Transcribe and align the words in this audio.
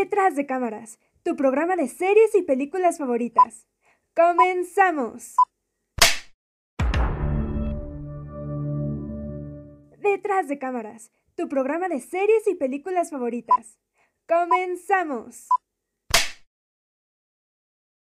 Detrás 0.00 0.34
de 0.34 0.44
cámaras, 0.44 0.98
tu 1.22 1.36
programa 1.36 1.76
de 1.76 1.86
series 1.86 2.34
y 2.34 2.42
películas 2.42 2.98
favoritas. 2.98 3.68
¡Comenzamos! 4.12 5.36
Detrás 9.98 10.48
de 10.48 10.58
cámaras, 10.58 11.12
tu 11.36 11.48
programa 11.48 11.88
de 11.88 12.00
series 12.00 12.48
y 12.48 12.56
películas 12.56 13.12
favoritas. 13.12 13.78
¡Comenzamos! 14.26 15.46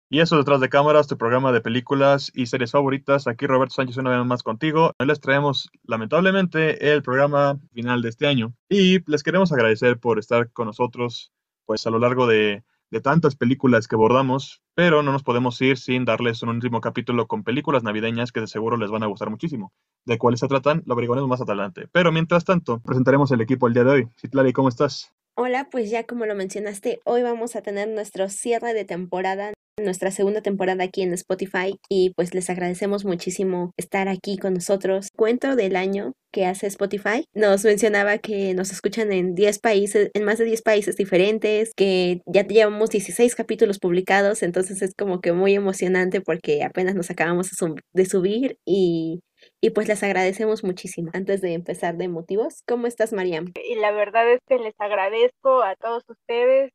Y 0.08 0.20
eso 0.20 0.38
detrás 0.38 0.60
de 0.60 0.70
cámaras, 0.70 1.08
tu 1.08 1.18
programa 1.18 1.52
de 1.52 1.60
películas 1.60 2.32
y 2.32 2.46
series 2.46 2.70
favoritas. 2.70 3.26
Aquí 3.26 3.46
Roberto 3.46 3.74
Sánchez 3.74 3.98
una 3.98 4.16
vez 4.16 4.24
más 4.24 4.42
contigo. 4.42 4.92
Hoy 4.98 5.06
les 5.06 5.20
traemos 5.20 5.68
lamentablemente 5.84 6.92
el 6.94 7.02
programa 7.02 7.60
final 7.74 8.00
de 8.00 8.08
este 8.08 8.26
año 8.26 8.54
y 8.70 9.00
les 9.10 9.22
queremos 9.22 9.52
agradecer 9.52 10.00
por 10.00 10.18
estar 10.18 10.50
con 10.52 10.68
nosotros 10.68 11.32
pues 11.66 11.86
a 11.86 11.90
lo 11.90 11.98
largo 11.98 12.26
de, 12.26 12.64
de 12.90 13.00
tantas 13.00 13.36
películas 13.36 13.88
que 13.88 13.96
abordamos, 13.96 14.62
pero 14.74 15.02
no 15.02 15.12
nos 15.12 15.22
podemos 15.22 15.60
ir 15.60 15.76
sin 15.76 16.04
darles 16.04 16.42
un 16.42 16.50
último 16.50 16.80
capítulo 16.80 17.26
con 17.26 17.42
películas 17.42 17.82
navideñas 17.82 18.32
que 18.32 18.40
de 18.40 18.46
seguro 18.46 18.76
les 18.76 18.90
van 18.90 19.02
a 19.02 19.06
gustar 19.06 19.30
muchísimo. 19.30 19.72
¿De 20.04 20.18
cuáles 20.18 20.40
se 20.40 20.48
tratan? 20.48 20.82
Lo 20.86 20.94
averiguaremos 20.94 21.28
más 21.28 21.40
adelante. 21.40 21.88
Pero 21.92 22.12
mientras 22.12 22.44
tanto, 22.44 22.80
presentaremos 22.80 23.30
el 23.32 23.40
equipo 23.40 23.66
el 23.66 23.74
día 23.74 23.84
de 23.84 23.90
hoy. 23.90 24.08
Citlali, 24.20 24.52
¿cómo 24.52 24.68
estás? 24.68 25.12
Hola, 25.36 25.68
pues 25.70 25.90
ya 25.90 26.04
como 26.06 26.24
lo 26.24 26.34
mencionaste, 26.34 27.00
hoy 27.04 27.22
vamos 27.22 27.56
a 27.56 27.62
tener 27.62 27.88
nuestro 27.88 28.30
cierre 28.30 28.72
de 28.72 28.84
temporada 28.84 29.52
nuestra 29.82 30.10
segunda 30.10 30.40
temporada 30.40 30.84
aquí 30.84 31.02
en 31.02 31.12
Spotify 31.12 31.78
y 31.88 32.10
pues 32.14 32.34
les 32.34 32.48
agradecemos 32.48 33.04
muchísimo 33.04 33.72
estar 33.76 34.08
aquí 34.08 34.38
con 34.38 34.54
nosotros. 34.54 35.08
Cuento 35.14 35.54
del 35.54 35.76
año 35.76 36.12
que 36.32 36.46
hace 36.46 36.66
Spotify 36.66 37.24
nos 37.34 37.64
mencionaba 37.64 38.18
que 38.18 38.54
nos 38.54 38.72
escuchan 38.72 39.12
en 39.12 39.34
10 39.34 39.58
países, 39.58 40.10
en 40.14 40.24
más 40.24 40.38
de 40.38 40.46
10 40.46 40.62
países 40.62 40.96
diferentes, 40.96 41.72
que 41.76 42.20
ya 42.26 42.46
llevamos 42.46 42.90
16 42.90 43.34
capítulos 43.34 43.78
publicados, 43.78 44.42
entonces 44.42 44.82
es 44.82 44.94
como 44.94 45.20
que 45.20 45.32
muy 45.32 45.54
emocionante 45.54 46.20
porque 46.20 46.62
apenas 46.64 46.94
nos 46.94 47.10
acabamos 47.10 47.50
de 47.92 48.06
subir 48.06 48.58
y 48.64 49.20
y 49.60 49.70
pues 49.70 49.86
les 49.86 50.02
agradecemos 50.02 50.64
muchísimo. 50.64 51.10
Antes 51.12 51.40
de 51.40 51.52
empezar 51.52 51.96
de 51.96 52.08
motivos, 52.08 52.62
¿cómo 52.66 52.86
estás, 52.86 53.12
Mariam? 53.12 53.52
Y 53.68 53.76
la 53.76 53.92
verdad 53.92 54.32
es 54.32 54.40
que 54.48 54.58
les 54.58 54.74
agradezco 54.78 55.62
a 55.62 55.76
todos 55.76 56.02
ustedes 56.08 56.72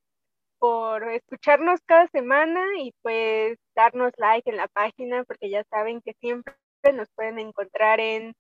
por 0.61 1.03
escucharnos 1.09 1.81
cada 1.87 2.05
semana 2.09 2.63
y 2.77 2.93
pues 3.01 3.57
darnos 3.75 4.11
like 4.17 4.47
en 4.47 4.57
la 4.57 4.67
página, 4.67 5.23
porque 5.23 5.49
ya 5.49 5.63
saben 5.71 6.01
que 6.01 6.13
siempre 6.21 6.53
nos 6.93 7.09
pueden 7.15 7.39
encontrar 7.39 7.99
en 7.99 8.35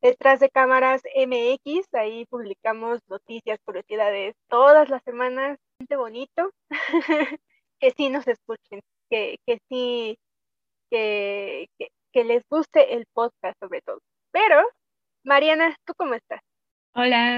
Detrás 0.00 0.40
de 0.40 0.48
Cámaras 0.48 1.02
MX, 1.14 1.92
ahí 1.92 2.24
publicamos 2.30 3.00
noticias, 3.06 3.58
curiosidades 3.66 4.34
todas 4.48 4.88
las 4.88 5.02
semanas, 5.02 5.58
gente 5.78 5.96
bonito, 5.96 6.50
que 7.80 7.90
sí 7.90 8.08
nos 8.08 8.26
escuchen, 8.26 8.80
que, 9.10 9.36
que 9.44 9.58
sí, 9.68 10.18
que, 10.90 11.68
que 12.12 12.24
les 12.24 12.44
guste 12.48 12.94
el 12.94 13.04
podcast 13.12 13.58
sobre 13.60 13.82
todo. 13.82 14.00
Pero, 14.30 14.62
Mariana, 15.22 15.76
¿tú 15.84 15.92
cómo 15.98 16.14
estás? 16.14 16.40
Hola, 16.94 17.36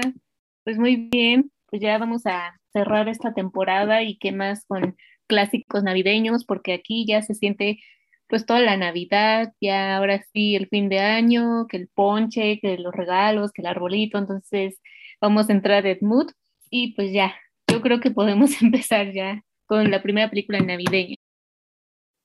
pues 0.63 0.77
muy 0.77 0.95
bien, 0.95 1.51
pues 1.65 1.81
ya 1.81 1.97
vamos 1.97 2.25
a 2.25 2.60
cerrar 2.73 3.09
esta 3.09 3.33
temporada 3.33 4.03
y 4.03 4.17
qué 4.17 4.31
más 4.31 4.65
con 4.65 4.95
clásicos 5.27 5.83
navideños, 5.83 6.45
porque 6.45 6.73
aquí 6.73 7.05
ya 7.07 7.21
se 7.21 7.35
siente 7.35 7.79
pues 8.27 8.45
toda 8.45 8.61
la 8.61 8.77
Navidad, 8.77 9.53
ya 9.59 9.97
ahora 9.97 10.23
sí 10.33 10.55
el 10.55 10.67
fin 10.69 10.87
de 10.89 10.99
año, 10.99 11.67
que 11.67 11.77
el 11.77 11.89
ponche, 11.89 12.59
que 12.61 12.77
los 12.77 12.93
regalos, 12.93 13.51
que 13.51 13.61
el 13.61 13.67
arbolito, 13.67 14.17
entonces 14.17 14.79
vamos 15.19 15.49
a 15.49 15.53
entrar 15.53 15.85
en 15.85 15.97
mood 16.01 16.31
y 16.69 16.93
pues 16.95 17.11
ya, 17.11 17.35
yo 17.67 17.81
creo 17.81 17.99
que 17.99 18.11
podemos 18.11 18.51
empezar 18.61 19.11
ya 19.13 19.43
con 19.65 19.91
la 19.91 20.01
primera 20.01 20.29
película 20.29 20.59
navideña. 20.59 21.15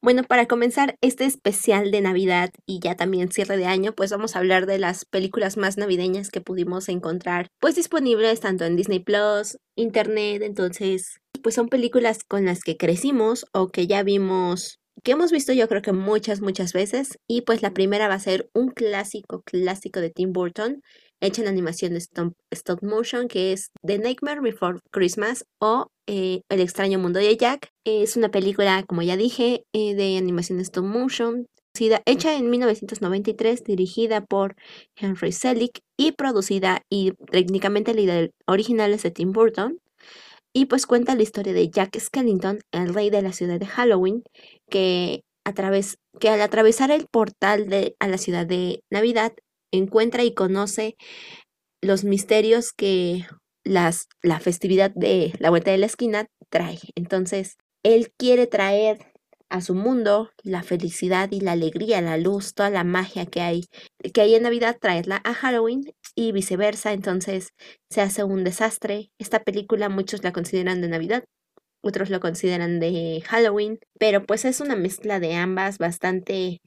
Bueno, 0.06 0.22
para 0.22 0.46
comenzar 0.46 0.96
este 1.00 1.24
especial 1.24 1.90
de 1.90 2.00
Navidad 2.00 2.50
y 2.64 2.78
ya 2.78 2.94
también 2.94 3.32
cierre 3.32 3.56
de 3.56 3.66
año, 3.66 3.92
pues 3.92 4.12
vamos 4.12 4.36
a 4.36 4.38
hablar 4.38 4.64
de 4.66 4.78
las 4.78 5.04
películas 5.04 5.56
más 5.56 5.78
navideñas 5.78 6.30
que 6.30 6.40
pudimos 6.40 6.88
encontrar, 6.88 7.48
pues 7.58 7.74
disponibles 7.74 8.38
tanto 8.38 8.64
en 8.64 8.76
Disney 8.76 9.00
Plus, 9.00 9.58
Internet, 9.74 10.42
entonces, 10.42 11.18
pues 11.42 11.56
son 11.56 11.68
películas 11.68 12.22
con 12.22 12.44
las 12.44 12.62
que 12.62 12.76
crecimos 12.76 13.46
o 13.52 13.66
que 13.66 13.88
ya 13.88 14.04
vimos, 14.04 14.78
que 15.02 15.10
hemos 15.10 15.32
visto 15.32 15.52
yo 15.52 15.66
creo 15.68 15.82
que 15.82 15.92
muchas, 15.92 16.40
muchas 16.40 16.72
veces. 16.72 17.18
Y 17.26 17.42
pues 17.42 17.62
la 17.62 17.72
primera 17.72 18.06
va 18.06 18.14
a 18.14 18.20
ser 18.20 18.48
un 18.54 18.68
clásico, 18.68 19.42
clásico 19.42 20.00
de 20.00 20.10
Tim 20.10 20.32
Burton, 20.32 20.82
hecha 21.20 21.42
en 21.42 21.48
animación 21.48 21.92
de 21.92 21.98
stop, 21.98 22.34
stop 22.50 22.82
motion, 22.82 23.28
que 23.28 23.52
es 23.52 23.70
The 23.82 23.98
Nightmare 23.98 24.40
Before 24.40 24.78
Christmas 24.90 25.44
o 25.60 25.88
eh, 26.06 26.42
El 26.48 26.60
extraño 26.60 26.98
mundo 26.98 27.18
de 27.18 27.36
Jack. 27.36 27.70
Es 27.84 28.16
una 28.16 28.30
película, 28.30 28.84
como 28.86 29.02
ya 29.02 29.16
dije, 29.16 29.64
eh, 29.72 29.94
de 29.94 30.16
animación 30.18 30.60
stop 30.60 30.84
motion, 30.84 31.46
hecha 32.06 32.34
en 32.34 32.50
1993, 32.50 33.64
dirigida 33.64 34.20
por 34.24 34.54
Henry 34.96 35.32
Selick 35.32 35.80
y 35.96 36.12
producida 36.12 36.82
y 36.90 37.12
técnicamente 37.30 37.94
la 37.94 38.28
original 38.46 38.92
es 38.92 39.02
de 39.02 39.10
Tim 39.10 39.32
Burton. 39.32 39.78
Y 40.52 40.66
pues 40.66 40.86
cuenta 40.86 41.14
la 41.14 41.22
historia 41.22 41.52
de 41.52 41.68
Jack 41.68 41.98
Skellington, 41.98 42.60
el 42.72 42.94
rey 42.94 43.10
de 43.10 43.20
la 43.20 43.32
ciudad 43.32 43.60
de 43.60 43.66
Halloween, 43.66 44.22
que, 44.70 45.22
a 45.44 45.52
través, 45.52 45.98
que 46.18 46.30
al 46.30 46.40
atravesar 46.40 46.90
el 46.90 47.06
portal 47.06 47.68
de, 47.68 47.94
a 47.98 48.08
la 48.08 48.16
ciudad 48.16 48.46
de 48.46 48.80
Navidad 48.90 49.32
encuentra 49.72 50.24
y 50.24 50.34
conoce 50.34 50.96
los 51.82 52.04
misterios 52.04 52.72
que 52.72 53.26
las, 53.64 54.08
la 54.22 54.40
festividad 54.40 54.90
de 54.94 55.32
la 55.38 55.50
vuelta 55.50 55.70
de 55.70 55.78
la 55.78 55.86
esquina 55.86 56.26
trae. 56.50 56.78
Entonces, 56.94 57.56
él 57.82 58.12
quiere 58.16 58.46
traer 58.46 59.12
a 59.48 59.60
su 59.60 59.74
mundo 59.74 60.30
la 60.42 60.62
felicidad 60.62 61.30
y 61.30 61.40
la 61.40 61.52
alegría, 61.52 62.00
la 62.00 62.18
luz, 62.18 62.54
toda 62.54 62.70
la 62.70 62.84
magia 62.84 63.26
que 63.26 63.40
hay, 63.40 63.64
que 64.12 64.20
hay 64.20 64.34
en 64.34 64.42
Navidad, 64.42 64.76
traerla 64.80 65.20
a 65.24 65.34
Halloween 65.34 65.92
y 66.14 66.32
viceversa. 66.32 66.92
Entonces 66.92 67.50
se 67.90 68.00
hace 68.00 68.24
un 68.24 68.44
desastre. 68.44 69.10
Esta 69.18 69.44
película 69.44 69.88
muchos 69.88 70.24
la 70.24 70.32
consideran 70.32 70.80
de 70.80 70.88
Navidad, 70.88 71.24
otros 71.82 72.10
lo 72.10 72.20
consideran 72.20 72.80
de 72.80 73.22
Halloween, 73.26 73.78
pero 73.98 74.24
pues 74.24 74.44
es 74.44 74.60
una 74.60 74.76
mezcla 74.76 75.20
de 75.20 75.34
ambas 75.34 75.78
bastante 75.78 76.60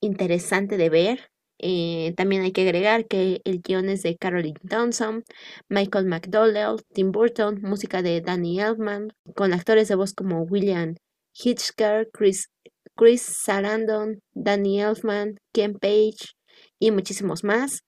interesante 0.00 0.76
de 0.76 0.90
ver. 0.90 1.30
Eh, 1.58 2.12
también 2.16 2.42
hay 2.42 2.52
que 2.52 2.62
agregar 2.62 3.06
que 3.06 3.40
el 3.44 3.62
guion 3.62 3.88
es 3.88 4.02
de 4.02 4.16
Caroline 4.16 4.58
Thompson, 4.68 5.24
Michael 5.68 6.06
McDowell, 6.06 6.82
Tim 6.92 7.12
Burton, 7.12 7.60
música 7.62 8.02
de 8.02 8.20
Danny 8.20 8.60
Elfman, 8.60 9.08
con 9.34 9.52
actores 9.52 9.88
de 9.88 9.94
voz 9.94 10.12
como 10.12 10.42
William 10.42 10.94
Hitchcock, 11.32 12.08
Chris, 12.12 12.50
Chris 12.94 13.22
Sarandon, 13.22 14.20
Danny 14.34 14.80
Elfman, 14.80 15.36
Ken 15.52 15.74
Page 15.74 16.34
y 16.78 16.90
muchísimos 16.90 17.44
más. 17.44 17.82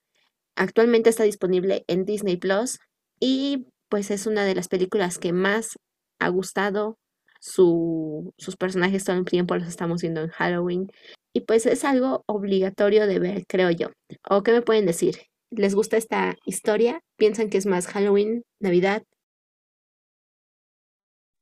Actualmente 0.57 1.11
está 1.11 1.25
disponible 1.25 1.85
en 1.89 2.05
Disney 2.05 2.37
Plus 2.37 2.79
y 3.21 3.67
pues 3.89 4.11
es 4.11 4.27
una 4.27 4.45
de 4.45 4.55
las 4.55 4.69
películas 4.69 5.19
que 5.19 5.33
más 5.33 5.79
ha 6.19 6.29
gustado. 6.29 6.99
Su, 7.41 8.35
sus 8.37 8.57
personajes 8.57 9.05
todo 9.05 9.17
el 9.17 9.25
tiempo 9.25 9.55
los 9.55 9.69
estamos 9.69 10.03
viendo 10.03 10.23
en 10.23 10.31
Halloween 10.31 10.89
y 11.33 11.43
pues 11.43 11.67
es 11.67 11.85
algo 11.85 12.23
obligatorio 12.27 13.07
de 13.07 13.19
ver, 13.19 13.47
creo 13.47 13.71
yo. 13.71 13.89
¿O 14.29 14.43
qué 14.43 14.53
me 14.53 14.63
pueden 14.63 14.87
decir? 14.87 15.17
¿Les 15.51 15.75
gusta 15.75 15.97
esta 15.97 16.37
historia? 16.45 17.01
¿Piensan 17.17 17.51
que 17.51 17.59
es 17.59 17.67
más 17.67 17.87
Halloween, 17.87 18.43
Navidad? 18.61 19.03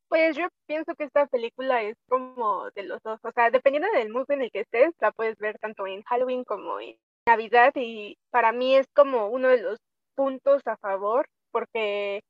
Pues 0.09 0.37
yo 0.37 0.47
pienso 0.67 0.95
que 0.95 1.05
esta 1.05 1.27
película 1.27 1.83
es 1.83 1.97
como 2.09 2.71
de 2.75 2.85
los 2.85 3.03
dos, 3.03 3.19
o 3.25 3.33
sea, 3.33 3.51
dependiendo 3.51 3.89
del 3.93 4.11
mood 4.11 4.31
en 4.31 4.43
el 4.43 4.51
que 4.53 4.61
estés, 4.61 4.95
la 5.01 5.11
puedes 5.11 5.37
ver 5.39 5.59
tanto 5.59 5.87
en 5.87 6.03
Halloween 6.03 6.45
como 6.45 6.79
en 6.79 6.97
Navidad 7.27 7.73
y 7.75 8.17
para 8.31 8.53
mí 8.53 8.77
es 8.77 8.87
como 8.95 9.29
uno 9.29 9.49
de 9.49 9.61
los 9.61 9.79
puntos 10.15 10.63
a 10.67 10.77
favor 10.77 11.27
porque 11.51 12.21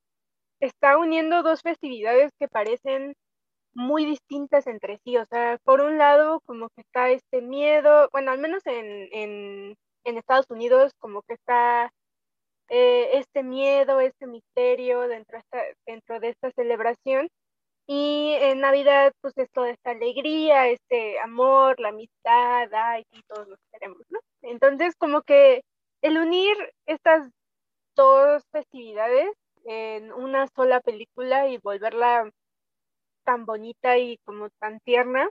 está 0.60 0.96
uniendo 0.96 1.42
dos 1.42 1.60
festividades 1.60 2.30
que 2.38 2.48
parecen 2.48 3.14
muy 3.76 4.06
distintas 4.06 4.66
entre 4.66 4.98
sí, 5.04 5.18
o 5.18 5.26
sea, 5.26 5.58
por 5.64 5.82
un 5.82 5.98
lado 5.98 6.40
como 6.46 6.70
que 6.70 6.80
está 6.80 7.10
este 7.10 7.42
miedo, 7.42 8.08
bueno, 8.10 8.32
al 8.32 8.38
menos 8.38 8.66
en, 8.66 9.08
en, 9.12 9.76
en 10.04 10.18
Estados 10.18 10.46
Unidos 10.50 10.92
como 10.98 11.22
que 11.22 11.34
está 11.34 11.90
eh, 12.70 13.10
este 13.18 13.42
miedo, 13.42 14.00
este 14.00 14.26
misterio 14.26 15.02
dentro, 15.08 15.38
esta, 15.38 15.62
dentro 15.86 16.20
de 16.20 16.30
esta 16.30 16.50
celebración 16.52 17.28
y 17.86 18.34
en 18.40 18.60
Navidad, 18.60 19.12
pues 19.20 19.36
es 19.36 19.50
toda 19.52 19.70
esta 19.70 19.90
alegría, 19.90 20.68
este 20.68 21.18
amor, 21.20 21.78
la 21.78 21.90
amistad, 21.90 22.68
ay, 22.72 23.04
y 23.12 23.22
todos 23.24 23.46
nos 23.46 23.58
queremos, 23.72 24.00
¿no? 24.08 24.20
Entonces, 24.42 24.96
como 24.96 25.22
que 25.22 25.62
el 26.02 26.18
unir 26.18 26.56
estas 26.86 27.30
dos 27.94 28.42
festividades 28.52 29.30
en 29.64 30.12
una 30.12 30.46
sola 30.48 30.80
película 30.80 31.48
y 31.48 31.58
volverla 31.58 32.30
tan 33.26 33.46
bonita 33.46 33.98
y 33.98 34.18
como 34.24 34.48
tan 34.60 34.80
tierna, 34.80 35.28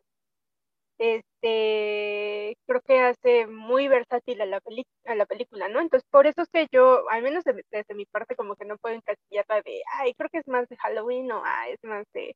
este, 0.98 2.58
creo 2.66 2.82
que 2.82 3.00
hace 3.00 3.48
muy 3.48 3.88
versátil 3.88 4.42
a 4.42 4.46
la, 4.46 4.62
a 5.06 5.16
la 5.16 5.26
película, 5.26 5.68
¿no? 5.70 5.82
Entonces, 5.82 6.08
por 6.12 6.28
eso 6.28 6.42
es 6.42 6.50
que 6.50 6.68
yo, 6.72 7.10
al 7.10 7.22
menos 7.24 7.44
desde, 7.44 7.96
mi 7.96 8.06
parte, 8.06 8.36
como 8.36 8.56
que 8.56 8.66
no 8.66 8.78
puedo 8.78 8.96
encasillarla 8.96 9.62
de, 9.64 9.82
ay, 10.00 10.14
creo 10.16 10.30
que 10.30 10.40
es 10.40 10.48
más 10.48 10.68
de 10.70 10.78
Halloween 10.78 11.32
o 11.32 11.42
ah, 11.46 11.70
es 11.70 11.80
más 11.84 12.06
de, 12.14 12.36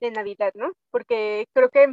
de 0.00 0.10
Navidad, 0.12 0.52
¿no? 0.54 0.72
Porque 0.90 1.46
creo 1.54 1.70
que 1.70 1.88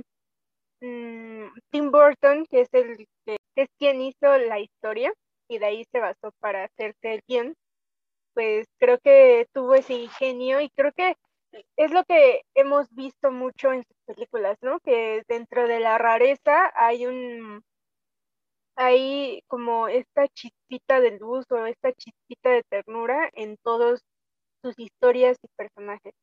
mm, 0.81 1.47
Tim 1.71 1.91
Burton, 1.91 2.45
que 2.49 2.61
es 2.61 2.69
el 2.73 3.07
que 3.25 3.37
es 3.55 3.69
quien 3.79 4.01
hizo 4.01 4.37
la 4.37 4.59
historia 4.59 5.11
y 5.47 5.59
de 5.59 5.65
ahí 5.67 5.85
se 5.91 5.99
basó 5.99 6.31
para 6.39 6.65
hacerse 6.65 7.15
el 7.15 7.21
guion, 7.27 7.55
pues 8.33 8.67
creo 8.79 8.99
que 8.99 9.47
tuvo 9.53 9.75
ese 9.75 9.93
ingenio 9.95 10.61
y 10.61 10.69
creo 10.71 10.91
que 10.93 11.15
es 11.77 11.91
lo 11.91 12.03
que 12.05 12.41
hemos 12.55 12.89
visto 12.91 13.31
mucho 13.31 13.71
en 13.71 13.83
sus 13.83 13.97
películas, 14.05 14.57
¿no? 14.61 14.79
Que 14.79 15.23
dentro 15.27 15.67
de 15.67 15.79
la 15.79 15.97
rareza 15.97 16.71
hay 16.75 17.05
un 17.05 17.63
hay 18.77 19.41
como 19.47 19.87
esta 19.87 20.27
chispita 20.29 20.99
de 20.99 21.17
luz 21.17 21.45
o 21.49 21.65
esta 21.65 21.93
chispita 21.93 22.49
de 22.49 22.63
ternura 22.63 23.29
en 23.33 23.57
todas 23.63 24.01
sus 24.61 24.77
historias 24.79 25.37
y 25.43 25.47
personajes. 25.55 26.13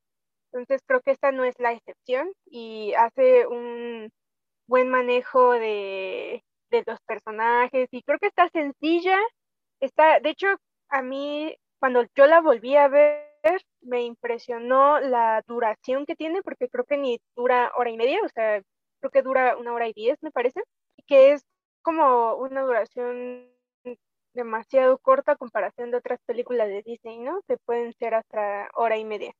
Entonces 0.52 0.82
creo 0.87 1.00
que 1.00 1.12
esta 1.12 1.32
no 1.32 1.44
es 1.44 1.55
la 1.58 1.73
excepción 1.73 2.31
y 2.46 2.93
hace 2.94 3.46
un 3.46 4.11
buen 4.67 4.90
manejo 4.90 5.52
de, 5.52 6.44
de 6.70 6.84
los 6.87 6.99
personajes 7.06 7.88
y 7.90 8.02
creo 8.02 8.19
que 8.19 8.29
está 8.29 8.49
sencilla. 8.50 9.19
Está, 9.81 10.20
de 10.20 10.31
hecho, 10.31 10.49
a 10.88 11.02
mí 11.02 11.56
cuando 11.81 12.05
yo 12.14 12.26
la 12.26 12.40
volví 12.40 12.76
a 12.76 12.88
ver, 12.88 13.31
me 13.80 14.02
impresionó 14.04 15.00
la 15.00 15.42
duración 15.46 16.06
que 16.06 16.16
tiene, 16.16 16.42
porque 16.42 16.68
creo 16.68 16.84
que 16.84 16.96
ni 16.96 17.20
dura 17.36 17.72
hora 17.76 17.90
y 17.90 17.96
media, 17.96 18.20
o 18.24 18.28
sea, 18.28 18.62
creo 19.00 19.10
que 19.10 19.22
dura 19.22 19.56
una 19.56 19.72
hora 19.74 19.88
y 19.88 19.92
diez, 19.94 20.18
me 20.22 20.30
parece, 20.30 20.62
que 21.06 21.32
es 21.32 21.44
como 21.82 22.34
una 22.36 22.62
duración 22.62 23.48
demasiado 24.34 24.98
corta 24.98 25.32
a 25.32 25.36
comparación 25.36 25.90
de 25.90 25.98
otras 25.98 26.20
películas 26.26 26.68
de 26.68 26.82
Disney, 26.82 27.18
¿no? 27.18 27.42
Que 27.48 27.56
pueden 27.58 27.92
ser 27.94 28.14
hasta 28.14 28.70
hora 28.74 28.96
y 28.96 29.04
media. 29.04 29.32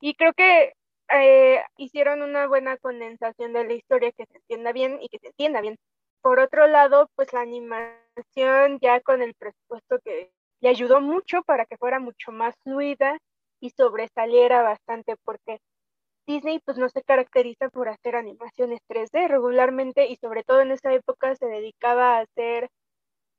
Y 0.00 0.14
creo 0.14 0.32
que 0.34 0.74
eh, 1.12 1.62
hicieron 1.76 2.22
una 2.22 2.46
buena 2.46 2.76
condensación 2.78 3.52
de 3.52 3.64
la 3.64 3.72
historia 3.74 4.12
que 4.12 4.26
se 4.26 4.36
entienda 4.38 4.72
bien 4.72 4.98
y 5.00 5.08
que 5.08 5.18
se 5.18 5.28
entienda 5.28 5.60
bien. 5.60 5.76
Por 6.22 6.40
otro 6.40 6.66
lado, 6.66 7.10
pues 7.16 7.32
la 7.32 7.40
animación 7.42 8.78
ya 8.80 9.00
con 9.00 9.22
el 9.22 9.34
presupuesto 9.34 9.98
que 10.04 10.32
le 10.64 10.70
ayudó 10.70 11.02
mucho 11.02 11.42
para 11.42 11.66
que 11.66 11.76
fuera 11.76 12.00
mucho 12.00 12.32
más 12.32 12.54
fluida 12.64 13.18
y 13.60 13.68
sobresaliera 13.68 14.62
bastante 14.62 15.14
porque 15.22 15.58
Disney 16.26 16.58
pues 16.64 16.78
no 16.78 16.88
se 16.88 17.02
caracteriza 17.02 17.68
por 17.68 17.90
hacer 17.90 18.16
animaciones 18.16 18.80
3D 18.88 19.28
regularmente 19.28 20.06
y 20.06 20.16
sobre 20.16 20.42
todo 20.42 20.62
en 20.62 20.70
esa 20.70 20.94
época 20.94 21.36
se 21.36 21.48
dedicaba 21.48 22.16
a 22.16 22.20
hacer 22.20 22.70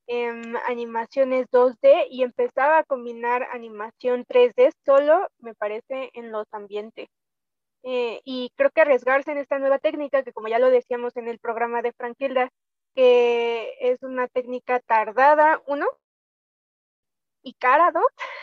em, 0.06 0.56
animaciones 0.68 1.48
2D 1.52 2.06
y 2.12 2.22
empezaba 2.22 2.78
a 2.78 2.84
combinar 2.84 3.48
animación 3.52 4.24
3D 4.26 4.72
solo, 4.86 5.28
me 5.40 5.56
parece, 5.56 6.12
en 6.14 6.32
los 6.32 6.46
ambientes. 6.52 7.08
Eh, 7.82 8.22
y 8.24 8.52
creo 8.56 8.70
que 8.70 8.82
arriesgarse 8.82 9.32
en 9.32 9.40
esta 9.40 9.58
nueva 9.58 9.80
técnica, 9.80 10.22
que 10.22 10.32
como 10.34 10.48
ya 10.48 10.60
lo 10.60 10.70
decíamos 10.70 11.18
en 11.18 11.28
el 11.28 11.40
programa 11.40 11.82
de 11.82 11.92
Franquilda, 11.94 12.50
que 12.94 13.74
es 13.80 14.04
una 14.04 14.28
técnica 14.28 14.80
tardada, 14.80 15.62
uno, 15.66 15.88
y 17.46 17.54
cara 17.54 17.94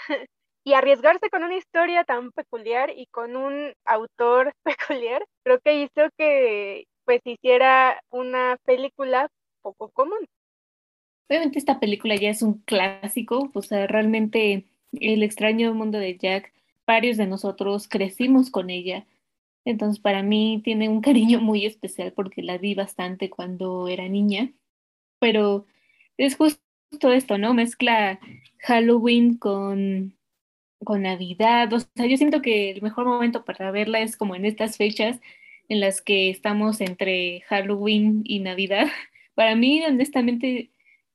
y 0.65 0.73
arriesgarse 0.75 1.29
con 1.29 1.43
una 1.43 1.57
historia 1.57 2.05
tan 2.05 2.31
peculiar 2.33 2.91
y 2.97 3.07
con 3.07 3.37
un 3.37 3.75
autor 3.85 4.55
peculiar, 4.65 5.27
creo 5.45 5.61
que 5.61 5.83
hizo 5.83 6.09
que 6.17 6.85
pues 7.05 7.21
hiciera 7.25 8.01
una 8.11 8.57
película 8.65 9.29
poco 9.61 9.91
común. 9.91 10.25
Obviamente 11.29 11.59
esta 11.59 11.81
película 11.81 12.15
ya 12.15 12.31
es 12.31 12.43
un 12.43 12.61
clásico, 12.63 13.51
o 13.53 13.63
sea, 13.63 13.87
realmente 13.87 14.67
el 14.93 15.23
extraño 15.23 15.75
mundo 15.75 15.99
de 15.99 16.17
Jack, 16.17 16.53
varios 16.87 17.17
de 17.17 17.27
nosotros 17.27 17.89
crecimos 17.89 18.51
con 18.51 18.71
ella, 18.71 19.07
entonces 19.65 20.01
para 20.01 20.23
mí 20.23 20.61
tiene 20.63 20.89
un 20.89 21.01
cariño 21.01 21.41
muy 21.41 21.67
especial 21.67 22.13
porque 22.13 22.43
la 22.43 22.59
vi 22.59 22.75
bastante 22.75 23.31
cuando 23.31 23.89
era 23.89 24.09
niña, 24.09 24.53
pero 25.19 25.67
es 26.19 26.37
justo 26.37 26.63
esto, 27.13 27.39
¿no? 27.39 27.55
Mezcla 27.55 28.21
Halloween 28.59 29.37
con, 29.37 30.15
con 30.85 31.03
Navidad. 31.03 31.73
O 31.73 31.81
sea, 31.81 32.07
yo 32.07 32.17
siento 32.17 32.43
que 32.43 32.71
el 32.71 32.83
mejor 32.83 33.07
momento 33.07 33.45
para 33.45 33.71
verla 33.71 34.01
es 34.01 34.17
como 34.17 34.35
en 34.37 34.45
estas 34.45 34.77
fechas 34.77 35.21
en 35.69 35.81
las 35.81 36.03
que 36.03 36.31
estamos 36.31 36.81
entre 36.81 37.41
Halloween 37.49 38.23
y 38.25 38.41
Navidad. 38.41 38.89
Para 39.35 39.57
mí, 39.57 39.83
honestamente, 39.85 40.71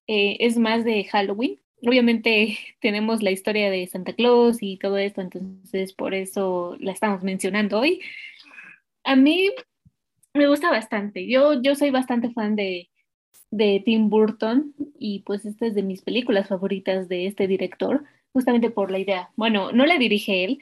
eh, 0.07 0.38
es 0.39 0.57
más 0.57 0.83
de 0.83 1.03
Halloween. 1.06 1.59
Obviamente 1.85 2.57
tenemos 2.81 3.21
la 3.23 3.31
historia 3.31 3.69
de 3.69 3.88
Santa 3.88 4.13
Claus 4.13 4.57
y 4.62 4.77
todo 4.77 4.97
esto, 4.97 5.21
entonces 5.21 5.94
por 5.94 6.13
eso 6.13 6.75
la 6.80 6.91
estamos 6.91 7.23
mencionando 7.23 7.80
hoy. 7.80 8.01
A 9.03 9.15
mí 9.15 9.51
me 10.33 10.47
gusta 10.47 10.69
bastante. 10.71 11.27
Yo, 11.27 11.62
yo 11.62 11.75
soy 11.75 11.91
bastante 11.91 12.31
fan 12.31 12.56
de, 12.56 12.89
de 13.51 13.81
Tim 13.83 14.09
Burton 14.09 14.73
y 14.99 15.19
pues 15.19 15.45
esta 15.45 15.65
es 15.65 15.75
de 15.75 15.83
mis 15.83 16.01
películas 16.01 16.47
favoritas 16.47 17.07
de 17.09 17.27
este 17.27 17.47
director, 17.47 18.03
justamente 18.33 18.69
por 18.69 18.91
la 18.91 18.99
idea. 18.99 19.31
Bueno, 19.35 19.71
no 19.71 19.85
la 19.85 19.97
dirige 19.97 20.44
él, 20.44 20.59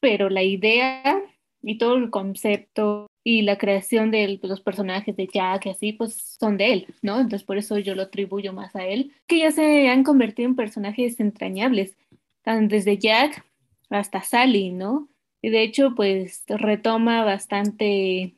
pero 0.00 0.28
la 0.28 0.42
idea 0.42 1.22
y 1.62 1.78
todo 1.78 1.96
el 1.96 2.10
concepto 2.10 3.06
y 3.24 3.42
la 3.42 3.58
creación 3.58 4.12
de 4.12 4.38
los 4.40 4.60
personajes 4.60 5.16
de 5.16 5.26
Jack 5.26 5.66
y 5.66 5.70
así, 5.70 5.92
pues 5.92 6.36
son 6.38 6.56
de 6.56 6.72
él, 6.72 6.86
¿no? 7.02 7.16
Entonces 7.16 7.42
por 7.42 7.58
eso 7.58 7.78
yo 7.78 7.96
lo 7.96 8.02
atribuyo 8.02 8.52
más 8.52 8.76
a 8.76 8.86
él, 8.86 9.12
que 9.26 9.40
ya 9.40 9.50
se 9.50 9.88
han 9.88 10.04
convertido 10.04 10.48
en 10.48 10.54
personajes 10.54 11.18
entrañables, 11.18 11.96
desde 12.44 12.98
Jack 12.98 13.44
hasta 13.90 14.22
Sally, 14.22 14.70
¿no? 14.70 15.08
Y 15.42 15.50
de 15.50 15.62
hecho, 15.62 15.94
pues 15.96 16.44
retoma 16.46 17.24
bastante, 17.24 18.36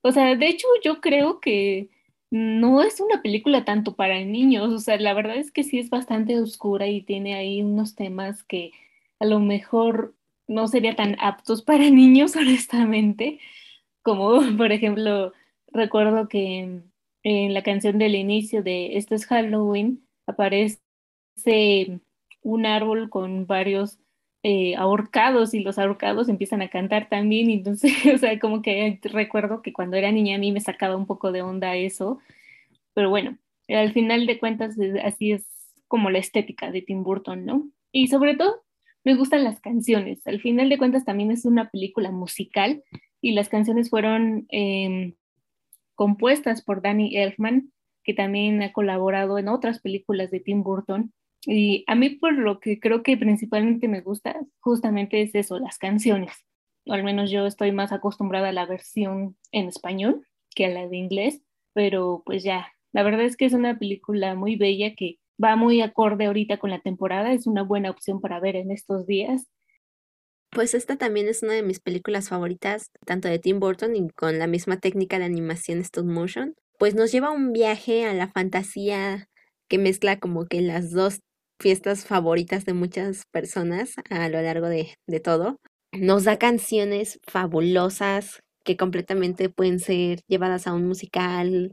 o 0.00 0.12
sea, 0.12 0.34
de 0.34 0.48
hecho 0.48 0.66
yo 0.82 1.02
creo 1.02 1.40
que 1.40 1.90
no 2.34 2.82
es 2.82 2.98
una 2.98 3.22
película 3.22 3.64
tanto 3.64 3.94
para 3.94 4.18
niños, 4.24 4.72
o 4.72 4.80
sea, 4.80 4.98
la 4.98 5.14
verdad 5.14 5.36
es 5.36 5.52
que 5.52 5.62
sí 5.62 5.78
es 5.78 5.88
bastante 5.88 6.40
oscura 6.40 6.88
y 6.88 7.00
tiene 7.00 7.36
ahí 7.36 7.62
unos 7.62 7.94
temas 7.94 8.42
que 8.42 8.72
a 9.20 9.24
lo 9.24 9.38
mejor 9.38 10.16
no 10.48 10.66
sería 10.66 10.96
tan 10.96 11.16
aptos 11.20 11.62
para 11.62 11.88
niños, 11.90 12.34
honestamente, 12.34 13.38
como 14.02 14.40
por 14.58 14.72
ejemplo, 14.72 15.32
recuerdo 15.68 16.28
que 16.28 16.82
en 17.22 17.54
la 17.54 17.62
canción 17.62 17.98
del 17.98 18.16
inicio 18.16 18.64
de 18.64 18.96
Esto 18.96 19.14
es 19.14 19.26
Halloween 19.26 20.04
aparece 20.26 20.80
un 22.42 22.66
árbol 22.66 23.10
con 23.10 23.46
varios 23.46 24.00
eh, 24.46 24.76
ahorcados 24.76 25.54
y 25.54 25.60
los 25.60 25.78
ahorcados 25.78 26.28
empiezan 26.28 26.60
a 26.60 26.68
cantar 26.68 27.08
también, 27.08 27.48
entonces, 27.50 27.92
o 28.14 28.18
sea, 28.18 28.38
como 28.38 28.60
que 28.60 29.00
recuerdo 29.02 29.62
que 29.62 29.72
cuando 29.72 29.96
era 29.96 30.12
niña 30.12 30.36
a 30.36 30.38
mí 30.38 30.52
me 30.52 30.60
sacaba 30.60 30.96
un 30.96 31.06
poco 31.06 31.32
de 31.32 31.40
onda 31.40 31.74
eso, 31.76 32.18
pero 32.92 33.08
bueno, 33.08 33.38
al 33.68 33.92
final 33.94 34.26
de 34.26 34.38
cuentas 34.38 34.76
así 35.02 35.32
es 35.32 35.46
como 35.88 36.10
la 36.10 36.18
estética 36.18 36.70
de 36.70 36.82
Tim 36.82 37.02
Burton, 37.02 37.46
¿no? 37.46 37.70
Y 37.90 38.08
sobre 38.08 38.36
todo 38.36 38.62
me 39.02 39.14
gustan 39.14 39.44
las 39.44 39.60
canciones, 39.60 40.26
al 40.26 40.40
final 40.42 40.68
de 40.68 40.76
cuentas 40.76 41.06
también 41.06 41.30
es 41.30 41.46
una 41.46 41.70
película 41.70 42.10
musical 42.10 42.84
y 43.22 43.32
las 43.32 43.48
canciones 43.48 43.88
fueron 43.88 44.46
em, 44.50 45.14
compuestas 45.94 46.62
por 46.62 46.82
Danny 46.82 47.16
Elfman, 47.16 47.72
que 48.02 48.12
también 48.12 48.62
ha 48.62 48.72
colaborado 48.72 49.38
en 49.38 49.48
otras 49.48 49.80
películas 49.80 50.30
de 50.30 50.40
Tim 50.40 50.62
Burton 50.62 51.14
y 51.46 51.84
a 51.86 51.94
mí 51.94 52.10
por 52.10 52.34
lo 52.34 52.60
que 52.60 52.78
creo 52.78 53.02
que 53.02 53.16
principalmente 53.16 53.88
me 53.88 54.00
gusta 54.00 54.40
justamente 54.60 55.22
es 55.22 55.34
eso, 55.34 55.58
las 55.58 55.78
canciones. 55.78 56.32
O 56.86 56.92
al 56.92 57.04
menos 57.04 57.30
yo 57.30 57.46
estoy 57.46 57.72
más 57.72 57.92
acostumbrada 57.92 58.48
a 58.48 58.52
la 58.52 58.66
versión 58.66 59.36
en 59.52 59.68
español 59.68 60.26
que 60.54 60.66
a 60.66 60.70
la 60.70 60.88
de 60.88 60.96
inglés, 60.96 61.42
pero 61.72 62.22
pues 62.24 62.42
ya, 62.42 62.72
la 62.92 63.02
verdad 63.02 63.22
es 63.22 63.36
que 63.36 63.46
es 63.46 63.52
una 63.52 63.78
película 63.78 64.34
muy 64.34 64.56
bella 64.56 64.94
que 64.94 65.18
va 65.42 65.56
muy 65.56 65.80
acorde 65.80 66.26
ahorita 66.26 66.58
con 66.58 66.70
la 66.70 66.80
temporada, 66.80 67.32
es 67.32 67.46
una 67.46 67.62
buena 67.62 67.90
opción 67.90 68.20
para 68.20 68.40
ver 68.40 68.56
en 68.56 68.70
estos 68.70 69.06
días. 69.06 69.48
Pues 70.50 70.74
esta 70.74 70.96
también 70.96 71.26
es 71.26 71.42
una 71.42 71.54
de 71.54 71.64
mis 71.64 71.80
películas 71.80 72.28
favoritas, 72.28 72.92
tanto 73.04 73.28
de 73.28 73.40
Tim 73.40 73.58
Burton 73.58 73.96
y 73.96 74.08
con 74.10 74.38
la 74.38 74.46
misma 74.46 74.78
técnica 74.78 75.18
de 75.18 75.24
animación 75.24 75.80
stop 75.80 76.06
motion. 76.06 76.54
Pues 76.78 76.94
nos 76.94 77.10
lleva 77.10 77.32
un 77.32 77.52
viaje 77.52 78.04
a 78.04 78.14
la 78.14 78.28
fantasía 78.28 79.28
que 79.68 79.78
mezcla 79.78 80.20
como 80.20 80.46
que 80.46 80.60
las 80.60 80.92
dos 80.92 81.20
fiestas 81.58 82.04
favoritas 82.04 82.64
de 82.64 82.74
muchas 82.74 83.22
personas 83.30 83.94
a 84.10 84.28
lo 84.28 84.40
largo 84.42 84.68
de, 84.68 84.96
todo. 85.22 85.56
Nos 85.92 86.24
da 86.24 86.38
canciones 86.38 87.20
fabulosas 87.22 88.40
que 88.64 88.76
completamente 88.76 89.50
pueden 89.50 89.78
ser 89.78 90.20
llevadas 90.26 90.66
a 90.66 90.72
un 90.72 90.86
musical, 90.86 91.72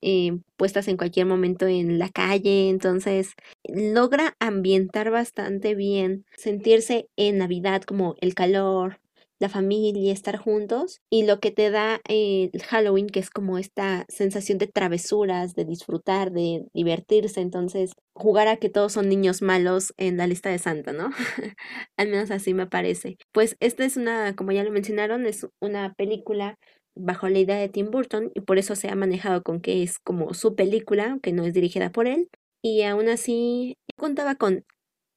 eh, 0.00 0.38
puestas 0.56 0.88
en 0.88 0.96
cualquier 0.96 1.26
momento 1.26 1.66
en 1.66 1.98
la 1.98 2.08
calle, 2.10 2.70
entonces 2.70 3.32
logra 3.64 4.34
ambientar 4.38 5.10
bastante 5.10 5.74
bien, 5.74 6.24
sentirse 6.36 7.08
en 7.16 7.38
Navidad 7.38 7.82
como 7.82 8.14
el 8.20 8.34
calor, 8.34 9.00
la 9.40 9.48
familia, 9.48 10.12
estar 10.12 10.36
juntos, 10.36 11.00
y 11.10 11.24
lo 11.24 11.40
que 11.40 11.50
te 11.50 11.70
da 11.70 12.00
el 12.08 12.50
Halloween, 12.68 13.08
que 13.08 13.20
es 13.20 13.30
como 13.30 13.58
esta 13.58 14.04
sensación 14.08 14.58
de 14.58 14.66
travesuras, 14.66 15.54
de 15.54 15.64
disfrutar, 15.64 16.32
de 16.32 16.66
divertirse, 16.72 17.40
entonces 17.40 17.92
jugar 18.14 18.48
a 18.48 18.56
que 18.56 18.68
todos 18.68 18.92
son 18.92 19.08
niños 19.08 19.42
malos 19.42 19.94
en 19.96 20.16
la 20.16 20.26
lista 20.26 20.50
de 20.50 20.58
Santa, 20.58 20.92
¿no? 20.92 21.10
Al 21.96 22.08
menos 22.08 22.30
así 22.30 22.54
me 22.54 22.66
parece. 22.66 23.16
Pues 23.32 23.56
esta 23.60 23.84
es 23.84 23.96
una, 23.96 24.34
como 24.34 24.52
ya 24.52 24.64
lo 24.64 24.72
mencionaron, 24.72 25.26
es 25.26 25.46
una 25.60 25.94
película 25.94 26.56
bajo 26.96 27.28
la 27.28 27.38
idea 27.38 27.56
de 27.56 27.68
Tim 27.68 27.90
Burton 27.90 28.30
y 28.34 28.40
por 28.40 28.58
eso 28.58 28.74
se 28.74 28.88
ha 28.88 28.96
manejado 28.96 29.42
con 29.42 29.60
que 29.60 29.82
es 29.82 29.98
como 29.98 30.34
su 30.34 30.56
película, 30.56 31.18
que 31.22 31.32
no 31.32 31.44
es 31.44 31.54
dirigida 31.54 31.90
por 31.90 32.08
él. 32.08 32.28
Y 32.62 32.82
aún 32.82 33.08
así 33.08 33.76
contaba 33.96 34.34
con, 34.34 34.64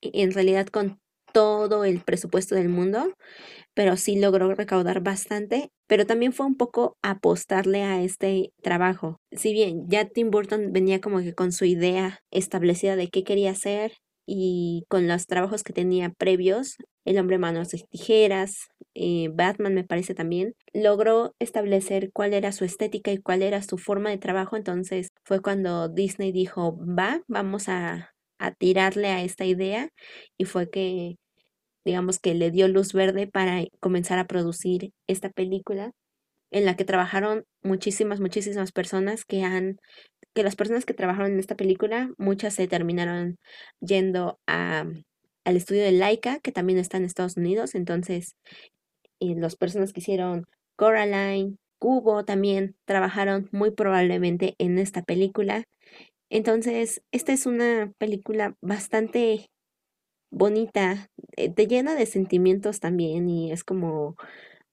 en 0.01 0.31
realidad, 0.31 0.67
con 0.67 0.99
todo 1.33 1.85
el 1.85 2.01
presupuesto 2.01 2.55
del 2.55 2.69
mundo, 2.69 3.13
pero 3.73 3.97
sí 3.97 4.19
logró 4.19 4.53
recaudar 4.55 5.01
bastante, 5.01 5.69
pero 5.87 6.05
también 6.05 6.33
fue 6.33 6.45
un 6.45 6.55
poco 6.55 6.97
apostarle 7.01 7.83
a 7.83 8.01
este 8.01 8.51
trabajo. 8.61 9.17
Si 9.31 9.53
bien 9.53 9.85
ya 9.87 10.05
Tim 10.05 10.31
Burton 10.31 10.71
venía 10.73 11.01
como 11.01 11.19
que 11.19 11.33
con 11.33 11.51
su 11.51 11.65
idea 11.65 12.19
establecida 12.31 12.95
de 12.95 13.09
qué 13.09 13.23
quería 13.23 13.51
hacer 13.51 13.93
y 14.25 14.85
con 14.89 15.07
los 15.07 15.25
trabajos 15.27 15.63
que 15.63 15.73
tenía 15.73 16.09
previos, 16.17 16.77
El 17.05 17.17
hombre 17.17 17.39
manos 17.39 17.69
de 17.69 17.83
tijeras, 17.89 18.67
eh, 18.93 19.29
Batman 19.33 19.73
me 19.73 19.83
parece 19.83 20.13
también, 20.13 20.53
logró 20.73 21.33
establecer 21.39 22.11
cuál 22.13 22.33
era 22.33 22.51
su 22.51 22.63
estética 22.63 23.11
y 23.11 23.17
cuál 23.17 23.41
era 23.41 23.63
su 23.63 23.77
forma 23.79 24.11
de 24.11 24.19
trabajo, 24.19 24.55
entonces 24.55 25.09
fue 25.25 25.41
cuando 25.41 25.89
Disney 25.89 26.31
dijo, 26.31 26.77
va, 26.77 27.21
vamos 27.27 27.69
a, 27.69 28.11
a 28.39 28.51
tirarle 28.53 29.07
a 29.07 29.23
esta 29.23 29.45
idea 29.45 29.89
y 30.37 30.45
fue 30.45 30.69
que 30.69 31.15
digamos 31.85 32.19
que 32.19 32.33
le 32.35 32.51
dio 32.51 32.67
luz 32.67 32.93
verde 32.93 33.27
para 33.27 33.63
comenzar 33.79 34.19
a 34.19 34.27
producir 34.27 34.91
esta 35.07 35.29
película 35.29 35.91
en 36.51 36.65
la 36.65 36.75
que 36.75 36.85
trabajaron 36.85 37.45
muchísimas, 37.63 38.19
muchísimas 38.19 38.71
personas 38.71 39.25
que 39.25 39.43
han, 39.43 39.77
que 40.35 40.43
las 40.43 40.55
personas 40.55 40.85
que 40.85 40.93
trabajaron 40.93 41.31
en 41.33 41.39
esta 41.39 41.55
película, 41.55 42.11
muchas 42.17 42.55
se 42.55 42.67
terminaron 42.67 43.37
yendo 43.79 44.39
a, 44.47 44.85
al 45.45 45.55
estudio 45.55 45.83
de 45.83 45.93
Laika, 45.93 46.39
que 46.39 46.51
también 46.51 46.77
está 46.77 46.97
en 46.97 47.05
Estados 47.05 47.37
Unidos, 47.37 47.73
entonces 47.75 48.35
y 49.21 49.35
las 49.35 49.55
personas 49.55 49.93
que 49.93 49.99
hicieron 49.99 50.45
Coraline, 50.75 51.57
Cubo 51.79 52.25
también 52.25 52.75
trabajaron 52.85 53.49
muy 53.51 53.71
probablemente 53.71 54.55
en 54.57 54.79
esta 54.79 55.03
película. 55.03 55.63
Entonces, 56.29 57.01
esta 57.11 57.31
es 57.31 57.45
una 57.45 57.91
película 57.97 58.55
bastante 58.61 59.47
bonita, 60.31 61.09
eh, 61.37 61.49
te 61.53 61.67
llena 61.67 61.95
de 61.95 62.05
sentimientos 62.05 62.79
también 62.79 63.29
y 63.29 63.51
es 63.51 63.63
como 63.63 64.15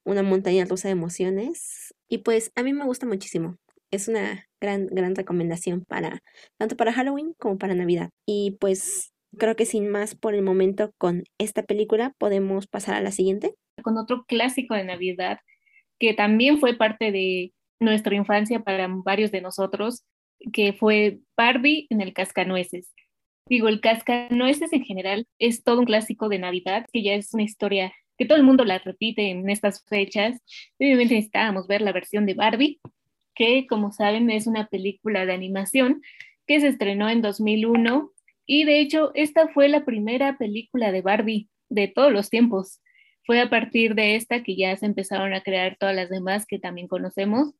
una 0.03 0.23
montaña 0.23 0.65
rusa 0.65 0.87
de 0.87 0.93
emociones. 0.93 1.93
Y 2.07 2.19
pues 2.19 2.51
a 2.55 2.63
mí 2.63 2.73
me 2.73 2.85
gusta 2.85 3.05
muchísimo. 3.05 3.57
Es 3.91 4.07
una 4.07 4.45
gran, 4.61 4.87
gran 4.87 5.15
recomendación 5.15 5.83
para 5.87 6.21
tanto 6.57 6.75
para 6.75 6.93
Halloween 6.93 7.33
como 7.37 7.57
para 7.57 7.75
Navidad. 7.75 8.09
Y 8.25 8.57
pues 8.59 9.13
creo 9.37 9.55
que 9.55 9.65
sin 9.65 9.89
más 9.89 10.15
por 10.15 10.33
el 10.33 10.41
momento 10.41 10.91
con 10.97 11.23
esta 11.37 11.63
película 11.63 12.13
podemos 12.17 12.67
pasar 12.67 12.95
a 12.95 13.01
la 13.01 13.11
siguiente. 13.11 13.53
Con 13.83 13.97
otro 13.97 14.25
clásico 14.27 14.75
de 14.75 14.83
Navidad 14.83 15.39
que 15.99 16.13
también 16.13 16.59
fue 16.59 16.75
parte 16.75 17.11
de 17.11 17.53
nuestra 17.79 18.15
infancia 18.15 18.61
para 18.61 18.87
varios 18.89 19.31
de 19.31 19.41
nosotros, 19.41 20.05
que 20.53 20.73
fue 20.73 21.19
Barbie 21.37 21.87
en 21.89 22.01
el 22.01 22.13
Cascanueces. 22.13 22.93
Digo, 23.49 23.67
el 23.67 23.81
Cascanueces 23.81 24.71
en 24.73 24.85
general 24.85 25.27
es 25.39 25.63
todo 25.63 25.79
un 25.79 25.85
clásico 25.85 26.29
de 26.29 26.37
Navidad, 26.37 26.85
que 26.93 27.01
ya 27.01 27.15
es 27.15 27.33
una 27.33 27.43
historia 27.43 27.91
que 28.15 28.25
todo 28.25 28.37
el 28.37 28.43
mundo 28.43 28.63
la 28.63 28.77
repite 28.77 29.31
en 29.31 29.49
estas 29.49 29.83
fechas. 29.85 30.39
Obviamente 30.77 31.15
necesitábamos 31.15 31.67
ver 31.67 31.81
la 31.81 31.91
versión 31.91 32.27
de 32.27 32.35
Barbie, 32.35 32.79
que 33.33 33.65
como 33.65 33.91
saben 33.91 34.29
es 34.29 34.45
una 34.45 34.67
película 34.67 35.25
de 35.25 35.33
animación 35.33 36.01
que 36.45 36.59
se 36.59 36.67
estrenó 36.67 37.09
en 37.09 37.21
2001 37.23 38.11
y 38.45 38.65
de 38.65 38.81
hecho 38.81 39.11
esta 39.15 39.47
fue 39.47 39.67
la 39.67 39.85
primera 39.85 40.37
película 40.37 40.91
de 40.91 41.01
Barbie 41.01 41.49
de 41.69 41.87
todos 41.87 42.11
los 42.11 42.29
tiempos. 42.29 42.81
Fue 43.25 43.39
a 43.39 43.49
partir 43.49 43.95
de 43.95 44.15
esta 44.15 44.43
que 44.43 44.55
ya 44.55 44.75
se 44.75 44.85
empezaron 44.85 45.33
a 45.33 45.41
crear 45.41 45.77
todas 45.79 45.95
las 45.95 46.09
demás 46.09 46.45
que 46.45 46.59
también 46.59 46.87
conocemos, 46.87 47.53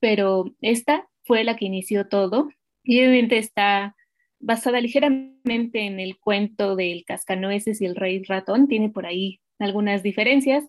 pero 0.00 0.54
esta 0.62 1.06
fue 1.24 1.44
la 1.44 1.56
que 1.56 1.66
inició 1.66 2.08
todo 2.08 2.48
y 2.82 3.00
obviamente 3.00 3.38
está 3.38 3.96
basada 4.44 4.80
ligeramente 4.80 5.80
en 5.80 6.00
el 6.00 6.18
cuento 6.18 6.76
del 6.76 7.04
cascanueces 7.04 7.80
y 7.80 7.86
el 7.86 7.96
rey 7.96 8.22
ratón, 8.24 8.68
tiene 8.68 8.90
por 8.90 9.06
ahí 9.06 9.40
algunas 9.58 10.02
diferencias, 10.02 10.64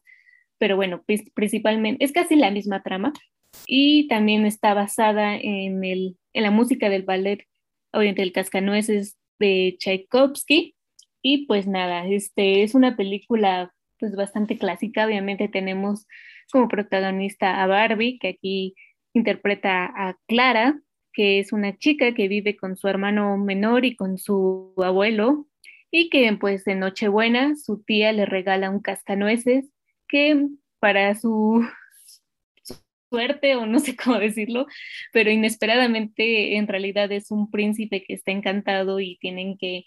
pero 0.57 0.75
bueno, 0.77 1.03
principalmente 1.33 2.03
es 2.03 2.11
casi 2.11 2.35
la 2.35 2.51
misma 2.51 2.81
trama 2.83 3.11
y 3.67 4.07
también 4.07 4.45
está 4.45 4.73
basada 4.73 5.35
en, 5.35 5.83
el, 5.83 6.17
en 6.33 6.43
la 6.43 6.51
música 6.51 6.89
del 6.89 7.03
ballet 7.03 7.45
Oriente 7.91 8.21
del 8.21 8.31
Cascanueces 8.31 9.17
de 9.39 9.75
Tchaikovsky 9.79 10.75
y 11.21 11.45
pues 11.45 11.67
nada, 11.67 12.07
este 12.07 12.63
es 12.63 12.75
una 12.75 12.95
película 12.95 13.73
pues 13.99 14.15
bastante 14.15 14.57
clásica, 14.57 15.05
obviamente 15.05 15.49
tenemos 15.49 16.07
como 16.51 16.67
protagonista 16.67 17.61
a 17.61 17.67
Barbie 17.67 18.19
que 18.19 18.29
aquí 18.29 18.75
interpreta 19.13 19.85
a 19.85 20.17
Clara 20.27 20.79
que 21.15 21.39
es 21.39 21.53
una 21.53 21.77
chica 21.77 22.13
que 22.13 22.27
vive 22.27 22.57
con 22.57 22.75
su 22.77 22.87
hermano 22.87 23.37
menor 23.37 23.85
y 23.85 23.95
con 23.95 24.17
su 24.17 24.73
abuelo, 24.77 25.47
y 25.91 26.09
que 26.09 26.31
pues 26.39 26.67
en 26.67 26.79
Nochebuena 26.79 27.55
su 27.55 27.81
tía 27.81 28.11
le 28.11 28.25
regala 28.25 28.69
un 28.69 28.81
cascanueces 28.81 29.65
que 30.09 30.47
para 30.79 31.15
su 31.15 31.65
suerte 33.09 33.55
o 33.55 33.65
no 33.65 33.79
sé 33.79 33.95
cómo 33.95 34.19
decirlo, 34.19 34.67
pero 35.13 35.31
inesperadamente 35.31 36.57
en 36.57 36.67
realidad 36.67 37.11
es 37.11 37.31
un 37.31 37.49
príncipe 37.49 38.03
que 38.03 38.13
está 38.13 38.31
encantado 38.31 38.99
y 38.99 39.17
tienen 39.19 39.57
que 39.57 39.85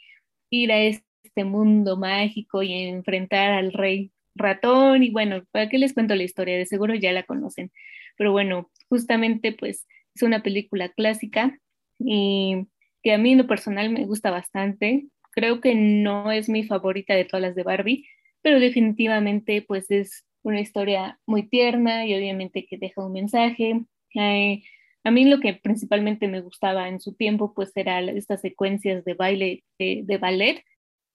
ir 0.51 0.73
a 0.73 0.81
este 0.81 1.45
mundo 1.45 1.99
mágico 1.99 2.63
y 2.63 2.73
enfrentar 2.73 3.51
al 3.51 3.73
rey 3.73 4.13
ratón 4.35 5.03
y 5.03 5.11
bueno, 5.11 5.45
¿para 5.51 5.69
qué 5.69 5.79
les 5.79 5.93
cuento 5.93 6.15
la 6.15 6.23
historia? 6.23 6.57
De 6.57 6.67
seguro 6.67 6.95
ya 6.95 7.13
la 7.13 7.25
conocen, 7.25 7.71
pero 8.17 8.33
bueno, 8.33 8.71
justamente 8.89 9.53
pues 9.53 9.87
es 10.19 10.23
una 10.23 10.43
película 10.43 10.89
clásica 10.89 11.59
y 11.99 12.67
que 13.03 13.13
a 13.13 13.19
mí 13.19 13.33
en 13.33 13.39
lo 13.39 13.47
personal 13.47 13.91
me 13.91 14.05
gusta 14.05 14.31
bastante. 14.31 15.07
Creo 15.31 15.61
que 15.61 15.75
no 15.75 16.33
es 16.33 16.49
mi 16.49 16.65
favorita 16.65 17.15
de 17.15 17.25
todas 17.25 17.43
las 17.43 17.55
de 17.55 17.63
Barbie, 17.63 18.05
pero 18.43 18.59
definitivamente 18.59 19.65
pues 19.67 19.91
es 19.91 20.25
una 20.43 20.61
historia 20.61 21.21
muy 21.27 21.49
tierna 21.49 22.05
y 22.07 22.15
obviamente 22.15 22.67
que 22.69 22.79
deja 22.79 23.05
un 23.05 23.13
mensaje. 23.13 23.85
a 25.05 25.11
mí 25.11 25.25
lo 25.25 25.39
que 25.39 25.55
principalmente 25.55 26.27
me 26.27 26.41
gustaba 26.41 26.89
en 26.89 27.01
su 27.01 27.15
tiempo 27.15 27.55
pues 27.55 27.71
era 27.77 28.01
estas 28.01 28.41
secuencias 28.41 29.05
de 29.05 29.15
baile 29.15 29.65
de 29.79 30.19
ballet. 30.21 30.65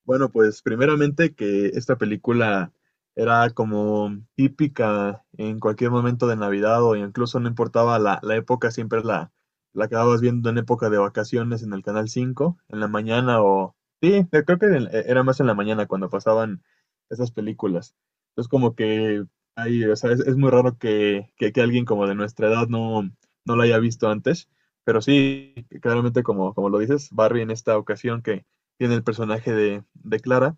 Bueno, 0.06 0.30
pues 0.30 0.62
primeramente 0.62 1.34
que 1.34 1.68
esta 1.68 1.98
película 1.98 2.72
era 3.16 3.50
como 3.52 4.18
típica 4.36 5.24
en 5.38 5.60
cualquier 5.60 5.92
momento 5.92 6.28
de 6.28 6.36
Navidad 6.36 6.84
o 6.84 6.96
incluso 6.96 7.40
no 7.40 7.48
importaba 7.48 8.00
la, 8.00 8.20
época, 8.36 8.72
siempre 8.72 9.04
la, 9.04 9.32
la 9.74 9.86
acababas 9.86 10.22
viendo 10.22 10.50
en 10.50 10.58
época 10.58 10.90
de 10.90 10.98
vacaciones 10.98 11.64
en 11.64 11.74
el 11.74 11.84
Canal 11.84 12.10
5, 12.10 12.58
en 12.70 12.80
la 12.80 12.88
mañana 12.88 13.42
o... 13.42 13.76
Sí, 14.02 14.28
creo 14.30 14.60
que 14.60 14.66
e, 14.66 15.06
era 15.10 15.24
más 15.24 15.40
en 15.40 15.48
la 15.48 15.54
mañana 15.54 15.88
cuando 15.88 16.10
pasaban 16.10 16.64
esas 17.10 17.32
películas. 17.32 17.96
Entonces 18.32 18.50
como 18.50 18.76
que 18.76 19.26
ahí, 19.56 19.86
o 19.86 19.96
sea, 19.96 20.12
es, 20.12 20.36
muy 20.36 20.50
raro 20.50 20.78
que, 20.78 21.30
alguien 21.56 21.86
como 21.86 22.08
de 22.08 22.16
nuestra 22.16 22.48
edad 22.48 22.68
no, 22.68 23.04
no 23.46 23.56
la 23.56 23.64
haya 23.66 23.80
visto 23.80 24.10
antes, 24.10 24.50
pero 24.84 25.02
sí, 25.02 25.54
claramente 25.82 26.24
como, 26.24 26.54
como 26.54 26.70
lo 26.70 26.80
dices, 26.80 27.10
Barbie 27.12 27.42
en 27.42 27.52
esta 27.52 27.78
ocasión 27.78 28.22
que 28.22 28.46
tiene 28.78 28.96
el 28.96 29.04
personaje 29.04 29.54
de, 29.54 29.84
de 29.94 30.20
Clara, 30.20 30.58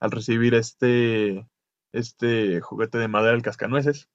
al 0.00 0.10
recibir 0.10 0.54
este, 0.54 1.46
este 1.92 2.60
juguete 2.60 2.98
de 2.98 3.08
madera, 3.08 3.36
el 3.36 3.42
cascanueces, 3.42 4.08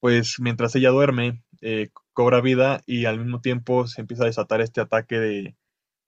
pues 0.00 0.36
mientras 0.40 0.74
ella 0.76 0.90
duerme, 0.90 1.42
eh, 1.60 1.90
cobra 2.12 2.40
vida 2.40 2.82
y 2.86 3.06
al 3.06 3.18
mismo 3.18 3.40
tiempo 3.40 3.86
se 3.86 4.00
empieza 4.00 4.24
a 4.24 4.26
desatar 4.26 4.60
este 4.60 4.80
ataque 4.80 5.18
de, 5.18 5.56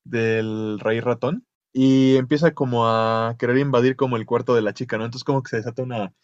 del 0.05 0.79
rey 0.81 1.01
ratón 1.01 1.47
y 1.73 2.17
empieza 2.17 2.55
como 2.55 2.89
a 2.89 3.37
querer 3.39 3.59
invadir 3.59 3.97
como 3.97 4.17
el 4.17 4.27
cuarto 4.27 4.55
de 4.55 4.63
la 4.63 4.75
chica, 4.75 4.99
¿no? 4.99 5.05
Entonces 5.05 5.25
como 5.25 5.43
que 5.43 5.51
se 5.51 5.57
desata 5.59 5.83
una 5.83 6.15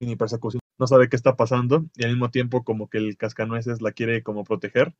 mini 0.00 0.16
persecución, 0.16 0.60
no 0.78 0.86
sabe 0.86 1.08
qué 1.08 1.16
está 1.16 1.36
pasando 1.36 1.84
y 1.96 2.04
al 2.04 2.10
mismo 2.10 2.30
tiempo 2.30 2.64
como 2.64 2.88
que 2.88 2.98
el 2.98 3.16
cascanueces 3.16 3.82
la 3.82 3.92
quiere 3.92 4.22
como 4.22 4.44
proteger, 4.44 4.94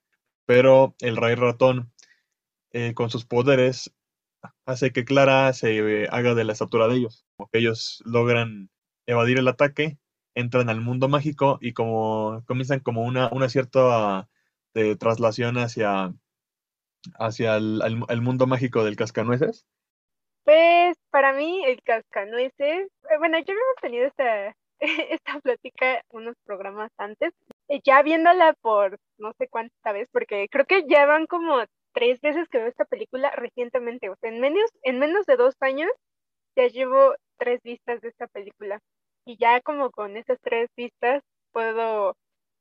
pero 0.47 0.95
el 1.01 1.17
rey 1.17 1.35
ratón 1.37 1.93
eh, 2.73 2.95
con 2.95 3.11
sus 3.11 3.25
poderes 3.27 3.93
hace 4.67 4.93
que 4.93 5.05
Clara 5.05 5.53
se 5.53 6.09
haga 6.11 6.35
de 6.35 6.45
la 6.45 6.53
estatura 6.53 6.89
de 6.89 6.97
ellos, 6.97 7.27
como 7.37 7.49
que 7.51 7.59
ellos 7.59 8.03
logran 8.07 8.71
evadir 9.11 9.39
el 9.39 9.49
ataque, 9.49 9.99
entran 10.35 10.69
al 10.69 10.81
mundo 10.81 11.09
mágico 11.09 11.59
y 11.61 11.73
como 11.73 12.43
comienzan 12.47 12.81
como 12.81 13.03
una, 13.03 13.29
una 13.33 13.49
cierta 13.49 14.29
de 14.75 14.97
traslación 14.97 15.59
hacia, 15.59 16.13
hacia 17.19 17.57
el, 17.57 18.21
mundo 18.23 18.47
mágico 18.47 18.85
del 18.85 18.97
cascanueces? 18.97 19.67
Pues 20.45 20.97
para 21.11 21.33
mí 21.33 21.65
el 21.65 21.83
cascanueces, 21.83 22.89
eh, 23.11 23.19
bueno, 23.19 23.39
yo 23.39 23.53
he 23.53 23.81
tenido 23.81 24.07
esta 24.07 24.55
esta 24.81 25.41
plática 25.41 26.03
unos 26.11 26.35
programas 26.45 26.91
antes, 26.97 27.35
eh, 27.69 27.81
ya 27.85 28.03
viéndola 28.03 28.55
por 28.63 28.99
no 29.19 29.33
sé 29.39 29.49
cuánta 29.49 29.93
vez, 29.93 30.09
porque 30.11 30.49
creo 30.51 30.65
que 30.65 30.85
ya 30.89 31.07
van 31.07 31.27
como 31.27 31.59
tres 31.93 32.21
veces 32.21 32.49
que 32.49 32.59
veo 32.59 32.69
esta 32.69 32.87
película 32.87 33.31
recientemente, 33.37 34.09
o 34.09 34.17
sea, 34.17 34.31
en 34.31 34.41
menos, 34.41 34.71
en 34.83 34.99
menos 34.99 35.27
de 35.27 35.37
dos 35.37 35.55
años 35.61 35.91
ya 36.57 36.67
llevo 36.69 37.15
tres 37.39 37.61
vistas 37.63 38.01
de 38.01 38.09
esta 38.09 38.27
película. 38.29 38.81
Y 39.25 39.37
ya 39.39 39.61
como 39.61 39.91
con 39.91 40.17
esas 40.17 40.39
tres 40.43 40.69
vistas 40.77 41.23
puedo 41.53 42.17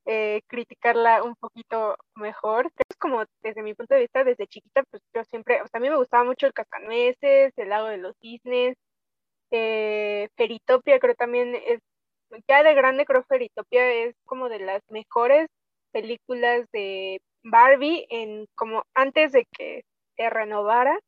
eh, 0.06 0.42
criticarla 0.48 1.24
un 1.24 1.36
poquito 1.36 1.96
mejor. 2.16 2.72
Es 2.90 2.98
como 2.98 3.24
desde 3.44 3.64
mi 3.64 3.74
punto 3.76 3.96
de 3.96 4.02
vista, 4.02 4.24
desde 4.24 4.48
chiquita, 4.48 4.84
pues 4.92 5.04
yo 5.14 5.24
siempre, 5.24 5.62
o 5.62 5.68
sea, 5.68 5.80
a 5.80 5.82
mí 5.82 5.90
me 5.90 5.98
gustaba 5.98 6.24
mucho 6.24 6.48
el 6.48 6.54
cascanueces, 6.54 7.54
el 7.58 7.70
lago 7.70 7.88
de 7.88 7.98
los 7.98 8.16
cisnes, 8.22 8.76
eh, 9.52 10.30
Feritopia 10.38 11.00
creo 11.00 11.16
también 11.16 11.56
es, 11.56 11.80
ya 12.48 12.64
de 12.64 12.74
grande 12.76 13.06
creo 13.06 13.24
Feritopia 13.24 13.92
es 13.92 14.16
como 14.26 14.50
de 14.50 14.60
las 14.60 14.82
mejores 14.90 15.48
películas 15.92 16.66
de 16.72 17.20
Barbie 17.44 18.06
en 18.10 18.48
como 18.56 18.84
antes 18.94 19.32
de 19.32 19.46
que 19.58 19.84
se 20.18 20.30
renovara. 20.30 21.00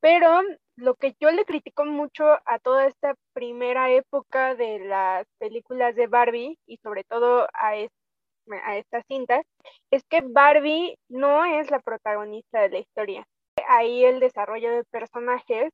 Pero 0.00 0.42
lo 0.76 0.94
que 0.94 1.14
yo 1.20 1.30
le 1.30 1.44
critico 1.44 1.84
mucho 1.84 2.24
a 2.44 2.58
toda 2.58 2.86
esta 2.86 3.14
primera 3.32 3.90
época 3.90 4.54
de 4.54 4.80
las 4.80 5.26
películas 5.38 5.94
de 5.94 6.06
Barbie 6.06 6.58
y 6.66 6.78
sobre 6.78 7.04
todo 7.04 7.46
a, 7.52 7.70
a 7.70 8.76
esta 8.76 9.02
cinta 9.08 9.42
es 9.90 10.02
que 10.08 10.20
Barbie 10.22 10.96
no 11.08 11.44
es 11.44 11.70
la 11.70 11.80
protagonista 11.80 12.60
de 12.62 12.70
la 12.70 12.78
historia. 12.78 13.24
Ahí 13.68 14.04
el 14.04 14.20
desarrollo 14.20 14.70
de 14.72 14.84
personajes 14.84 15.70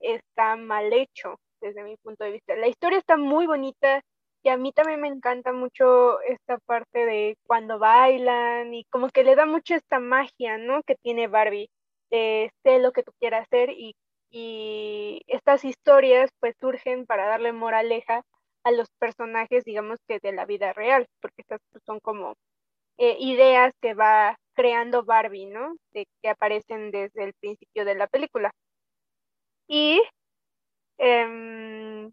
está 0.00 0.56
mal 0.56 0.92
hecho 0.92 1.38
desde 1.60 1.82
mi 1.82 1.96
punto 1.96 2.24
de 2.24 2.32
vista. 2.32 2.54
La 2.56 2.68
historia 2.68 2.98
está 2.98 3.16
muy 3.16 3.46
bonita 3.46 4.02
y 4.42 4.48
a 4.50 4.56
mí 4.56 4.72
también 4.72 5.00
me 5.00 5.08
encanta 5.08 5.52
mucho 5.52 6.20
esta 6.20 6.58
parte 6.66 7.06
de 7.06 7.36
cuando 7.46 7.78
bailan 7.78 8.74
y 8.74 8.84
como 8.84 9.08
que 9.08 9.24
le 9.24 9.34
da 9.34 9.46
mucho 9.46 9.74
esta 9.74 9.98
magia, 9.98 10.58
¿no? 10.58 10.82
Que 10.82 10.94
tiene 10.96 11.26
Barbie, 11.26 11.68
de 12.10 12.52
sé 12.62 12.78
lo 12.78 12.92
que 12.92 13.02
tú 13.02 13.12
quieras 13.18 13.42
hacer 13.42 13.70
y, 13.70 13.96
y 14.30 15.22
estas 15.28 15.64
historias 15.64 16.30
pues 16.40 16.56
surgen 16.60 17.06
para 17.06 17.26
darle 17.26 17.52
moraleja 17.52 18.22
a 18.64 18.72
los 18.72 18.88
personajes, 18.98 19.64
digamos 19.64 20.00
que 20.08 20.18
de 20.20 20.32
la 20.32 20.44
vida 20.46 20.72
real, 20.72 21.06
porque 21.20 21.42
estas 21.42 21.60
pues, 21.72 21.84
son 21.84 22.00
como 22.00 22.34
eh, 22.98 23.16
ideas 23.20 23.72
que 23.80 23.94
va 23.94 24.38
creando 24.54 25.04
Barbie, 25.04 25.46
¿no? 25.46 25.76
De, 25.92 26.06
que 26.22 26.28
aparecen 26.30 26.90
desde 26.90 27.24
el 27.24 27.34
principio 27.34 27.84
de 27.84 27.94
la 27.94 28.06
película. 28.08 28.50
Y, 29.68 30.00
em, 30.98 32.12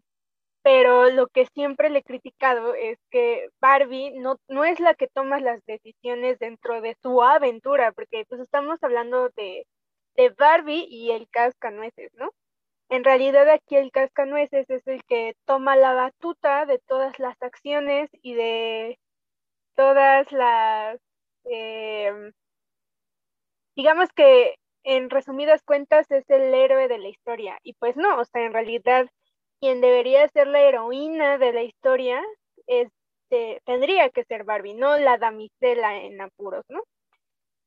pero 0.62 1.10
lo 1.10 1.28
que 1.28 1.46
siempre 1.46 1.90
le 1.90 2.00
he 2.00 2.02
criticado 2.02 2.74
es 2.74 2.98
que 3.10 3.48
Barbie 3.60 4.12
no, 4.18 4.36
no 4.48 4.64
es 4.64 4.80
la 4.80 4.94
que 4.94 5.08
toma 5.08 5.40
las 5.40 5.64
decisiones 5.66 6.38
dentro 6.38 6.80
de 6.80 6.96
su 7.02 7.22
aventura, 7.22 7.92
porque 7.92 8.24
pues 8.28 8.40
estamos 8.40 8.82
hablando 8.82 9.30
de, 9.36 9.66
de 10.16 10.30
Barbie 10.30 10.86
y 10.88 11.10
el 11.12 11.28
cascanueces, 11.30 12.12
¿no? 12.14 12.30
En 12.90 13.04
realidad 13.04 13.48
aquí 13.50 13.76
el 13.76 13.90
cascanueces 13.92 14.68
es 14.70 14.86
el 14.86 15.04
que 15.04 15.34
toma 15.46 15.76
la 15.76 15.94
batuta 15.94 16.66
de 16.66 16.78
todas 16.80 17.18
las 17.18 17.40
acciones 17.42 18.10
y 18.22 18.34
de 18.34 18.98
todas 19.76 20.30
las, 20.32 21.00
em, 21.44 22.32
digamos 23.76 24.08
que 24.14 24.56
en 24.84 25.10
resumidas 25.10 25.62
cuentas 25.62 26.10
es 26.10 26.28
el 26.28 26.54
héroe 26.54 26.88
de 26.88 26.98
la 26.98 27.08
historia. 27.08 27.58
Y 27.62 27.74
pues 27.74 27.96
no, 27.96 28.18
o 28.20 28.24
sea, 28.24 28.42
en 28.44 28.52
realidad 28.52 29.08
quien 29.60 29.80
debería 29.80 30.28
ser 30.28 30.46
la 30.46 30.60
heroína 30.60 31.38
de 31.38 31.52
la 31.52 31.62
historia 31.62 32.22
es, 32.66 32.88
tendría 33.64 34.10
que 34.10 34.24
ser 34.24 34.44
Barbie, 34.44 34.74
no 34.74 34.98
la 34.98 35.18
damisela 35.18 35.96
en 35.96 36.20
apuros, 36.20 36.64
¿no? 36.68 36.82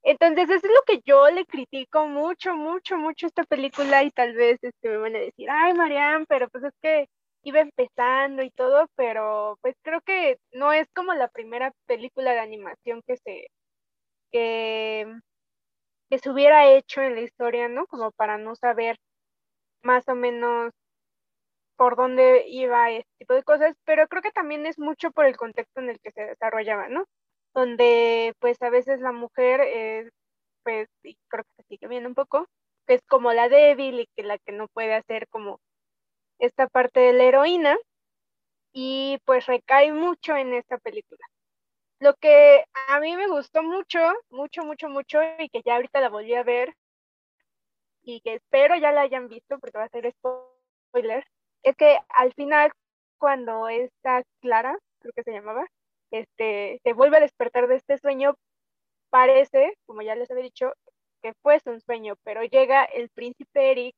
Entonces, 0.07 0.49
eso 0.49 0.65
es 0.67 0.73
lo 0.73 0.83
que 0.85 1.01
yo 1.05 1.29
le 1.31 1.45
critico 1.45 2.07
mucho, 2.07 2.55
mucho, 2.55 2.95
mucho 2.97 3.27
esta 3.27 3.43
película 3.43 4.03
y 4.03 4.11
tal 4.11 4.33
vez 4.35 4.57
este, 4.63 4.87
me 4.89 4.97
van 4.97 5.15
a 5.17 5.19
decir, 5.19 5.49
ay, 5.51 5.73
Marian, 5.73 6.25
pero 6.27 6.47
pues 6.49 6.63
es 6.63 6.73
que 6.81 7.07
iba 7.43 7.59
empezando 7.59 8.41
y 8.41 8.49
todo, 8.51 8.87
pero 8.95 9.57
pues 9.61 9.75
creo 9.83 9.99
que 10.01 10.37
no 10.53 10.71
es 10.71 10.87
como 10.95 11.13
la 11.13 11.27
primera 11.27 11.73
película 11.88 12.32
de 12.32 12.39
animación 12.39 13.01
que 13.05 13.17
se, 13.17 13.47
que, 14.32 15.08
que 16.10 16.19
se 16.19 16.29
hubiera 16.29 16.67
hecho 16.69 17.01
en 17.01 17.15
la 17.15 17.21
historia, 17.21 17.67
¿no? 17.69 17.88
Como 17.88 18.12
para 18.12 18.38
no 18.38 18.55
saber 18.55 18.97
más 19.84 20.08
o 20.10 20.15
menos 20.15 20.71
por 21.75 21.95
dónde 21.95 22.45
iba 22.47 22.91
este 22.91 23.10
tipo 23.19 23.34
de 23.34 23.43
cosas, 23.43 23.75
pero 23.86 24.08
creo 24.08 24.21
que 24.21 24.32
también 24.32 24.65
es 24.65 24.79
mucho 24.79 25.12
por 25.12 25.25
el 25.25 25.38
contexto 25.38 25.79
en 25.82 25.89
el 25.89 25.99
que 25.99 26.12
se 26.12 26.21
desarrollaba, 26.25 26.88
¿no? 26.89 27.05
Donde 27.58 28.36
pues 28.38 28.62
a 28.62 28.70
veces 28.70 29.00
la 29.00 29.12
mujer, 29.12 29.62
es, 29.62 30.12
pues, 30.63 30.88
y 31.02 31.17
creo 31.28 31.43
que 31.43 31.63
se 31.63 31.67
sigue 31.70 31.88
viendo 31.88 32.08
un 32.08 32.13
poco, 32.13 32.46
que 32.86 32.93
es 32.93 33.02
como 33.08 33.34
la 33.34 33.50
débil 33.50 34.00
y 34.02 34.08
que 34.15 34.22
la 34.22 34.38
que 34.38 34.52
no 34.52 34.67
puede 34.67 34.93
hacer 34.93 35.28
como 35.30 35.60
esta 36.38 36.67
parte 36.67 37.00
de 37.00 37.13
la 37.13 37.24
heroína, 37.24 37.76
y 38.74 39.17
pues 39.26 39.48
recae 39.48 39.91
mucho 39.91 40.36
en 40.36 40.54
esta 40.54 40.78
película. 40.78 41.26
Lo 42.00 42.13
que 42.13 42.63
a 42.89 43.00
mí 43.00 43.15
me 43.15 43.28
gustó 43.28 43.63
mucho, 43.63 44.00
mucho, 44.30 44.63
mucho, 44.63 44.88
mucho, 44.88 45.20
y 45.39 45.50
que 45.50 45.63
ya 45.65 45.78
ahorita 45.78 46.00
la 46.00 46.10
volví 46.10 46.36
a 46.36 46.43
ver, 46.43 46.76
y 48.04 48.22
que 48.22 48.36
espero 48.36 48.76
ya 48.76 48.91
la 48.91 49.02
hayan 49.02 49.30
visto 49.30 49.58
porque 49.58 49.80
va 49.80 49.86
a 49.86 49.89
ser 49.89 50.13
spoiler, 50.13 51.26
es 51.63 51.76
que 51.76 51.98
al 52.10 52.34
final, 52.36 52.72
cuando 53.17 53.67
está 53.67 54.22
Clara, 54.41 54.78
creo 55.00 55.12
que 55.15 55.24
se 55.24 55.32
llamaba, 55.32 55.65
este, 56.12 56.80
se 56.84 56.93
vuelve 56.93 57.17
a 57.17 57.22
despertar 57.22 57.67
de 57.67 57.76
este 57.76 57.98
sueño, 57.98 58.36
parece, 59.10 59.74
como 59.86 60.02
ya 60.02 60.15
les 60.15 60.30
había 60.32 60.43
dicho, 60.43 60.74
que 61.22 61.34
fue 61.41 61.60
un 61.65 61.82
sueño, 61.82 62.15
pero 62.24 62.43
llega 62.43 62.84
el 62.86 63.10
príncipe 63.10 63.72
Eric 63.72 63.96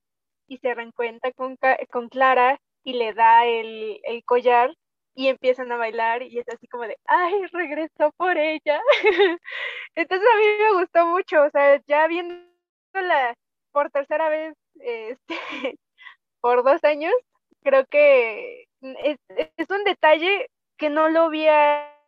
y 0.47 0.57
se 0.57 0.73
reencuentra 0.73 1.31
con, 1.33 1.57
con 1.91 2.09
Clara 2.09 2.59
y 2.83 2.93
le 2.93 3.13
da 3.13 3.45
el, 3.45 3.99
el 4.03 4.23
collar 4.23 4.73
y 5.15 5.27
empiezan 5.27 5.71
a 5.71 5.77
bailar 5.77 6.23
y 6.23 6.39
es 6.39 6.47
así 6.47 6.67
como 6.67 6.83
de, 6.83 6.97
ay, 7.05 7.45
regresó 7.51 8.11
por 8.17 8.37
ella. 8.37 8.81
Entonces 9.95 10.27
a 10.27 10.37
mí 10.37 10.43
me 10.63 10.79
gustó 10.79 11.05
mucho, 11.07 11.43
o 11.43 11.49
sea, 11.49 11.81
ya 11.87 12.07
viéndola 12.07 13.35
por 13.71 13.91
tercera 13.91 14.29
vez, 14.29 14.55
este, 14.75 15.35
por 16.41 16.63
dos 16.63 16.83
años, 16.83 17.13
creo 17.63 17.85
que 17.87 18.67
es, 18.81 19.17
es 19.57 19.69
un 19.69 19.83
detalle 19.83 20.49
que 20.77 20.89
no 20.89 21.09
lo 21.09 21.23
había 21.23 21.98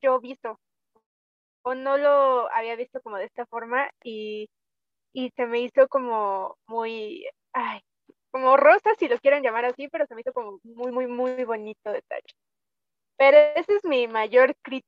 yo 0.00 0.20
visto 0.20 0.58
o 1.62 1.74
no 1.74 1.96
lo 1.96 2.50
había 2.52 2.76
visto 2.76 3.00
como 3.02 3.16
de 3.18 3.24
esta 3.26 3.46
forma 3.46 3.90
y, 4.02 4.48
y 5.12 5.30
se 5.36 5.46
me 5.46 5.60
hizo 5.60 5.88
como 5.88 6.56
muy, 6.66 7.26
ay, 7.52 7.80
como 8.30 8.56
rosa 8.56 8.90
si 8.98 9.08
lo 9.08 9.18
quieren 9.18 9.42
llamar 9.42 9.66
así, 9.66 9.88
pero 9.88 10.06
se 10.06 10.14
me 10.14 10.22
hizo 10.22 10.32
como 10.32 10.58
muy, 10.64 10.92
muy, 10.92 11.06
muy 11.06 11.44
bonito 11.44 11.92
detalle. 11.92 12.26
Pero 13.16 13.38
esa 13.56 13.74
es 13.74 13.84
mi 13.84 14.08
mayor 14.08 14.54
crítica 14.62 14.86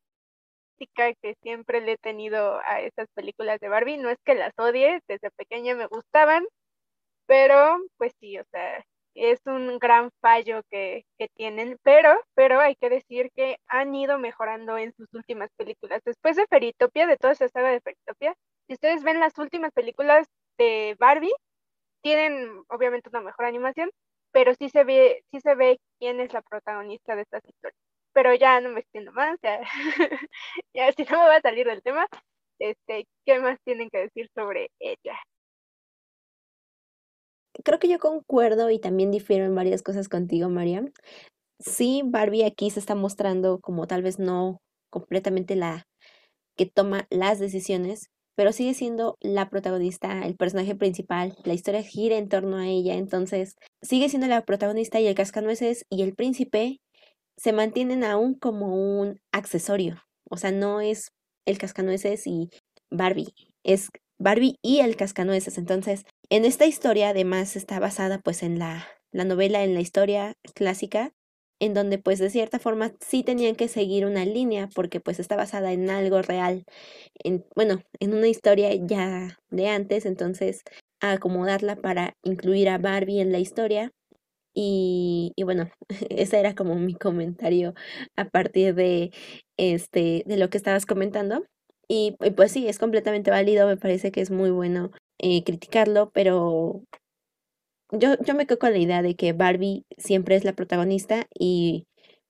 que 1.23 1.35
siempre 1.43 1.81
le 1.81 1.93
he 1.93 1.99
tenido 1.99 2.59
a 2.61 2.81
estas 2.81 3.09
películas 3.15 3.61
de 3.61 3.69
Barbie. 3.69 3.99
No 3.99 4.11
es 4.11 4.19
que 4.25 4.35
las 4.35 4.53
odie, 4.59 5.01
desde 5.09 5.31
pequeña 5.33 5.75
me 5.75 5.87
gustaban, 5.87 6.45
pero 7.27 7.79
pues 7.99 8.13
sí, 8.21 8.39
o 8.39 8.45
sea, 8.51 8.85
es 9.15 9.41
un 9.47 9.79
gran 9.79 10.11
fallo 10.21 10.63
que, 10.71 11.05
que, 11.19 11.29
tienen, 11.35 11.79
pero, 11.83 12.21
pero 12.35 12.61
hay 12.61 12.77
que 12.77 12.91
decir 12.91 13.31
que 13.35 13.59
han 13.69 13.95
ido 13.95 14.19
mejorando 14.19 14.77
en 14.79 14.93
sus 14.95 15.13
últimas 15.15 15.51
películas. 15.57 16.03
Después 16.05 16.37
de 16.37 16.47
Feritopia, 16.49 17.07
de 17.07 17.17
toda 17.17 17.33
esa 17.33 17.49
saga 17.49 17.71
de 17.71 17.81
Feritopia, 17.81 18.35
si 18.67 18.75
ustedes 18.75 19.03
ven 19.05 19.21
las 19.21 19.39
últimas 19.39 19.73
películas 19.73 20.27
de 20.59 20.97
Barbie, 20.99 21.33
tienen 22.03 22.65
obviamente 22.69 23.09
una 23.11 23.21
mejor 23.23 23.47
animación, 23.47 23.91
pero 24.33 24.55
sí 24.55 24.69
se 24.69 24.85
ve, 24.85 25.25
sí 25.31 25.41
se 25.41 25.55
ve 25.55 25.79
quién 25.99 26.21
es 26.21 26.33
la 26.33 26.43
protagonista 26.43 27.17
de 27.17 27.23
estas 27.23 27.45
historias. 27.45 27.79
Pero 28.13 28.35
ya 28.35 28.61
no 28.61 28.71
me 28.71 28.81
extiendo 28.81 29.13
más, 29.13 29.39
ya, 29.43 29.61
ya 30.75 30.93
si 30.93 31.05
no 31.05 31.19
me 31.23 31.29
va 31.29 31.37
a 31.37 31.41
salir 31.41 31.67
del 31.67 31.83
tema, 31.83 32.07
este, 32.59 33.07
¿qué 33.27 33.41
más 33.41 33.59
tienen 33.65 33.91
que 33.91 33.99
decir 33.99 34.29
sobre 34.35 34.71
ella? 34.81 35.19
Creo 37.63 37.79
que 37.79 37.89
yo 37.89 37.99
concuerdo 37.99 38.71
y 38.71 38.79
también 38.79 39.11
difiero 39.11 39.45
en 39.45 39.55
varias 39.55 39.83
cosas 39.83 40.09
contigo, 40.09 40.49
María. 40.49 40.85
Sí, 41.61 42.03
Barbie 42.05 42.45
aquí 42.45 42.71
se 42.71 42.81
está 42.81 42.95
mostrando 42.95 43.61
como 43.61 43.87
tal 43.87 44.03
vez 44.03 44.19
no 44.19 44.59
completamente 44.91 45.57
la 45.57 45.85
que 46.57 46.67
toma 46.67 47.07
las 47.11 47.39
decisiones, 47.39 48.11
pero 48.37 48.53
sigue 48.53 48.75
siendo 48.75 49.17
la 49.21 49.49
protagonista, 49.51 50.23
el 50.27 50.37
personaje 50.37 50.75
principal, 50.75 51.37
la 51.45 51.55
historia 51.55 51.83
gira 51.83 52.17
en 52.17 52.29
torno 52.29 52.57
a 52.57 52.67
ella, 52.69 52.95
entonces 52.95 53.55
sigue 53.83 54.09
siendo 54.09 54.27
la 54.27 54.45
protagonista 54.45 55.01
y 55.01 55.07
el 55.07 55.15
cascanueces 55.15 55.85
y 55.91 56.03
el 56.03 56.15
príncipe 56.15 56.79
se 57.37 57.53
mantienen 57.53 58.05
aún 58.05 58.35
como 58.35 58.77
un 59.01 59.19
accesorio, 59.33 60.03
o 60.31 60.37
sea, 60.37 60.53
no 60.53 60.81
es 60.81 61.09
el 61.47 61.59
cascanueces 61.59 62.27
y 62.27 62.51
Barbie, 62.91 63.35
es 63.65 63.91
Barbie 64.19 64.57
y 64.63 64.81
el 64.81 64.97
cascanueces, 64.97 65.59
entonces 65.59 66.05
en 66.31 66.45
esta 66.45 66.67
historia 66.67 67.11
además 67.11 67.57
está 67.57 67.79
basada 67.81 68.19
pues 68.19 68.43
en 68.43 68.59
la, 68.59 68.87
la 69.13 69.25
novela, 69.25 69.65
en 69.65 69.75
la 69.75 69.81
historia 69.81 70.35
clásica 70.55 71.13
en 71.61 71.75
donde 71.75 71.99
pues 71.99 72.19
de 72.19 72.31
cierta 72.31 72.59
forma 72.59 72.93
sí 73.01 73.23
tenían 73.23 73.55
que 73.55 73.69
seguir 73.69 74.07
una 74.07 74.25
línea 74.25 74.69
porque 74.75 75.01
pues 75.01 75.21
está 75.21 75.37
basada 75.37 75.73
en 75.73 75.89
algo 75.91 76.21
real, 76.23 76.65
en, 77.23 77.45
bueno, 77.55 77.83
en 78.01 78.15
una 78.15 78.29
historia 78.29 78.75
ya 78.75 79.39
de 79.51 79.69
antes, 79.69 80.07
entonces 80.07 80.63
acomodarla 81.01 81.77
para 81.77 82.15
incluir 82.23 82.69
a 82.69 82.79
Barbie 82.79 83.21
en 83.21 83.33
la 83.33 83.39
historia. 83.39 83.93
Y, 84.55 85.33
y 85.37 85.43
bueno, 85.45 85.71
ese 86.11 86.41
era 86.41 86.55
como 86.55 86.77
mi 86.77 86.95
comentario 86.95 87.75
a 88.17 88.27
partir 88.27 88.75
de 88.75 89.13
este 89.57 90.25
de 90.27 90.37
lo 90.37 90.51
que 90.51 90.59
estabas 90.59 90.87
comentando. 90.87 91.45
Y, 91.89 92.17
y 92.21 92.31
pues 92.31 92.53
sí, 92.53 92.69
es 92.69 92.79
completamente 92.79 93.31
válido, 93.31 93.67
me 93.67 93.77
parece 93.77 94.13
que 94.13 94.21
es 94.23 94.31
muy 94.31 94.51
bueno 94.51 94.91
eh, 95.25 95.43
criticarlo, 95.43 96.11
pero 96.13 96.83
yo, 97.91 98.17
yo 98.27 98.35
me 98.35 98.47
quedo 98.47 98.59
con 98.59 98.73
la 98.73 98.79
idea 98.79 99.01
de 99.01 99.15
que 99.17 99.33
Barbie 99.33 99.85
siempre 99.97 100.37
es 100.37 100.45
la 100.45 100.53
protagonista 100.53 101.27
y 101.35 101.87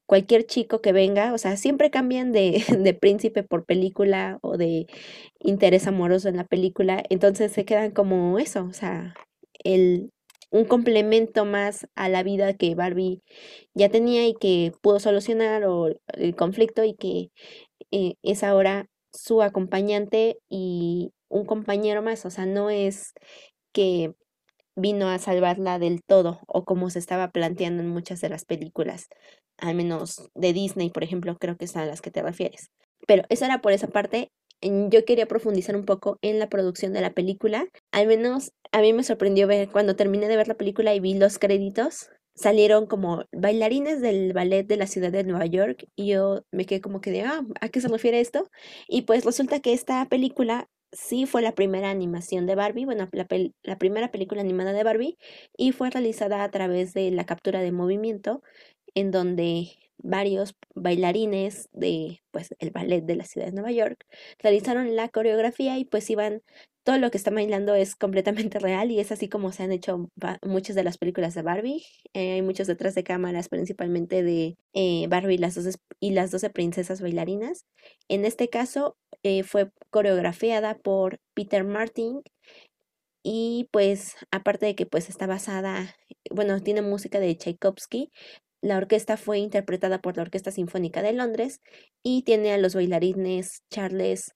cualquier 0.07 0.47
chico 0.47 0.81
que 0.81 0.93
venga, 0.93 1.33
o 1.33 1.39
sea, 1.39 1.57
siempre 1.57 1.91
cambian 1.91 2.31
de, 2.31 2.63
de 2.79 2.95
príncipe 2.95 3.43
por 3.43 3.65
película 3.65 4.39
o 4.43 4.57
de 4.57 4.87
interés 5.41 5.89
amoroso 5.89 6.29
en 6.29 6.37
la 6.37 6.45
película, 6.45 7.03
entonces 7.11 7.51
se 7.51 7.65
quedan 7.65 7.91
como 7.91 8.39
eso, 8.39 8.65
o 8.65 8.73
sea, 8.73 9.15
el, 9.65 10.11
un 10.53 10.65
complemento 10.65 11.45
más 11.45 11.89
a 11.97 12.09
la 12.09 12.23
vida 12.23 12.55
que 12.55 12.77
Barbie 12.77 13.23
ya 13.75 13.89
tenía 13.89 14.29
y 14.29 14.35
que 14.35 14.73
pudo 14.83 15.01
solucionar 15.01 15.65
o 15.65 15.89
el 16.13 16.37
conflicto 16.37 16.85
y 16.85 16.95
que 16.95 17.31
eh, 17.91 18.15
es 18.23 18.45
ahora 18.45 18.87
su 19.13 19.43
acompañante 19.43 20.39
y 20.49 21.11
un 21.29 21.45
compañero 21.47 22.03
más, 22.03 22.25
o 22.27 22.31
sea, 22.31 22.47
no 22.47 22.71
es 22.71 23.13
que 23.73 24.15
vino 24.77 25.09
a 25.09 25.19
salvarla 25.19 25.79
del 25.79 26.03
todo 26.03 26.41
o 26.47 26.65
como 26.65 26.91
se 26.91 26.99
estaba 26.99 27.31
planteando 27.31 27.83
en 27.83 27.89
muchas 27.89 28.21
de 28.21 28.29
las 28.29 28.45
películas, 28.45 29.09
al 29.59 29.75
menos 29.75 30.31
de 30.35 30.53
Disney, 30.53 30.91
por 30.91 31.05
ejemplo, 31.05 31.37
creo 31.39 31.57
que 31.57 31.67
son 31.67 31.83
a 31.83 31.87
las 31.87 32.01
que 32.01 32.11
te 32.11 32.23
refieres. 32.23 32.71
Pero 33.07 33.25
eso 33.29 33.45
era 33.45 33.61
por 33.61 33.73
esa 33.73 33.89
parte. 33.89 34.31
Yo 34.63 35.05
quería 35.05 35.27
profundizar 35.27 35.77
un 35.77 35.85
poco 35.85 36.19
en 36.23 36.39
la 36.39 36.49
producción 36.49 36.93
de 36.93 37.03
la 37.03 37.13
película. 37.13 37.67
Al 37.93 38.07
menos 38.07 38.53
a 38.73 38.81
mí 38.81 38.93
me 38.93 39.05
sorprendió 39.05 39.47
ver 39.47 39.69
cuando 39.71 39.97
terminé 39.97 40.27
de 40.29 40.37
ver 40.37 40.49
la 40.49 40.55
película 40.55 40.95
y 40.95 41.01
vi 41.01 41.15
los 41.15 41.39
créditos. 41.39 42.09
Salieron 42.35 42.87
como 42.87 43.25
bailarines 43.33 44.01
del 44.01 44.33
ballet 44.33 44.67
de 44.67 44.77
la 44.77 44.87
ciudad 44.87 45.13
de 45.13 45.23
Nueva 45.23 45.47
York 45.47 45.87
y 45.95 46.09
yo 46.09 46.45
me 46.51 46.65
quedé 46.65 46.81
como 46.81 47.01
que 47.01 47.11
de, 47.13 47.23
ah, 47.23 47.43
¿a 47.61 47.69
qué 47.69 47.81
se 47.81 47.89
refiere 47.89 48.21
esto? 48.21 48.51
Y 48.89 49.03
pues 49.03 49.25
resulta 49.25 49.61
que 49.61 49.73
esta 49.73 50.05
película 50.09 50.69
sí 50.95 51.27
fue 51.27 51.43
la 51.43 51.55
primera 51.55 51.91
animación 51.91 52.47
de 52.47 52.55
Barbie, 52.55 52.85
bueno, 52.87 53.09
la, 53.13 53.27
la, 53.63 53.79
primera 53.79 54.11
película 54.11 54.41
animada 54.41 54.73
de 54.73 54.85
Barbie, 54.85 55.19
y 55.57 55.73
fue 55.73 55.91
realizada 55.91 56.43
a 56.45 56.51
través 56.51 56.95
de 56.95 57.11
la 57.11 57.27
captura 57.27 57.61
de 57.61 57.73
movimiento, 57.73 58.43
en 58.95 59.11
donde 59.11 59.69
varios 59.99 60.55
bailarines 60.75 61.69
de 61.73 62.23
pues 62.31 62.55
el 62.59 62.71
ballet 62.71 63.03
de 63.03 63.17
la 63.17 63.25
ciudad 63.25 63.47
de 63.47 63.53
Nueva 63.53 63.73
York 63.73 64.07
realizaron 64.39 64.97
la 64.97 65.09
coreografía 65.09 65.79
y 65.79 65.85
pues 65.85 66.11
iban 66.11 66.43
todo 66.85 66.99
lo 66.99 67.11
que 67.11 67.17
está 67.17 67.31
bailando 67.31 67.75
es 67.75 67.97
completamente 67.97 68.59
real 68.61 68.91
y 68.91 69.01
es 69.01 69.11
así 69.11 69.29
como 69.29 69.51
se 69.53 69.63
han 69.65 69.73
hecho 69.73 70.11
muchas 70.43 70.77
de 70.77 70.85
las 70.85 70.99
películas 70.99 71.35
de 71.35 71.43
Barbie. 71.43 71.83
Eh, 72.13 72.35
hay 72.35 72.43
muchos 72.43 72.67
detrás 72.67 72.95
de 72.95 73.05
cámaras, 73.05 73.49
principalmente 73.49 74.23
de 74.23 74.57
eh, 74.75 75.07
Barbie 75.09 75.35
y 75.35 75.39
las, 75.39 75.55
12, 75.55 75.79
y 75.99 76.11
las 76.13 76.31
12 76.31 76.51
princesas 76.51 77.01
bailarinas. 77.01 77.65
En 78.09 78.25
este 78.25 78.49
caso 78.51 78.97
eh, 79.23 79.43
fue 79.43 79.71
coreografiada 79.91 80.77
por 80.77 81.19
Peter 81.35 81.65
Martin 81.65 82.23
y 83.23 83.69
pues 83.73 84.17
aparte 84.31 84.67
de 84.67 84.75
que 84.75 84.85
pues 84.85 85.09
está 85.09 85.27
basada, 85.27 85.97
bueno, 86.31 86.61
tiene 86.61 86.83
música 86.83 87.19
de 87.21 87.35
Tchaikovsky, 87.35 88.11
la 88.65 88.79
orquesta 88.79 89.19
fue 89.19 89.39
interpretada 89.41 90.01
por 90.01 90.17
la 90.17 90.23
Orquesta 90.23 90.51
Sinfónica 90.51 91.03
de 91.03 91.13
Londres 91.13 91.61
y 92.03 92.23
tiene 92.23 92.55
a 92.55 92.57
los 92.57 92.75
bailarines 92.75 93.63
Charles 93.71 94.33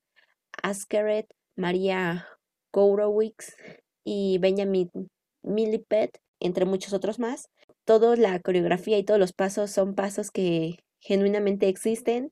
Askeret, 0.62 1.26
María 1.56 2.28
Gowrowicz 2.70 3.56
y 4.04 4.36
Benjamin 4.36 4.90
Millipet, 5.42 6.20
entre 6.40 6.66
muchos 6.66 6.92
otros 6.92 7.18
más. 7.18 7.48
Toda 7.86 8.16
la 8.16 8.38
coreografía 8.40 8.98
y 8.98 9.02
todos 9.02 9.18
los 9.18 9.32
pasos 9.32 9.70
son 9.70 9.94
pasos 9.94 10.30
que 10.30 10.76
genuinamente 11.00 11.68
existen, 11.68 12.30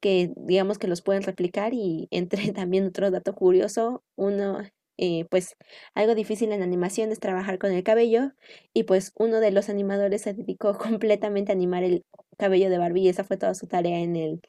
que 0.00 0.30
digamos 0.36 0.76
que 0.76 0.86
los 0.86 1.00
pueden 1.00 1.22
replicar 1.22 1.72
y 1.72 2.08
entre 2.10 2.52
también 2.52 2.88
otro 2.88 3.10
dato 3.10 3.34
curioso, 3.34 4.02
uno, 4.16 4.60
eh, 4.98 5.24
pues 5.30 5.54
algo 5.94 6.14
difícil 6.14 6.52
en 6.52 6.62
animación 6.62 7.12
es 7.12 7.20
trabajar 7.20 7.58
con 7.58 7.72
el 7.72 7.82
cabello 7.84 8.32
y 8.74 8.84
pues 8.84 9.12
uno 9.16 9.40
de 9.40 9.52
los 9.52 9.68
animadores 9.68 10.22
se 10.22 10.34
dedicó 10.34 10.76
completamente 10.78 11.52
a 11.52 11.54
animar 11.54 11.84
el 11.84 12.04
cabello 12.38 12.70
de 12.70 12.78
Barbie 12.78 13.02
y 13.04 13.08
esa 13.08 13.24
fue 13.24 13.36
toda 13.36 13.54
su 13.54 13.66
tarea 13.66 14.00
en, 14.00 14.16
el, 14.16 14.40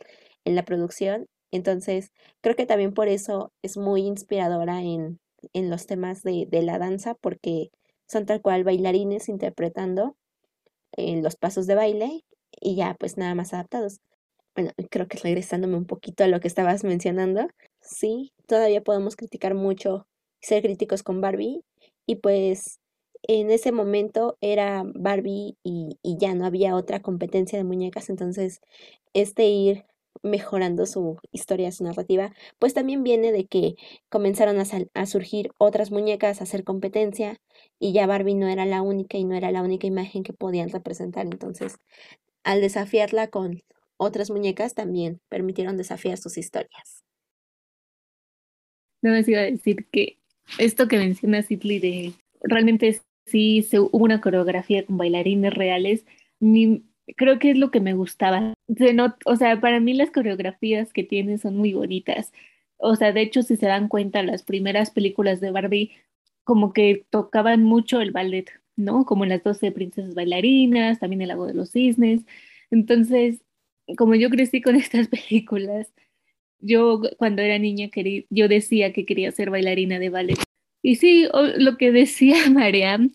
en 0.45 0.55
la 0.55 0.65
producción. 0.65 1.27
Entonces, 1.51 2.11
creo 2.41 2.55
que 2.55 2.65
también 2.65 2.93
por 2.93 3.07
eso 3.07 3.51
es 3.63 3.77
muy 3.77 4.01
inspiradora 4.01 4.81
en, 4.81 5.19
en 5.53 5.69
los 5.69 5.87
temas 5.87 6.21
de, 6.23 6.45
de 6.49 6.61
la 6.63 6.77
danza 6.79 7.15
porque 7.15 7.69
son 8.07 8.25
tal 8.25 8.41
cual 8.41 8.63
bailarines 8.63 9.29
interpretando 9.29 10.15
los 10.97 11.35
pasos 11.35 11.67
de 11.67 11.75
baile 11.75 12.21
y 12.59 12.75
ya 12.75 12.95
pues 12.99 13.17
nada 13.17 13.35
más 13.35 13.53
adaptados. 13.53 13.99
Bueno, 14.55 14.71
creo 14.89 15.07
que 15.07 15.17
regresándome 15.19 15.77
un 15.77 15.85
poquito 15.85 16.23
a 16.23 16.27
lo 16.27 16.39
que 16.39 16.47
estabas 16.47 16.83
mencionando, 16.83 17.47
sí, 17.81 18.33
todavía 18.47 18.81
podemos 18.81 19.15
criticar 19.15 19.53
mucho, 19.55 20.07
ser 20.41 20.63
críticos 20.63 21.03
con 21.03 21.21
Barbie 21.21 21.63
y 22.05 22.15
pues 22.15 22.79
en 23.23 23.51
ese 23.51 23.71
momento 23.71 24.37
era 24.41 24.83
Barbie 24.85 25.57
y, 25.63 25.99
y 26.01 26.17
ya 26.17 26.33
no 26.35 26.45
había 26.45 26.75
otra 26.75 27.01
competencia 27.01 27.57
de 27.57 27.65
muñecas, 27.65 28.09
entonces 28.09 28.61
este 29.13 29.47
ir 29.47 29.85
mejorando 30.23 30.85
su 30.85 31.17
historia, 31.31 31.71
su 31.71 31.83
narrativa, 31.83 32.33
pues 32.59 32.73
también 32.73 33.03
viene 33.03 33.31
de 33.31 33.45
que 33.45 33.75
comenzaron 34.09 34.57
a, 34.59 35.05
surgir 35.05 35.51
otras 35.57 35.91
muñecas, 35.91 36.41
a 36.41 36.43
hacer 36.43 36.63
competencia, 36.63 37.39
y 37.79 37.93
ya 37.93 38.07
Barbie 38.07 38.35
no 38.35 38.47
era 38.47 38.65
la 38.65 38.81
única 38.81 39.17
y 39.17 39.25
no 39.25 39.35
era 39.35 39.51
la 39.51 39.61
única 39.61 39.87
imagen 39.87 40.23
que 40.23 40.33
podían 40.33 40.69
representar. 40.69 41.25
Entonces, 41.25 41.77
al 42.43 42.61
desafiarla 42.61 43.27
con 43.27 43.63
otras 43.97 44.29
muñecas, 44.29 44.73
también 44.75 45.21
permitieron 45.29 45.77
desafiar 45.77 46.17
sus 46.17 46.37
historias. 46.37 47.03
No 49.01 49.11
me 49.11 49.23
iba 49.25 49.39
a 49.39 49.43
decir 49.43 49.87
que 49.91 50.18
esto 50.57 50.87
que 50.87 50.97
menciona 50.97 51.41
Sidley 51.41 51.79
de 51.79 52.13
realmente 52.41 52.99
sí 53.25 53.61
se, 53.63 53.79
una 53.79 54.21
coreografía 54.21 54.85
con 54.85 54.97
bailarines 54.97 55.53
reales, 55.53 56.05
ni, 56.39 56.83
creo 57.15 57.39
que 57.39 57.51
es 57.51 57.57
lo 57.57 57.71
que 57.71 57.79
me 57.79 57.93
gustaba. 57.93 58.53
Se 58.77 58.95
o 59.25 59.35
sea, 59.35 59.59
para 59.61 59.79
mí 59.79 59.93
las 59.93 60.11
coreografías 60.11 60.93
que 60.93 61.03
tiene 61.03 61.37
son 61.37 61.57
muy 61.57 61.73
bonitas. 61.73 62.31
O 62.77 62.95
sea, 62.95 63.11
de 63.11 63.21
hecho, 63.21 63.43
si 63.43 63.57
se 63.57 63.67
dan 63.67 63.87
cuenta, 63.87 64.23
las 64.23 64.43
primeras 64.43 64.91
películas 64.91 65.41
de 65.41 65.51
Barbie 65.51 65.91
como 66.43 66.73
que 66.73 67.05
tocaban 67.09 67.63
mucho 67.63 68.01
el 68.01 68.11
ballet, 68.11 68.49
¿no? 68.75 69.05
Como 69.05 69.25
las 69.25 69.43
12 69.43 69.71
princesas 69.71 70.15
bailarinas, 70.15 70.99
también 70.99 71.21
el 71.21 71.27
lago 71.27 71.45
de 71.45 71.53
los 71.53 71.71
cisnes. 71.71 72.25
Entonces, 72.71 73.41
como 73.97 74.15
yo 74.15 74.29
crecí 74.29 74.61
con 74.61 74.75
estas 74.75 75.07
películas, 75.09 75.93
yo 76.59 77.01
cuando 77.17 77.41
era 77.41 77.57
niña 77.59 77.89
quería, 77.89 78.23
yo 78.29 78.47
decía 78.47 78.93
que 78.93 79.05
quería 79.05 79.31
ser 79.31 79.49
bailarina 79.49 79.99
de 79.99 80.09
ballet. 80.09 80.39
Y 80.81 80.95
sí, 80.95 81.27
lo 81.57 81.77
que 81.77 81.91
decía 81.91 82.49
Mariam, 82.49 83.11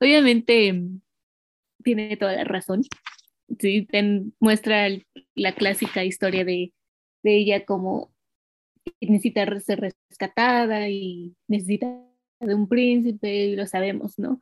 obviamente 0.00 0.80
tiene 1.82 2.16
toda 2.16 2.36
la 2.36 2.44
razón 2.44 2.82
sí, 3.58 3.88
muestra 4.40 4.88
la 5.34 5.54
clásica 5.54 6.04
historia 6.04 6.44
de, 6.44 6.72
de 7.22 7.36
ella 7.36 7.64
como 7.64 8.12
necesita 9.00 9.60
ser 9.60 9.80
rescatada 9.80 10.88
y 10.88 11.36
necesita 11.46 12.04
de 12.40 12.54
un 12.54 12.68
príncipe, 12.68 13.46
y 13.46 13.56
lo 13.56 13.66
sabemos, 13.66 14.18
¿no? 14.18 14.40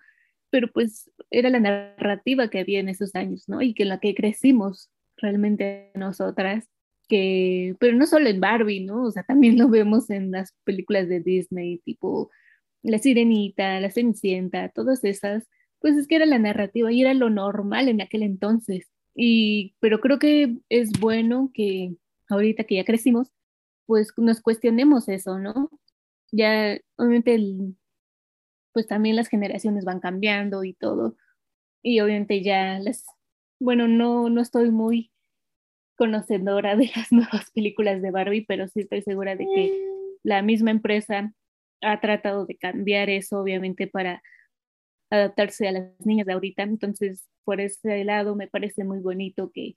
Pero 0.50 0.70
pues 0.72 1.10
era 1.30 1.50
la 1.50 1.60
narrativa 1.60 2.48
que 2.48 2.60
había 2.60 2.80
en 2.80 2.88
esos 2.88 3.14
años, 3.14 3.48
¿no? 3.48 3.62
Y 3.62 3.74
que 3.74 3.84
en 3.84 3.88
la 3.90 4.00
que 4.00 4.14
crecimos 4.14 4.90
realmente 5.16 5.90
nosotras, 5.94 6.68
que, 7.08 7.76
pero 7.80 7.96
no 7.96 8.06
solo 8.06 8.28
en 8.28 8.40
Barbie, 8.40 8.84
¿no? 8.84 9.04
O 9.04 9.10
sea, 9.10 9.22
también 9.24 9.58
lo 9.58 9.68
vemos 9.68 10.10
en 10.10 10.30
las 10.30 10.54
películas 10.64 11.08
de 11.08 11.20
Disney, 11.20 11.78
tipo 11.78 12.30
La 12.82 12.98
Sirenita, 12.98 13.80
La 13.80 13.90
Cenicienta, 13.90 14.68
todas 14.70 15.04
esas, 15.04 15.48
pues 15.80 15.96
es 15.96 16.06
que 16.06 16.16
era 16.16 16.26
la 16.26 16.38
narrativa 16.38 16.92
y 16.92 17.02
era 17.02 17.14
lo 17.14 17.30
normal 17.30 17.88
en 17.88 18.00
aquel 18.00 18.22
entonces. 18.22 18.90
Y, 19.14 19.76
pero 19.80 20.00
creo 20.00 20.18
que 20.18 20.58
es 20.68 20.92
bueno 21.00 21.50
que 21.54 21.96
ahorita 22.28 22.64
que 22.64 22.76
ya 22.76 22.84
crecimos, 22.84 23.32
pues 23.86 24.12
nos 24.16 24.40
cuestionemos 24.40 25.08
eso, 25.08 25.38
¿no? 25.38 25.70
Ya, 26.32 26.78
obviamente, 26.96 27.38
pues 28.72 28.86
también 28.86 29.16
las 29.16 29.28
generaciones 29.28 29.84
van 29.84 30.00
cambiando 30.00 30.64
y 30.64 30.74
todo. 30.74 31.16
Y 31.82 32.00
obviamente 32.00 32.42
ya 32.42 32.78
las, 32.80 33.04
bueno, 33.60 33.88
no, 33.88 34.28
no 34.30 34.40
estoy 34.42 34.70
muy 34.70 35.12
conocedora 35.96 36.76
de 36.76 36.90
las 36.94 37.10
nuevas 37.12 37.50
películas 37.52 38.02
de 38.02 38.10
Barbie, 38.10 38.46
pero 38.46 38.68
sí 38.68 38.80
estoy 38.80 39.02
segura 39.02 39.36
de 39.36 39.44
que 39.44 39.86
la 40.22 40.42
misma 40.42 40.70
empresa 40.70 41.32
ha 41.82 42.00
tratado 42.00 42.46
de 42.46 42.56
cambiar 42.56 43.10
eso, 43.10 43.40
obviamente, 43.40 43.86
para 43.86 44.22
adaptarse 45.10 45.68
a 45.68 45.72
las 45.72 46.06
niñas 46.06 46.26
de 46.26 46.32
ahorita. 46.32 46.62
Entonces, 46.62 47.28
por 47.44 47.60
ese 47.60 48.04
lado 48.04 48.34
me 48.34 48.48
parece 48.48 48.84
muy 48.84 48.98
bonito 49.00 49.50
que, 49.52 49.76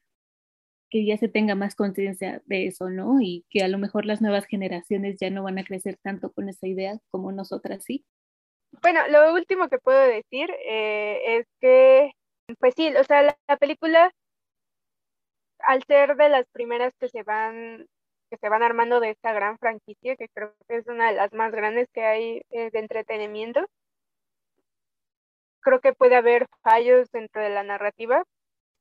que 0.89 1.05
ya 1.05 1.17
se 1.17 1.27
tenga 1.27 1.55
más 1.55 1.75
conciencia 1.75 2.41
de 2.45 2.67
eso, 2.67 2.89
¿no? 2.89 3.21
Y 3.21 3.45
que 3.49 3.63
a 3.63 3.67
lo 3.67 3.77
mejor 3.77 4.05
las 4.05 4.21
nuevas 4.21 4.45
generaciones 4.45 5.17
ya 5.19 5.29
no 5.29 5.43
van 5.43 5.60
a 5.60 5.63
crecer 5.63 5.97
tanto 6.01 6.32
con 6.32 6.49
esa 6.49 6.67
idea 6.67 6.99
como 7.12 7.32
nosotras 7.32 7.84
sí. 7.84 8.05
Bueno, 8.82 9.01
lo 9.10 9.34
último 9.34 9.67
que 9.67 9.79
puedo 9.79 9.99
decir 9.99 10.49
eh, 10.65 11.38
es 11.39 11.47
que, 11.60 12.12
pues 12.60 12.73
sí, 12.75 12.93
o 12.95 13.03
sea, 13.03 13.23
la, 13.23 13.58
película, 13.58 14.12
al 15.67 15.84
ser 15.84 16.15
de 16.15 16.30
las 16.30 16.45
primeras 16.52 16.93
que 17.00 17.10
se 17.10 17.24
van 17.24 17.88
que 18.30 18.38
se 18.38 18.50
van 18.50 18.63
armando 18.63 19.00
de 19.00 19.10
esta 19.12 19.34
gran 19.34 19.58
franquicia, 19.58 20.15
que 20.15 20.30
creo 20.30 20.54
que 20.67 20.78
es 20.78 20.88
una 20.88 21.10
de 21.10 21.15
las 21.17 21.34
más 21.34 21.52
grandes 21.52 21.88
que 21.93 22.06
hay 22.06 22.41
eh, 22.52 22.69
de 22.72 22.80
entretenimiento, 22.80 23.65
creo 25.62 25.80
que 25.82 25.93
puede 25.93 26.15
haber 26.15 26.48
fallos 26.63 27.10
dentro 27.12 27.41
de 27.41 27.50
la 27.50 27.63
narrativa. 27.63 28.24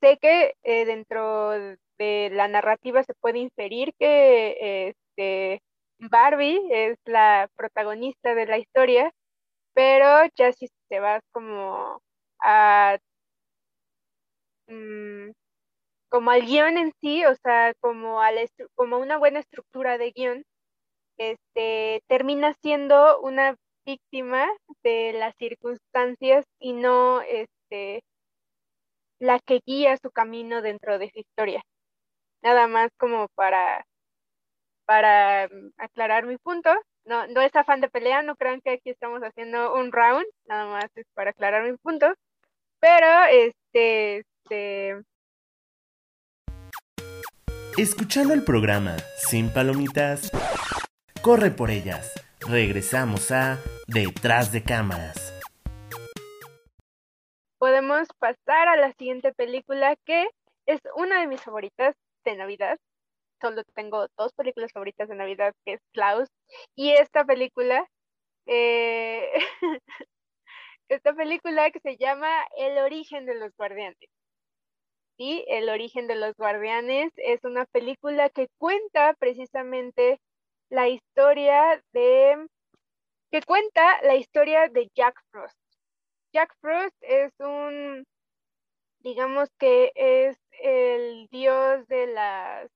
Sé 0.00 0.18
que 0.18 0.54
eh, 0.62 0.84
dentro 0.84 1.52
de 1.98 2.30
la 2.32 2.48
narrativa 2.48 3.02
se 3.02 3.14
puede 3.14 3.38
inferir 3.38 3.92
que 3.98 4.88
este, 4.90 5.62
Barbie 5.98 6.60
es 6.70 6.98
la 7.04 7.48
protagonista 7.56 8.34
de 8.34 8.46
la 8.46 8.58
historia, 8.58 9.12
pero 9.74 10.28
ya 10.36 10.52
si 10.52 10.68
te 10.88 11.00
vas 11.00 11.22
como 11.32 12.00
a 12.42 12.98
mm, 14.68 15.30
como 16.08 16.30
al 16.30 16.42
guion 16.46 16.78
en 16.78 16.92
sí, 17.00 17.24
o 17.24 17.34
sea, 17.36 17.74
como 17.80 18.22
a 18.22 18.30
como 18.74 18.98
una 18.98 19.18
buena 19.18 19.40
estructura 19.40 19.98
de 19.98 20.12
guion, 20.12 20.44
este 21.18 22.02
termina 22.08 22.54
siendo 22.62 23.20
una 23.20 23.56
víctima 23.86 24.48
de 24.82 25.14
las 25.14 25.34
circunstancias 25.38 26.44
y 26.60 26.72
no 26.74 27.22
este 27.22 28.02
la 29.20 29.38
que 29.40 29.60
guía 29.66 29.96
su 29.96 30.10
camino 30.10 30.62
dentro 30.62 30.98
de 30.98 31.10
su 31.10 31.20
historia. 31.20 31.62
Nada 32.42 32.68
más 32.68 32.90
como 32.98 33.28
para 33.34 33.84
para 34.86 35.48
mm, 35.48 35.70
aclarar 35.78 36.26
mi 36.26 36.38
punto 36.38 36.70
no, 37.08 37.26
no 37.28 37.40
es 37.40 37.54
afán 37.56 37.80
de 37.80 37.88
pelea, 37.88 38.22
no 38.22 38.36
crean 38.36 38.60
que 38.60 38.70
aquí 38.72 38.90
estamos 38.90 39.22
haciendo 39.22 39.74
un 39.74 39.92
round, 39.92 40.26
nada 40.44 40.66
más 40.66 40.86
es 40.94 41.06
para 41.14 41.30
aclarar 41.30 41.64
mi 41.64 41.76
punto. 41.78 42.14
Pero, 42.80 43.06
este, 43.30 44.18
este... 44.18 45.02
Escuchando 47.78 48.34
el 48.34 48.42
programa 48.42 48.96
Sin 49.16 49.52
Palomitas, 49.52 50.32
corre 51.22 51.52
por 51.52 51.70
ellas. 51.70 52.12
Regresamos 52.40 53.30
a 53.30 53.58
Detrás 53.86 54.50
de 54.50 54.64
Cámaras. 54.64 55.32
Podemos 57.58 58.08
pasar 58.18 58.66
a 58.66 58.76
la 58.76 58.92
siguiente 58.94 59.32
película 59.32 59.94
que 60.04 60.26
es 60.66 60.80
una 60.96 61.20
de 61.20 61.28
mis 61.28 61.40
favoritas 61.40 61.94
de 62.24 62.36
Navidad 62.36 62.78
solo 63.40 63.62
tengo 63.74 64.08
dos 64.16 64.32
películas 64.32 64.72
favoritas 64.72 65.08
de 65.08 65.14
Navidad, 65.14 65.54
que 65.64 65.74
es 65.74 65.80
Klaus 65.92 66.28
y 66.74 66.90
esta 66.90 67.24
película, 67.24 67.86
eh, 68.46 69.30
esta 70.88 71.14
película 71.14 71.70
que 71.70 71.78
se 71.78 71.96
llama 71.96 72.28
El 72.56 72.78
origen 72.78 73.24
de 73.24 73.36
los 73.36 73.54
guardianes. 73.56 74.17
El 75.18 75.68
origen 75.68 76.06
de 76.06 76.14
los 76.14 76.36
guardianes 76.36 77.12
es 77.16 77.42
una 77.42 77.64
película 77.66 78.30
que 78.30 78.48
cuenta 78.56 79.14
precisamente 79.14 80.20
la 80.70 80.88
historia 80.88 81.82
de, 81.92 82.46
que 83.32 83.42
cuenta 83.42 84.00
la 84.02 84.14
historia 84.14 84.68
de 84.68 84.88
Jack 84.94 85.20
Frost. 85.32 85.58
Jack 86.32 86.54
Frost 86.60 86.94
es 87.00 87.32
un, 87.40 88.04
digamos 89.00 89.48
que 89.58 89.90
es 89.96 90.36
el 90.62 91.26
dios 91.32 91.86
de 91.88 92.06
las 92.06 92.70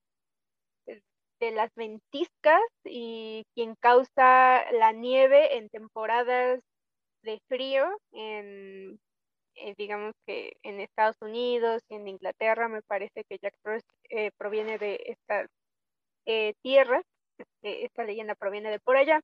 de 1.39 1.51
las 1.51 1.73
ventiscas 1.75 2.61
y 2.85 3.45
quien 3.53 3.75
causa 3.75 4.71
la 4.71 4.93
nieve 4.93 5.57
en 5.57 5.67
temporadas 5.69 6.61
de 7.23 7.39
frío 7.49 7.85
en, 8.11 8.97
eh, 9.55 9.73
digamos 9.77 10.13
que 10.25 10.53
en 10.63 10.79
Estados 10.79 11.21
Unidos 11.21 11.83
y 11.89 11.95
en 11.95 12.07
Inglaterra 12.07 12.67
me 12.67 12.81
parece 12.81 13.23
que 13.23 13.37
Jack 13.41 13.55
Frost 13.61 13.87
eh, 14.09 14.31
proviene 14.37 14.77
de 14.77 15.01
estas 15.05 15.49
eh, 16.25 16.53
tierras 16.61 17.03
este, 17.37 17.85
esta 17.85 18.03
leyenda 18.03 18.35
proviene 18.35 18.71
de 18.71 18.79
por 18.79 18.97
allá 18.97 19.21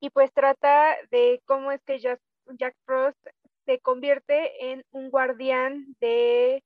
y 0.00 0.10
pues 0.10 0.32
trata 0.32 0.96
de 1.10 1.42
cómo 1.46 1.72
es 1.72 1.82
que 1.84 1.98
Jack, 1.98 2.20
Jack 2.58 2.74
Frost 2.86 3.18
se 3.66 3.78
convierte 3.80 4.72
en 4.72 4.82
un 4.90 5.10
guardián 5.10 5.94
de 6.00 6.62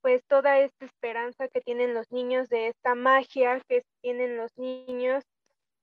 pues 0.00 0.24
toda 0.26 0.58
esta 0.60 0.84
esperanza 0.84 1.48
que 1.48 1.60
tienen 1.60 1.94
los 1.94 2.10
niños 2.12 2.48
de 2.48 2.68
esta 2.68 2.94
magia 2.94 3.60
que 3.68 3.84
tienen 4.00 4.36
los 4.36 4.56
niños 4.56 5.24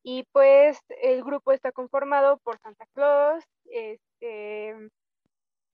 y 0.04 0.24
pues 0.32 0.80
el 1.02 1.24
grupo 1.24 1.52
está 1.52 1.72
conformado 1.72 2.38
por 2.38 2.60
Santa 2.60 2.86
Claus, 2.94 3.44
este, 3.66 4.76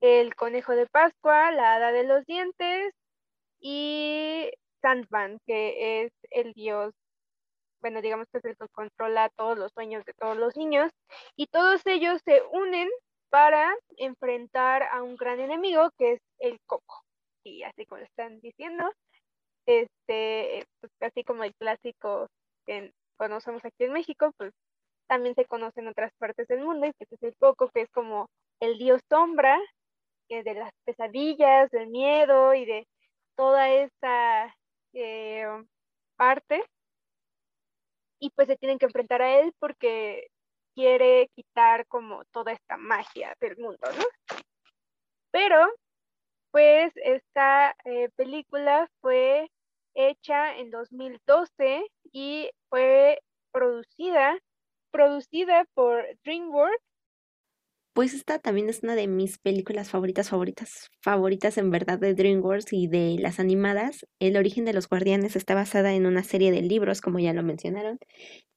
el 0.02 0.34
conejo 0.34 0.72
de 0.72 0.86
Pascua, 0.88 1.52
la 1.52 1.74
hada 1.74 1.92
de 1.92 2.02
los 2.02 2.26
dientes 2.26 2.92
y 3.60 4.50
Sandman, 4.82 5.38
que 5.46 6.02
es 6.02 6.12
el 6.30 6.52
dios, 6.54 6.92
bueno, 7.80 8.02
digamos 8.02 8.26
que 8.32 8.38
es 8.38 8.44
el 8.44 8.56
que 8.56 8.66
controla 8.72 9.30
todos 9.36 9.56
los 9.56 9.70
sueños 9.72 10.04
de 10.04 10.12
todos 10.14 10.36
los 10.36 10.56
niños 10.56 10.90
y 11.36 11.46
todos 11.46 11.86
ellos 11.86 12.20
se 12.24 12.42
unen 12.50 12.90
para 13.30 13.72
enfrentar 13.96 14.82
a 14.82 15.02
un 15.04 15.14
gran 15.16 15.38
enemigo 15.38 15.90
que 15.96 16.14
es 16.14 16.20
el 16.40 16.58
coco. 16.66 17.02
Y 17.44 17.62
así 17.62 17.86
como 17.86 18.02
están 18.02 18.40
diciendo, 18.40 18.90
este, 19.66 20.64
pues 20.80 20.92
casi 20.98 21.22
como 21.22 21.44
el 21.44 21.54
clásico 21.54 22.26
que 22.66 22.92
conocemos 23.16 23.64
aquí 23.64 23.84
en 23.84 23.92
México, 23.92 24.32
pues 24.36 24.52
también 25.06 25.36
se 25.36 25.44
conoce 25.44 25.80
en 25.80 25.88
otras 25.88 26.10
partes 26.18 26.48
del 26.48 26.64
mundo, 26.64 26.86
y 26.86 26.92
que 26.92 27.06
es 27.08 27.22
el 27.22 27.36
coco, 27.38 27.70
que 27.72 27.82
es 27.82 27.90
como 27.90 28.26
el 28.60 28.78
dios 28.78 29.00
sombra, 29.08 29.60
de 30.42 30.54
las 30.54 30.72
pesadillas, 30.84 31.70
del 31.70 31.88
miedo 31.88 32.54
y 32.54 32.64
de 32.64 32.88
toda 33.36 33.70
esa 33.70 34.54
eh, 34.94 35.46
parte, 36.16 36.64
y 38.18 38.30
pues 38.30 38.48
se 38.48 38.56
tienen 38.56 38.78
que 38.78 38.86
enfrentar 38.86 39.20
a 39.20 39.40
él 39.40 39.52
porque 39.58 40.28
quiere 40.74 41.28
quitar 41.34 41.86
como 41.88 42.24
toda 42.26 42.52
esta 42.52 42.76
magia 42.76 43.36
del 43.40 43.56
mundo, 43.58 43.86
¿no? 43.98 44.38
Pero 45.32 45.68
pues 46.52 46.92
esta 46.96 47.74
eh, 47.84 48.10
película 48.14 48.88
fue 49.00 49.50
hecha 49.94 50.56
en 50.56 50.70
2012 50.70 51.84
y 52.12 52.50
fue 52.68 53.20
producida, 53.50 54.38
producida 54.90 55.64
por 55.74 56.06
DreamWorks. 56.24 56.91
Pues 57.94 58.14
esta 58.14 58.38
también 58.38 58.70
es 58.70 58.82
una 58.82 58.94
de 58.94 59.06
mis 59.06 59.38
películas 59.38 59.90
favoritas, 59.90 60.30
favoritas, 60.30 60.88
favoritas 61.02 61.58
en 61.58 61.70
verdad 61.70 61.98
de 61.98 62.14
DreamWorks 62.14 62.72
y 62.72 62.86
de 62.86 63.16
las 63.20 63.38
animadas. 63.38 64.06
El 64.18 64.38
origen 64.38 64.64
de 64.64 64.72
los 64.72 64.88
guardianes 64.88 65.36
está 65.36 65.54
basada 65.54 65.92
en 65.92 66.06
una 66.06 66.22
serie 66.24 66.50
de 66.52 66.62
libros, 66.62 67.02
como 67.02 67.18
ya 67.18 67.34
lo 67.34 67.42
mencionaron. 67.42 67.98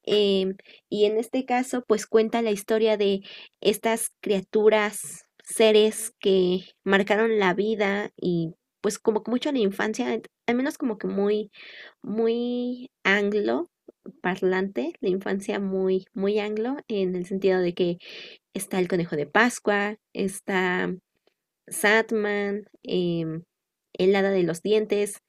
Em, 0.04 0.56
y 0.90 1.06
en 1.06 1.18
este 1.20 1.46
caso, 1.46 1.84
pues 1.88 2.08
cuenta 2.08 2.42
la 2.42 2.52
historia 2.52 2.96
de 2.98 3.22
estas 3.62 4.12
criaturas 4.22 5.26
seres 5.44 6.14
que 6.20 6.62
marcaron 6.86 7.38
la 7.40 7.54
vida 7.54 8.12
y 8.18 8.54
pues 8.82 9.00
como 9.00 9.24
que 9.24 9.32
mucho 9.32 9.52
la 9.52 9.60
infancia, 9.60 10.08
al 10.48 10.56
menos 10.56 10.78
como 10.78 10.98
que 10.98 11.08
muy, 11.08 11.52
muy 12.02 12.90
anglo 13.04 13.70
parlante, 14.22 14.94
la 15.02 15.10
infancia 15.10 15.60
muy, 15.60 16.06
muy 16.14 16.40
anglo, 16.40 16.78
en 16.88 17.16
el 17.16 17.26
sentido 17.26 17.60
de 17.60 17.74
que 17.74 17.98
está 18.54 18.80
el 18.80 18.88
conejo 18.88 19.16
de 19.16 19.28
Pascua, 19.28 19.98
está 20.14 20.94
Satman, 21.68 22.66
eh, 22.84 23.26
el 23.98 24.16
hada 24.16 24.32
de 24.32 24.44
los 24.44 24.62
dientes, 24.62 25.22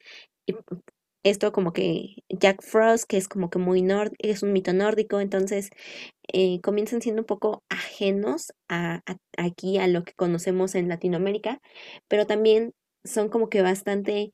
esto 1.24 1.52
como 1.52 1.72
que 1.72 2.22
Jack 2.28 2.62
Frost, 2.62 3.04
que 3.08 3.16
es 3.16 3.28
como 3.28 3.50
que 3.50 3.58
muy 3.58 3.82
nórdico, 3.82 4.16
es 4.20 4.42
un 4.42 4.52
mito 4.52 4.72
nórdico, 4.72 5.20
entonces 5.20 5.70
eh, 6.32 6.60
comienzan 6.60 7.02
siendo 7.02 7.22
un 7.22 7.26
poco 7.26 7.64
ajenos 7.68 8.52
a, 8.68 9.02
aquí 9.36 9.78
a 9.78 9.88
lo 9.88 10.04
que 10.04 10.12
conocemos 10.14 10.74
en 10.76 10.88
Latinoamérica, 10.88 11.60
pero 12.08 12.26
también 12.26 12.74
son 13.04 13.28
como 13.28 13.48
que 13.48 13.62
bastante 13.62 14.32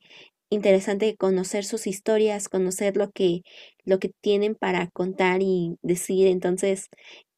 interesante 0.53 1.15
conocer 1.17 1.65
sus 1.65 1.87
historias, 1.87 2.49
conocer 2.49 2.97
lo 2.97 3.11
que, 3.11 3.41
lo 3.85 3.99
que 3.99 4.11
tienen 4.21 4.55
para 4.55 4.89
contar 4.91 5.41
y 5.41 5.77
decir, 5.81 6.27
entonces, 6.27 6.87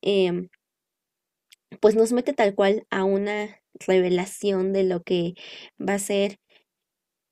em, 0.02 0.50
pues 1.82 1.96
nos 1.96 2.12
mete 2.14 2.34
tal 2.34 2.56
cual 2.56 2.86
a 2.90 3.04
una 3.04 3.62
revelación 3.88 4.74
de 4.74 4.84
lo 4.84 5.04
que 5.04 5.34
va 5.80 5.96
a 5.96 6.00
ser 6.00 6.38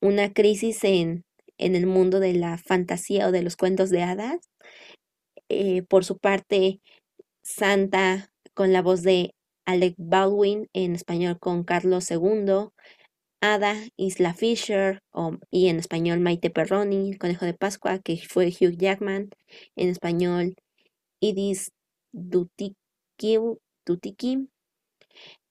una 0.01 0.33
crisis 0.33 0.83
en 0.83 1.23
en 1.57 1.75
el 1.75 1.85
mundo 1.87 2.19
de 2.19 2.33
la 2.33 2.57
fantasía 2.57 3.27
o 3.27 3.31
de 3.31 3.41
los 3.41 3.55
cuentos 3.55 3.89
de 3.89 4.03
hadas. 4.03 4.49
Eh, 5.49 5.83
por 5.83 6.05
su 6.05 6.17
parte, 6.17 6.81
Santa, 7.43 8.31
con 8.53 8.73
la 8.73 8.81
voz 8.81 9.03
de 9.03 9.33
Alec 9.65 9.95
Baldwin, 9.97 10.67
en 10.73 10.95
español 10.95 11.39
con 11.39 11.63
Carlos 11.63 12.09
II, 12.11 12.69
Ada 13.43 13.75
Isla 13.97 14.33
Fisher, 14.33 14.99
y 15.51 15.67
en 15.67 15.77
español 15.77 16.21
Maite 16.21 16.49
Perroni, 16.49 17.11
el 17.11 17.17
conejo 17.17 17.45
de 17.45 17.53
Pascua, 17.53 17.99
que 17.99 18.17
fue 18.17 18.47
Hugh 18.47 18.77
Jackman, 18.77 19.31
en 19.75 19.89
español 19.89 20.55
Idis 21.21 21.71
Dutiki, 22.13 22.77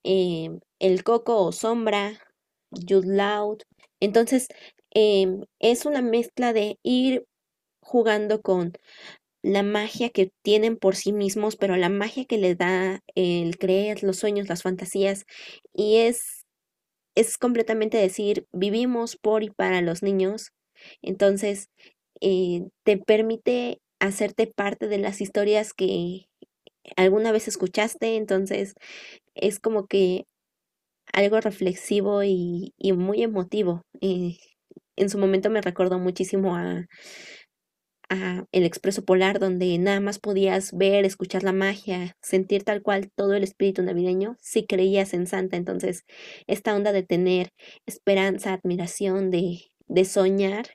em, 0.05 0.61
El 0.78 1.05
Coco 1.05 1.37
o 1.44 1.52
Sombra, 1.52 2.18
Jude 2.70 3.09
Loud. 3.16 3.59
Entonces, 4.00 4.48
em, 4.90 5.42
es 5.61 5.87
una 5.87 6.02
mezcla 6.02 6.52
de 6.52 6.78
ir 6.83 7.24
jugando 7.83 8.42
con 8.42 8.72
la 9.42 9.62
magia 9.64 10.11
que 10.11 10.33
tienen 10.42 10.76
por 10.78 10.96
sí 10.96 11.12
mismos, 11.12 11.57
pero 11.57 11.76
la 11.76 11.88
magia 11.90 12.24
que 12.26 12.38
le 12.38 12.55
da 12.57 13.00
el 13.16 13.59
creer, 13.59 14.02
los 14.05 14.18
sueños, 14.18 14.48
las 14.48 14.62
fantasías, 14.62 15.24
y 15.74 15.98
es, 15.98 16.41
es 17.14 17.38
completamente 17.38 17.98
decir, 17.98 18.46
vivimos 18.53 19.16
por 19.16 19.42
y 19.42 19.51
para 19.51 19.81
los 19.83 20.03
niños, 20.03 20.53
entonces 21.03 21.68
eh, 22.20 22.62
te 22.85 22.98
permite 22.98 23.81
hacerte 24.01 24.46
parte 24.46 24.88
de 24.88 24.98
las 24.98 25.20
historias 25.20 25.72
que 25.75 26.27
alguna 26.96 27.33
vez 27.33 27.48
escuchaste, 27.48 28.16
entonces 28.16 28.75
es 29.35 29.61
como 29.61 29.87
que 29.87 30.25
algo 31.12 31.40
reflexivo 31.40 32.22
y, 32.25 32.72
muy 32.94 33.22
emotivo. 33.22 33.83
Eh, 34.01 34.37
en 34.96 35.11
su 35.11 35.18
momento 35.18 35.51
me 35.51 35.62
recordó 35.62 35.98
muchísimo 35.98 36.57
a 36.57 36.87
el 38.53 38.64
expreso 38.64 39.05
polar 39.05 39.38
donde 39.38 39.77
nada 39.79 40.01
más 40.01 40.18
podías 40.18 40.72
ver, 40.72 41.05
escuchar 41.05 41.42
la 41.42 41.53
magia, 41.53 42.16
sentir 42.22 42.64
tal 42.64 42.83
cual 42.83 43.11
todo 43.14 43.35
el 43.35 43.42
espíritu 43.42 43.83
navideño 43.83 44.37
si 44.40 44.66
creías 44.66 45.14
en 45.14 45.27
Santa. 45.27 45.57
Entonces, 45.57 46.05
esta 46.46 46.75
onda 46.75 46.92
de 46.92 47.03
tener 47.03 47.51
esperanza, 47.87 48.53
admiración, 48.55 49.31
de, 49.31 49.62
de 49.88 50.05
soñar, 50.05 50.66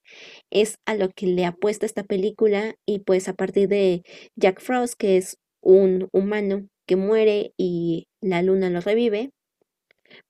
es 0.51 0.77
a 0.85 0.95
lo 0.95 1.09
que 1.09 1.27
le 1.27 1.45
apuesta 1.45 1.85
esta 1.85 2.03
película 2.03 2.75
y 2.85 2.99
pues 2.99 3.27
a 3.27 3.33
partir 3.33 3.67
de 3.67 4.03
Jack 4.35 4.61
Frost, 4.61 4.95
que 4.97 5.17
es 5.17 5.37
un 5.61 6.07
humano 6.13 6.67
que 6.87 6.95
muere 6.95 7.53
y 7.57 8.07
la 8.21 8.41
luna 8.41 8.69
lo 8.69 8.81
revive, 8.81 9.31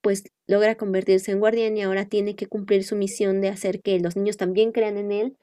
pues 0.01 0.23
logra 0.47 0.75
convertirse 0.75 1.31
en 1.31 1.39
guardián 1.39 1.77
y 1.77 1.83
ahora 1.83 2.05
tiene 2.05 2.35
que 2.35 2.47
cumplir 2.47 2.83
su 2.83 2.95
misión 2.95 3.41
de 3.41 3.49
hacer 3.49 3.81
que 3.81 3.99
los 3.99 4.15
niños 4.15 4.37
también 4.37 4.71
crean 4.71 4.97
en 4.97 5.11
él 5.11 5.37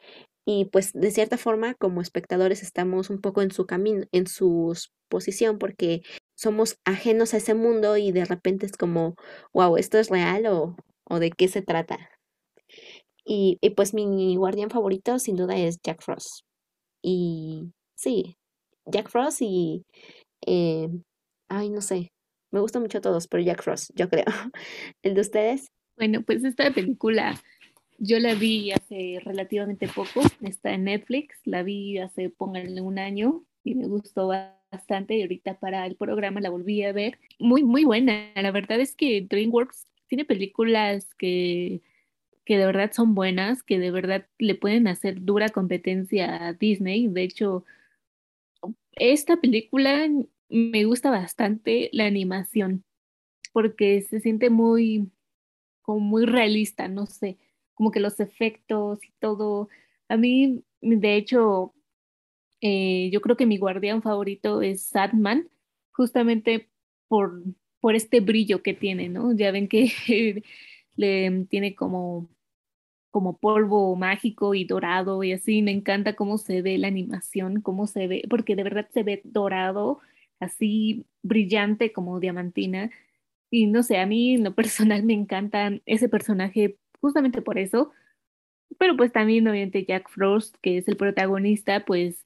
y 0.47 0.67
pues 0.67 0.93
de 0.93 1.11
cierta 1.11 1.39
forma 1.39 1.75
como 1.75 2.01
espectadores 2.01 2.63
estamos 2.63 3.11
un 3.11 3.21
poco 3.21 3.43
en 3.43 3.51
su 3.51 3.67
camino, 3.67 4.05
en 4.13 4.27
su 4.27 4.75
posición 5.09 5.59
porque 5.59 6.03
somos 6.37 6.79
ajenos 6.85 7.35
a 7.35 7.39
ese 7.39 7.55
mundo 7.55 7.97
y 7.97 8.13
de 8.13 8.25
repente 8.25 8.67
es 8.67 8.73
como, 8.73 9.15
wow, 9.53 9.77
¿esto 9.77 9.99
es 9.99 10.11
real 10.11 10.47
o, 10.47 10.77
o 11.05 11.19
de 11.19 11.31
qué 11.31 11.49
se 11.49 11.63
trata? 11.63 12.11
Y, 13.25 13.59
y, 13.63 13.71
pues 13.71 13.95
mi 13.95 14.37
guardián 14.37 14.71
favorito 14.71 15.19
sin 15.19 15.37
duda 15.37 15.57
es 15.57 15.79
Jack 15.83 16.03
Frost. 16.03 16.41
Y 17.03 17.73
sí, 17.97 18.37
Jack 18.87 19.09
Frost 19.11 19.41
y... 19.41 19.85
Eh, 20.47 20.89
ay, 21.49 21.71
no 21.71 21.81
sé, 21.81 22.11
me 22.51 22.61
gustan 22.61 22.83
mucho 22.83 23.01
todos, 23.01 23.29
pero 23.29 23.43
Jack 23.43 23.63
Frost, 23.63 23.91
yo 23.95 24.09
creo. 24.09 24.25
¿El 25.03 25.15
de 25.15 25.21
ustedes? 25.23 25.69
Bueno, 25.97 26.23
pues 26.23 26.45
esta 26.45 26.73
película 26.73 27.41
yo 27.99 28.19
la 28.19 28.35
vi 28.35 28.73
hace 28.73 29.21
relativamente 29.25 29.89
poco, 29.89 30.23
está 30.43 30.73
en 30.75 30.85
Netflix, 30.85 31.37
la 31.45 31.63
vi 31.63 31.99
hace, 31.99 32.31
pónganle 32.31 32.81
un 32.81 32.99
año 32.99 33.45
y 33.63 33.75
me 33.75 33.87
gustó 33.87 34.29
bastante 34.71 35.17
y 35.17 35.23
ahorita 35.23 35.59
para 35.59 35.87
el 35.87 35.97
programa 35.97 36.41
la 36.41 36.51
volví 36.51 36.83
a 36.83 36.93
ver. 36.93 37.19
Muy, 37.39 37.63
muy 37.63 37.85
buena. 37.85 38.31
La 38.35 38.51
verdad 38.51 38.81
es 38.81 38.95
que 38.95 39.23
DreamWorks 39.23 39.87
tiene 40.07 40.25
películas 40.25 41.15
que, 41.15 41.83
que 42.45 42.59
de 42.59 42.67
verdad 42.67 42.93
son 42.93 43.15
buenas, 43.15 43.63
que 43.63 43.79
de 43.79 43.91
verdad 43.91 44.27
le 44.39 44.55
pueden 44.55 44.87
hacer 44.89 45.23
dura 45.25 45.49
competencia 45.49 46.47
a 46.47 46.53
Disney. 46.53 47.09
De 47.09 47.23
hecho, 47.23 47.65
esta 48.93 49.37
película 49.39 50.09
me 50.49 50.85
gusta 50.85 51.11
bastante 51.11 51.89
la 51.93 52.07
animación 52.07 52.85
porque 53.53 54.03
se 54.03 54.21
siente 54.21 54.51
muy, 54.51 55.11
como 55.83 56.01
muy 56.01 56.27
realista, 56.27 56.89
no 56.89 57.07
sé 57.07 57.39
como 57.75 57.91
que 57.91 58.01
los 58.01 58.21
efectos 58.21 59.05
y 59.05 59.13
todo. 59.21 59.69
A 60.09 60.17
mí, 60.17 60.63
de 60.81 61.17
hecho, 61.17 61.75
eh, 62.61 63.11
yo 63.13 63.21
creo 63.21 63.37
que 63.37 63.47
mi 63.47 63.59
guardián 63.59 64.03
favorito 64.03 64.63
es 64.63 64.87
Sadman, 64.87 65.49
justamente 65.93 66.71
por, 67.09 67.43
por 67.81 67.95
este 67.95 68.21
brillo 68.21 68.63
que 68.63 68.75
tiene, 68.75 69.09
¿no? 69.09 69.35
Ya 69.37 69.51
ven 69.53 69.69
que 69.69 70.43
le 70.97 71.47
tiene 71.51 71.75
como 71.75 72.29
como 73.15 73.39
polvo 73.39 73.95
mágico 73.95 74.55
y 74.55 74.65
dorado 74.65 75.23
y 75.23 75.33
así, 75.33 75.63
me 75.63 75.71
encanta 75.71 76.17
cómo 76.17 76.37
se 76.37 76.63
ve 76.63 76.79
la 76.79 76.89
animación, 76.89 77.61
cómo 77.61 77.87
se 77.87 78.09
ve, 78.09 78.25
porque 78.29 78.57
de 78.57 78.65
verdad 78.65 78.89
se 78.93 79.05
ve 79.05 79.21
dorado, 79.23 80.01
así 80.41 81.07
brillante 81.23 81.93
como 81.93 82.19
diamantina. 82.19 82.91
Y 83.51 83.67
no 83.67 83.85
sé, 83.85 83.99
a 83.99 84.07
mí 84.07 84.35
en 84.35 84.43
lo 84.43 84.55
personal 84.57 85.05
me 85.05 85.13
encanta 85.13 85.71
ese 85.87 86.09
personaje 86.09 86.77
justamente 87.05 87.43
por 87.43 87.59
eso. 87.59 87.93
Pero 88.79 88.97
pues 88.97 89.13
también 89.13 89.47
obviamente 89.47 89.85
Jack 89.85 90.09
Frost, 90.09 90.57
que 90.63 90.79
es 90.79 90.89
el 90.89 90.97
protagonista, 90.97 91.85
pues 91.85 92.25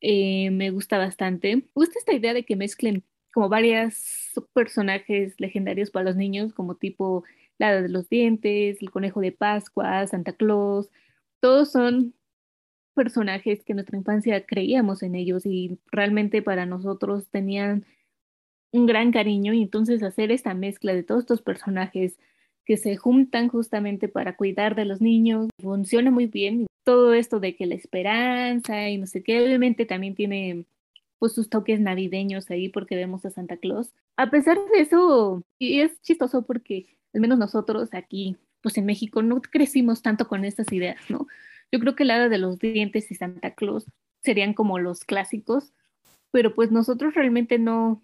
eh, 0.00 0.50
me 0.50 0.70
gusta 0.70 0.98
bastante. 0.98 1.56
Me 1.56 1.70
gusta 1.74 1.98
esta 1.98 2.12
idea 2.12 2.34
de 2.34 2.44
que 2.44 2.56
mezclen 2.56 3.04
como 3.32 3.48
varios 3.48 4.32
personajes 4.52 5.34
legendarios 5.38 5.90
para 5.90 6.06
los 6.06 6.16
niños, 6.16 6.52
como 6.52 6.74
tipo 6.74 7.24
la 7.58 7.82
de 7.82 7.88
los 7.88 8.08
dientes, 8.08 8.82
el 8.82 8.90
conejo 8.90 9.20
de 9.20 9.30
Pascua, 9.30 10.06
Santa 10.08 10.32
Claus. 10.32 10.90
Todos 11.40 11.70
son 11.70 12.14
personajes 12.94 13.64
que 13.64 13.72
en 13.72 13.76
nuestra 13.76 13.98
infancia 13.98 14.44
creíamos 14.44 15.04
en 15.04 15.14
ellos 15.14 15.46
y 15.46 15.78
realmente 15.92 16.42
para 16.42 16.66
nosotros 16.66 17.28
tenían 17.28 17.86
un 18.72 18.86
gran 18.86 19.12
cariño 19.12 19.52
y 19.54 19.62
entonces 19.62 20.02
hacer 20.02 20.32
esta 20.32 20.52
mezcla 20.54 20.94
de 20.94 21.04
todos 21.04 21.22
estos 21.22 21.42
personajes 21.42 22.18
que 22.64 22.76
se 22.76 22.96
juntan 22.96 23.48
justamente 23.48 24.08
para 24.08 24.36
cuidar 24.36 24.74
de 24.74 24.84
los 24.84 25.00
niños. 25.00 25.48
Funciona 25.60 26.10
muy 26.10 26.26
bien. 26.26 26.66
Todo 26.84 27.14
esto 27.14 27.40
de 27.40 27.56
que 27.56 27.66
la 27.66 27.74
esperanza 27.74 28.88
y 28.88 28.98
no 28.98 29.06
sé 29.06 29.22
qué, 29.22 29.42
obviamente 29.42 29.86
también 29.86 30.14
tiene 30.14 30.64
pues 31.18 31.32
sus 31.32 31.48
toques 31.48 31.80
navideños 31.80 32.50
ahí 32.50 32.68
porque 32.68 32.96
vemos 32.96 33.24
a 33.24 33.30
Santa 33.30 33.56
Claus. 33.56 33.92
A 34.16 34.30
pesar 34.30 34.58
de 34.72 34.80
eso, 34.80 35.42
y 35.58 35.80
es 35.80 36.00
chistoso 36.02 36.42
porque 36.42 36.86
al 37.14 37.20
menos 37.20 37.38
nosotros 37.38 37.94
aquí, 37.94 38.36
pues 38.60 38.76
en 38.76 38.86
México, 38.86 39.22
no 39.22 39.40
crecimos 39.40 40.02
tanto 40.02 40.28
con 40.28 40.44
estas 40.44 40.72
ideas, 40.72 41.00
¿no? 41.08 41.26
Yo 41.72 41.80
creo 41.80 41.94
que 41.94 42.04
la 42.04 42.28
de 42.28 42.38
los 42.38 42.58
dientes 42.58 43.10
y 43.10 43.14
Santa 43.14 43.54
Claus 43.54 43.86
serían 44.20 44.54
como 44.54 44.78
los 44.78 45.04
clásicos, 45.04 45.72
pero 46.30 46.54
pues 46.54 46.70
nosotros 46.70 47.14
realmente 47.14 47.58
no, 47.58 48.02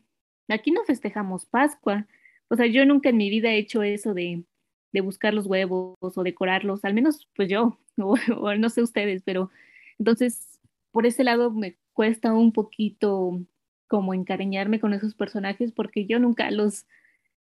aquí 0.49 0.71
no 0.71 0.85
festejamos 0.85 1.47
Pascua. 1.47 2.07
O 2.49 2.57
sea, 2.57 2.67
yo 2.67 2.85
nunca 2.85 3.11
en 3.11 3.17
mi 3.17 3.31
vida 3.31 3.51
he 3.51 3.59
hecho 3.59 3.83
eso 3.83 4.15
de 4.15 4.45
de 4.93 5.01
buscar 5.01 5.35
los 5.35 5.47
huevos 5.47 5.97
o 6.01 6.23
decorarlos, 6.23 6.85
al 6.85 6.95
menos 6.95 7.29
pues 7.35 7.49
yo, 7.49 7.79
o, 7.97 8.55
no 8.55 8.69
sé 8.71 8.83
ustedes, 8.83 9.23
pero 9.25 9.51
entonces 9.99 10.59
por 10.91 11.07
ese 11.07 11.25
lado 11.25 11.51
me 11.51 11.77
cuesta 11.93 12.33
un 12.33 12.53
poquito 12.53 13.41
como 13.87 14.15
encariñarme 14.15 14.81
con 14.81 14.95
esos 14.95 15.15
personajes 15.15 15.73
porque 15.73 16.07
yo 16.07 16.19
nunca 16.19 16.51
los, 16.51 16.87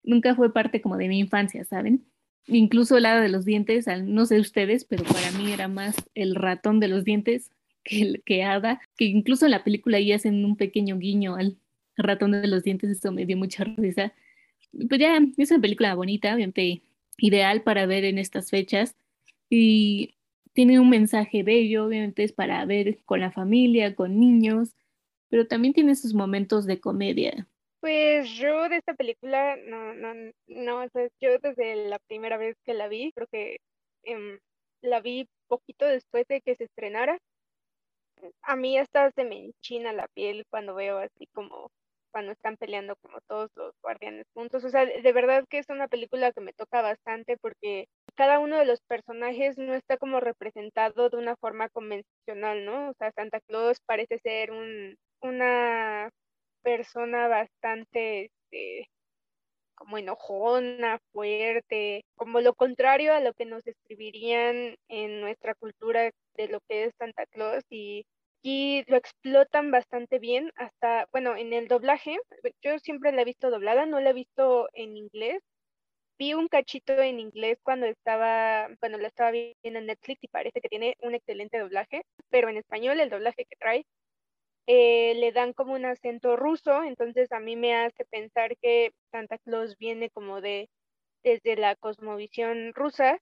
nunca 0.02 0.34
fue 0.34 0.52
parte 0.52 0.80
como 0.80 0.96
de 0.96 1.08
mi 1.08 1.18
infancia, 1.18 1.64
¿saben? 1.64 2.04
Incluso 2.46 2.96
el 2.96 3.04
lado 3.04 3.20
de 3.20 3.28
los 3.28 3.44
dientes, 3.44 3.86
no 4.04 4.26
sé 4.26 4.40
ustedes, 4.40 4.84
pero 4.84 5.04
para 5.04 5.30
mí 5.32 5.52
era 5.52 5.68
más 5.68 5.94
el 6.14 6.34
ratón 6.34 6.80
de 6.80 6.88
los 6.88 7.04
dientes 7.04 7.50
que, 7.84 8.20
que 8.24 8.44
Ada, 8.44 8.80
que 8.96 9.04
incluso 9.04 9.44
en 9.44 9.52
la 9.52 9.64
película 9.64 9.98
ahí 9.98 10.12
hacen 10.12 10.44
un 10.44 10.56
pequeño 10.56 10.98
guiño 10.98 11.36
al 11.36 11.56
ratón 11.96 12.32
de 12.32 12.46
los 12.48 12.62
dientes, 12.62 12.90
eso 12.90 13.12
me 13.12 13.26
dio 13.26 13.36
mucha 13.36 13.64
risa. 13.64 14.12
Pues 14.88 15.00
ya, 15.00 15.20
es 15.36 15.50
una 15.50 15.60
película 15.60 15.94
bonita, 15.94 16.34
obviamente 16.34 16.82
ideal 17.18 17.62
para 17.62 17.86
ver 17.86 18.04
en 18.04 18.18
estas 18.18 18.50
fechas 18.50 18.96
y 19.48 20.14
tiene 20.52 20.80
un 20.80 20.90
mensaje 20.90 21.42
bello, 21.42 21.86
obviamente 21.86 22.24
es 22.24 22.32
para 22.32 22.64
ver 22.64 22.98
con 23.04 23.20
la 23.20 23.30
familia, 23.30 23.94
con 23.94 24.18
niños, 24.18 24.74
pero 25.28 25.46
también 25.46 25.74
tiene 25.74 25.94
sus 25.94 26.14
momentos 26.14 26.66
de 26.66 26.80
comedia. 26.80 27.48
Pues 27.80 28.30
yo 28.30 28.68
de 28.68 28.76
esta 28.76 28.94
película, 28.94 29.56
no, 29.56 29.92
no, 29.94 30.14
no, 30.46 30.84
yo 31.20 31.38
desde 31.42 31.88
la 31.88 31.98
primera 31.98 32.36
vez 32.36 32.56
que 32.64 32.74
la 32.74 32.86
vi, 32.86 33.12
creo 33.12 33.26
que 33.26 33.56
em, 34.04 34.38
la 34.82 35.00
vi 35.00 35.26
poquito 35.48 35.86
después 35.86 36.26
de 36.28 36.40
que 36.42 36.54
se 36.54 36.64
estrenara. 36.64 37.18
A 38.42 38.56
mí 38.56 38.78
hasta 38.78 39.10
se 39.12 39.24
me 39.24 39.46
enchina 39.46 39.92
la 39.92 40.06
piel 40.08 40.44
cuando 40.48 40.74
veo 40.74 40.98
así 40.98 41.26
como 41.32 41.70
cuando 42.12 42.32
están 42.32 42.56
peleando 42.56 42.96
como 42.96 43.20
todos 43.22 43.50
los 43.56 43.74
guardianes 43.82 44.26
juntos. 44.34 44.64
O 44.64 44.70
sea, 44.70 44.86
de 44.86 45.12
verdad 45.12 45.44
que 45.48 45.58
es 45.58 45.68
una 45.68 45.88
película 45.88 46.32
que 46.32 46.40
me 46.40 46.52
toca 46.52 46.82
bastante 46.82 47.36
porque 47.38 47.88
cada 48.14 48.38
uno 48.38 48.58
de 48.58 48.66
los 48.66 48.80
personajes 48.82 49.58
no 49.58 49.74
está 49.74 49.96
como 49.96 50.20
representado 50.20 51.10
de 51.10 51.16
una 51.16 51.36
forma 51.36 51.68
convencional, 51.70 52.64
¿no? 52.64 52.90
O 52.90 52.94
sea, 52.94 53.10
Santa 53.12 53.40
Claus 53.40 53.78
parece 53.86 54.18
ser 54.18 54.52
un, 54.52 54.96
una 55.22 56.10
persona 56.62 57.28
bastante 57.28 58.26
este, 58.26 58.88
como 59.74 59.98
enojona, 59.98 60.98
fuerte, 61.12 62.04
como 62.16 62.40
lo 62.40 62.54
contrario 62.54 63.14
a 63.14 63.20
lo 63.20 63.32
que 63.34 63.46
nos 63.46 63.64
describirían 63.64 64.76
en 64.88 65.20
nuestra 65.20 65.54
cultura 65.54 66.10
de 66.36 66.48
lo 66.48 66.60
que 66.68 66.84
es 66.84 66.94
Santa 66.98 67.26
Claus 67.26 67.64
y 67.70 68.04
aquí 68.42 68.84
lo 68.88 68.96
explotan 68.96 69.70
bastante 69.70 70.18
bien 70.18 70.50
hasta, 70.56 71.06
bueno, 71.12 71.36
en 71.36 71.52
el 71.52 71.68
doblaje, 71.68 72.18
yo 72.62 72.78
siempre 72.80 73.12
la 73.12 73.22
he 73.22 73.24
visto 73.24 73.50
doblada, 73.50 73.86
no 73.86 74.00
la 74.00 74.10
he 74.10 74.12
visto 74.12 74.68
en 74.72 74.96
inglés. 74.96 75.40
Vi 76.18 76.34
un 76.34 76.48
cachito 76.48 76.94
en 76.94 77.20
inglés 77.20 77.58
cuando 77.62 77.86
estaba, 77.86 78.68
cuando 78.80 78.98
la 78.98 79.08
estaba 79.08 79.30
viendo 79.30 79.78
en 79.78 79.86
Netflix 79.86 80.22
y 80.24 80.28
parece 80.28 80.60
que 80.60 80.68
tiene 80.68 80.96
un 81.00 81.14
excelente 81.14 81.58
doblaje, 81.58 82.02
pero 82.30 82.48
en 82.48 82.56
español 82.58 83.00
el 83.00 83.10
doblaje 83.10 83.44
que 83.48 83.56
trae 83.56 83.84
eh, 84.66 85.14
le 85.16 85.32
dan 85.32 85.52
como 85.52 85.74
un 85.74 85.84
acento 85.86 86.36
ruso, 86.36 86.82
entonces 86.84 87.30
a 87.32 87.40
mí 87.40 87.56
me 87.56 87.74
hace 87.76 88.04
pensar 88.06 88.56
que 88.60 88.92
Santa 89.12 89.38
Claus 89.38 89.76
viene 89.78 90.10
como 90.10 90.40
de 90.40 90.68
desde 91.24 91.56
la 91.56 91.76
cosmovisión 91.76 92.72
rusa 92.74 93.18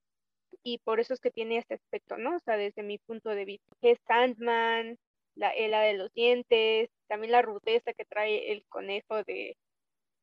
y 0.62 0.78
por 0.78 1.00
eso 1.00 1.14
es 1.14 1.20
que 1.20 1.30
tiene 1.30 1.58
este 1.58 1.74
aspecto, 1.74 2.16
¿no? 2.18 2.36
O 2.36 2.38
sea, 2.40 2.56
desde 2.56 2.82
mi 2.82 2.98
punto 2.98 3.30
de 3.30 3.44
vista, 3.44 3.66
que 3.82 3.96
Sandman, 4.06 4.98
la 5.40 5.50
hela 5.54 5.80
de 5.80 5.94
los 5.94 6.12
dientes, 6.12 6.90
también 7.08 7.32
la 7.32 7.42
rudeza 7.42 7.92
que 7.94 8.04
trae 8.04 8.52
el 8.52 8.64
conejo 8.68 9.24
de 9.24 9.56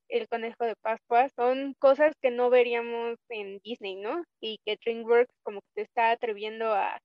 el 0.09 0.29
conejo 0.29 0.63
de 0.63 0.75
Pascua, 0.77 1.27
son 1.35 1.73
cosas 1.79 2.13
que 2.21 2.31
no 2.31 2.49
veríamos 2.49 3.17
en 3.29 3.59
Disney, 3.59 3.95
¿no? 3.97 4.23
Y 4.39 4.59
que 4.65 4.77
DreamWorks 4.77 5.33
como 5.43 5.59
que 5.61 5.67
se 5.75 5.81
está 5.81 6.11
atreviendo 6.11 6.73
a, 6.73 6.99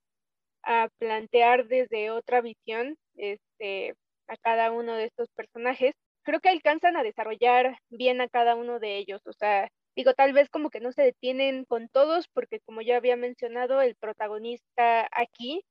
a 0.63 0.89
plantear 0.99 1.67
desde 1.67 2.13
otra 2.13 2.41
visión 2.43 2.97
este, 3.17 3.95
a 4.29 4.37
cada 4.37 4.71
uno 4.71 4.95
de 4.95 5.07
estos 5.07 5.29
personajes. 5.35 5.95
Creo 6.23 6.41
que 6.41 6.51
alcanzan 6.51 6.97
a 6.97 7.03
desarrollar 7.03 7.79
bien 7.91 8.21
a 8.21 8.29
cada 8.29 8.55
uno 8.55 8.79
de 8.79 8.99
ellos, 8.99 9.21
o 9.27 9.33
sea, 9.33 9.69
digo, 9.97 10.15
tal 10.15 10.33
vez 10.33 10.49
como 10.49 10.71
que 10.71 10.81
no 10.81 10.93
se 10.93 11.03
detienen 11.03 11.65
con 11.65 11.89
todos, 11.89 12.29
porque 12.33 12.61
como 12.61 12.83
ya 12.83 12.97
había 12.99 13.17
mencionado, 13.17 13.81
el 13.83 13.97
protagonista 13.97 15.09
aquí 15.11 15.65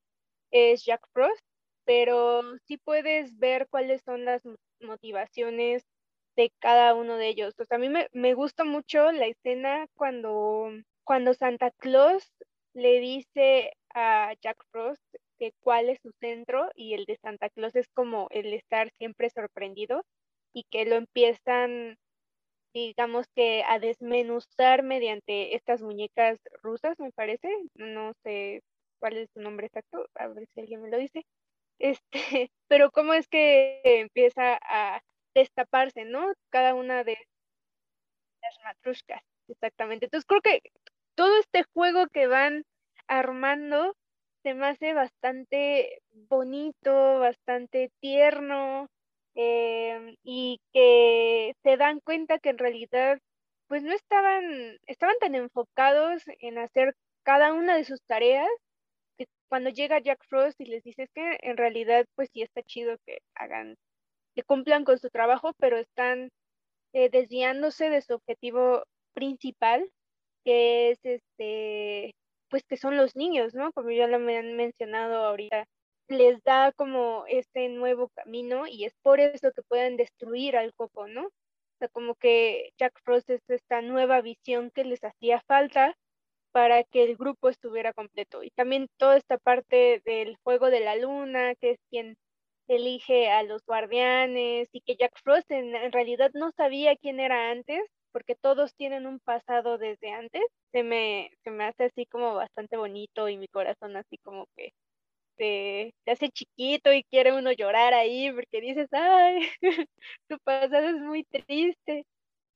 es 0.52 0.84
Jack 0.86 1.02
Frost, 1.14 1.42
pero 1.92 2.42
sí 2.70 2.78
puedes 2.78 3.38
ver 3.38 3.68
cuáles 3.70 4.02
son 4.06 4.24
las 4.24 4.42
motivaciones 4.80 5.84
de 6.38 6.50
cada 6.60 6.96
uno 6.96 7.18
de 7.18 7.28
ellos. 7.28 7.54
O 7.60 7.66
a 7.70 7.78
mí 7.78 7.90
me, 7.90 8.08
me 8.14 8.34
gusta 8.34 8.64
mucho 8.64 9.12
la 9.12 9.26
escena 9.26 9.88
cuando, 9.98 10.70
cuando 11.04 11.34
Santa 11.34 11.70
Claus 11.72 12.32
le 12.74 13.02
dice 13.02 13.74
a 13.94 14.34
Jack 14.42 14.64
Frost 14.72 15.04
que 15.38 15.52
cuál 15.60 15.90
es 15.90 16.00
su 16.02 16.14
centro 16.22 16.70
y 16.76 16.94
el 16.94 17.04
de 17.04 17.18
Santa 17.18 17.50
Claus 17.50 17.76
es 17.76 17.90
como 17.90 18.28
el 18.30 18.54
estar 18.54 18.90
siempre 18.98 19.30
sorprendido 19.30 20.06
y 20.54 20.64
que 20.72 20.86
lo 20.86 20.96
empiezan 20.96 21.98
digamos 22.74 23.26
que 23.36 23.64
a 23.68 23.80
desmenuzar 23.80 24.82
mediante 24.82 25.58
estas 25.58 25.82
muñecas 25.82 26.40
rusas, 26.64 26.98
me 27.00 27.12
parece, 27.12 27.50
no 27.76 28.14
sé 28.24 28.62
cuál 29.02 29.18
es 29.18 29.30
su 29.34 29.42
nombre 29.42 29.68
exacto, 29.68 30.08
a 30.16 30.30
ver 30.30 30.48
si 30.54 30.62
alguien 30.62 30.82
me 30.82 30.90
lo 30.90 30.98
dice, 30.98 31.26
este, 31.82 32.02
pero 32.68 32.92
cómo 32.92 33.14
es 33.14 33.28
que 33.28 33.82
empieza 33.84 34.60
a 34.62 35.02
destaparse, 35.34 36.06
¿no? 36.06 36.32
Cada 36.52 36.76
una 36.76 37.04
de 37.04 37.18
las 38.42 38.60
matrushkas, 38.64 39.22
exactamente. 39.48 40.06
Entonces 40.06 40.26
creo 40.28 40.42
que 40.42 40.62
todo 41.16 41.38
este 41.40 41.64
juego 41.74 42.08
que 42.08 42.28
van 42.28 42.64
armando 43.08 43.96
se 44.44 44.54
me 44.54 44.68
hace 44.68 44.94
bastante 44.94 46.02
bonito, 46.30 47.20
bastante 47.20 47.92
tierno, 48.00 48.88
em, 49.36 50.16
y 50.24 50.60
que 50.74 51.54
se 51.64 51.78
dan 51.78 52.00
cuenta 52.02 52.40
que 52.40 52.50
en 52.50 52.58
realidad 52.58 53.20
pues 53.68 53.84
no 53.84 53.94
estaban, 53.94 54.78
estaban 54.88 55.16
tan 55.20 55.36
enfocados 55.36 56.24
en 56.40 56.58
hacer 56.58 56.96
cada 57.24 57.54
una 57.54 57.76
de 57.78 57.86
sus 57.86 58.02
tareas 58.04 58.50
cuando 59.52 59.70
llega 59.70 60.00
Jack 60.00 60.24
Frost 60.30 60.62
y 60.62 60.66
les 60.66 60.82
dice 60.82 61.10
que 61.14 61.38
en 61.42 61.58
realidad 61.58 62.06
pues 62.16 62.30
sí 62.32 62.42
está 62.42 62.64
chido 62.64 62.96
que 63.06 63.18
hagan, 63.36 63.76
que 64.34 64.44
cumplan 64.44 64.86
con 64.86 64.98
su 64.98 65.10
trabajo, 65.10 65.52
pero 65.60 65.78
están 65.78 66.30
eh, 66.94 67.10
desviándose 67.10 67.90
de 67.90 68.02
su 68.02 68.14
objetivo 68.14 68.86
principal, 69.14 69.92
que 70.46 70.92
es 70.92 71.00
este 71.04 72.12
pues 72.50 72.64
que 72.64 72.78
son 72.78 72.96
los 72.96 73.18
niños, 73.18 73.54
¿no? 73.54 73.74
Como 73.74 73.92
ya 73.92 74.08
lo 74.08 74.20
me 74.20 74.38
han 74.38 74.56
mencionado 74.56 75.26
ahorita, 75.26 75.66
les 76.08 76.42
da 76.44 76.72
como 76.72 77.26
este 77.28 77.68
nuevo 77.68 78.08
camino 78.16 78.68
y 78.68 78.86
es 78.86 78.94
por 79.02 79.20
eso 79.20 79.52
que 79.52 79.64
pueden 79.64 79.98
destruir 79.98 80.56
al 80.56 80.74
coco, 80.76 81.10
¿no? 81.10 81.26
O 81.26 81.32
sea, 81.80 81.90
como 81.90 82.16
que 82.16 82.70
Jack 82.78 82.98
Frost 83.04 83.30
es 83.30 83.42
esta 83.50 83.82
nueva 83.82 84.22
visión 84.22 84.72
que 84.72 84.86
les 84.86 85.04
hacía 85.04 85.42
falta 85.46 85.98
para 86.52 86.84
que 86.84 87.04
el 87.04 87.16
grupo 87.18 87.50
estuviera 87.50 87.94
completo. 87.94 88.44
Y 88.44 88.52
también 88.52 88.88
toda 88.98 89.18
esta 89.18 89.38
parte 89.38 90.02
del 90.06 90.38
juego 90.44 90.70
de 90.70 90.82
la 90.82 90.96
luna, 90.96 91.56
que 91.56 91.72
es 91.72 91.80
quien 91.90 92.18
elige 92.68 93.30
a 93.30 93.44
los 93.44 93.64
guardianes 93.66 94.70
y 94.72 94.82
que 94.82 94.96
Jack 94.96 95.14
Frost 95.24 95.50
en, 95.52 95.92
realidad 95.92 96.32
no 96.34 96.52
sabía 96.52 96.96
quién 96.96 97.20
era 97.20 97.52
antes, 97.52 97.82
porque 98.12 98.36
todos 98.36 98.76
tienen 98.76 99.08
un 99.08 99.20
pasado 99.20 99.78
desde 99.78 100.12
antes, 100.12 100.42
se 100.72 100.84
me, 100.84 101.32
se 101.44 101.52
me 101.52 101.66
hace 101.66 101.86
así 101.86 102.06
como 102.06 102.36
bastante 102.36 102.78
bonito 102.78 103.30
y 103.30 103.38
mi 103.38 103.48
corazón 103.48 103.96
así 103.98 104.18
como 104.20 104.48
que 104.56 104.74
se, 105.38 105.94
hace 106.06 106.30
chiquito 106.30 106.94
y 106.94 107.04
quiere 107.06 107.34
uno 107.34 107.52
llorar 107.52 107.94
ahí 107.94 108.32
porque 108.32 108.62
dices, 108.62 108.88
ay, 108.92 109.50
tu 110.30 110.38
pasado 110.44 110.90
es 110.90 110.96
muy 111.02 111.24
triste. 111.26 112.06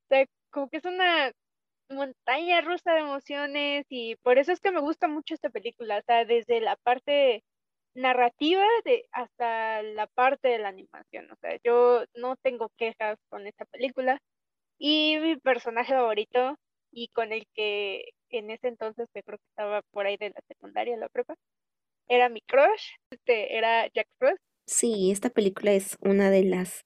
O 0.05 0.07
sea, 0.09 0.25
como 0.51 0.69
que 0.69 0.77
es 0.77 0.85
una 0.85 1.31
montaña 1.89 2.61
rusa 2.61 2.93
de 2.93 3.01
emociones 3.01 3.85
y 3.89 4.15
por 4.17 4.37
eso 4.37 4.51
es 4.51 4.59
que 4.59 4.71
me 4.71 4.81
gusta 4.81 5.07
mucho 5.07 5.33
esta 5.33 5.49
película, 5.49 5.99
o 5.99 6.01
sea, 6.05 6.25
desde 6.25 6.61
la 6.61 6.75
parte 6.77 7.43
narrativa 7.95 8.65
de 8.83 9.05
hasta 9.11 9.81
la 9.83 10.07
parte 10.07 10.49
de 10.49 10.59
la 10.59 10.69
animación, 10.69 11.31
o 11.31 11.35
sea, 11.37 11.57
yo 11.63 12.05
no 12.15 12.35
tengo 12.37 12.69
quejas 12.77 13.17
con 13.29 13.47
esta 13.47 13.65
película 13.65 14.19
y 14.77 15.17
mi 15.19 15.37
personaje 15.37 15.93
favorito 15.93 16.57
y 16.91 17.09
con 17.09 17.31
el 17.31 17.47
que 17.53 18.09
en 18.29 18.51
ese 18.51 18.67
entonces 18.67 19.07
me 19.13 19.23
creo 19.23 19.37
que 19.37 19.47
estaba 19.49 19.81
por 19.91 20.05
ahí 20.05 20.17
de 20.17 20.29
la 20.29 20.41
secundaria, 20.47 20.97
la 20.97 21.09
prepa, 21.09 21.35
era 22.07 22.29
mi 22.29 22.41
crush, 22.41 22.95
este, 23.11 23.57
era 23.57 23.87
Jack 23.93 24.07
Frost. 24.17 24.41
Sí, 24.67 25.11
esta 25.11 25.29
película 25.29 25.71
es 25.73 25.97
una 26.01 26.29
de 26.29 26.43
las 26.43 26.85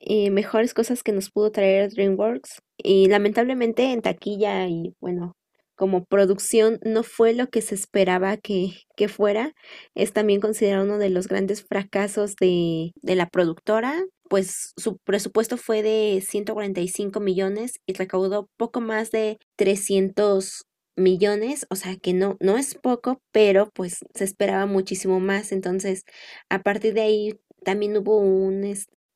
eh, 0.00 0.30
mejores 0.30 0.74
cosas 0.74 1.02
que 1.02 1.12
nos 1.12 1.30
pudo 1.30 1.50
traer 1.52 1.90
DreamWorks 1.92 2.60
y 2.78 3.08
lamentablemente 3.08 3.92
en 3.92 4.02
taquilla 4.02 4.68
y 4.68 4.94
bueno, 5.00 5.34
como 5.76 6.04
producción 6.04 6.78
no 6.84 7.02
fue 7.02 7.34
lo 7.34 7.48
que 7.48 7.62
se 7.62 7.74
esperaba 7.74 8.36
que, 8.36 8.72
que 8.96 9.08
fuera. 9.08 9.52
Es 9.94 10.12
también 10.12 10.40
considerado 10.40 10.84
uno 10.84 10.98
de 10.98 11.10
los 11.10 11.28
grandes 11.28 11.64
fracasos 11.64 12.34
de, 12.36 12.92
de 13.02 13.16
la 13.16 13.28
productora 13.28 14.04
pues 14.28 14.72
su 14.76 14.98
presupuesto 14.98 15.56
fue 15.56 15.82
de 15.82 16.22
145 16.26 17.20
millones 17.20 17.74
y 17.86 17.92
recaudó 17.94 18.48
poco 18.56 18.80
más 18.80 19.10
de 19.10 19.38
300 19.56 20.66
millones, 20.96 21.66
o 21.70 21.76
sea 21.76 21.96
que 21.96 22.12
no, 22.14 22.36
no 22.40 22.56
es 22.56 22.74
poco, 22.74 23.20
pero 23.32 23.70
pues 23.74 23.98
se 24.14 24.24
esperaba 24.24 24.66
muchísimo 24.66 25.20
más. 25.20 25.52
Entonces, 25.52 26.04
a 26.48 26.62
partir 26.62 26.94
de 26.94 27.02
ahí 27.02 27.40
también 27.64 27.96
hubo 27.96 28.18
un, 28.18 28.64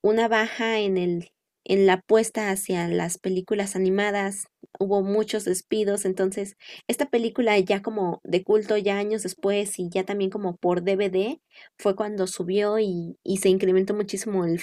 una 0.02 0.28
baja 0.28 0.78
en 0.80 0.96
el 0.98 1.30
en 1.64 1.86
la 1.86 1.94
apuesta 1.94 2.50
hacia 2.50 2.88
las 2.88 3.18
películas 3.18 3.76
animadas, 3.76 4.48
hubo 4.78 5.02
muchos 5.02 5.44
despidos, 5.44 6.04
entonces 6.04 6.56
esta 6.88 7.10
película 7.10 7.58
ya 7.58 7.82
como 7.82 8.20
de 8.24 8.42
culto, 8.42 8.76
ya 8.76 8.98
años 8.98 9.22
después 9.22 9.78
y 9.78 9.88
ya 9.90 10.04
también 10.04 10.30
como 10.30 10.56
por 10.56 10.82
DVD, 10.82 11.40
fue 11.78 11.96
cuando 11.96 12.26
subió 12.26 12.78
y, 12.78 13.16
se 13.40 13.50
incrementó 13.50 13.94
muchísimo 13.94 14.44
el, 14.46 14.60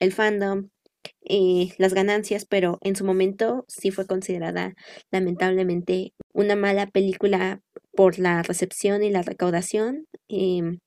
el 0.00 0.12
fandom, 0.12 0.70
eh, 1.24 1.74
las 1.78 1.94
ganancias, 1.94 2.46
pero 2.46 2.78
en 2.82 2.96
su 2.96 3.04
momento 3.04 3.64
sí 3.68 3.90
fue 3.90 4.06
considerada 4.06 4.74
lamentablemente 5.10 6.14
una 6.32 6.56
mala 6.56 6.86
película 6.86 7.60
por 7.92 8.18
la 8.18 8.42
recepción 8.42 9.02
y 9.02 9.10
la 9.10 9.22
recaudación. 9.22 10.06
Em, 10.28 10.80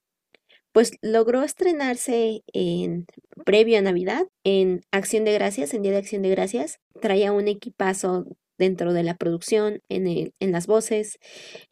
pues 0.72 0.92
logró 1.02 1.44
estrenarse 1.44 2.44
en 2.54 3.06
previo 3.46 3.78
a 3.78 3.82
Navidad, 3.82 4.28
en 4.44 4.82
Acción 4.92 5.26
de 5.26 5.34
Gracias, 5.34 5.74
en 5.74 5.82
Día 5.82 5.92
de 5.92 5.98
Acción 5.98 6.22
de 6.22 6.30
Gracias. 6.30 6.80
Traía 7.02 7.32
un 7.32 7.48
equipazo 7.48 8.26
dentro 8.58 8.94
de 8.94 9.02
la 9.04 9.16
producción, 9.16 9.82
en, 9.90 10.08
el, 10.08 10.34
en 10.40 10.52
las 10.52 10.68
voces, 10.68 11.18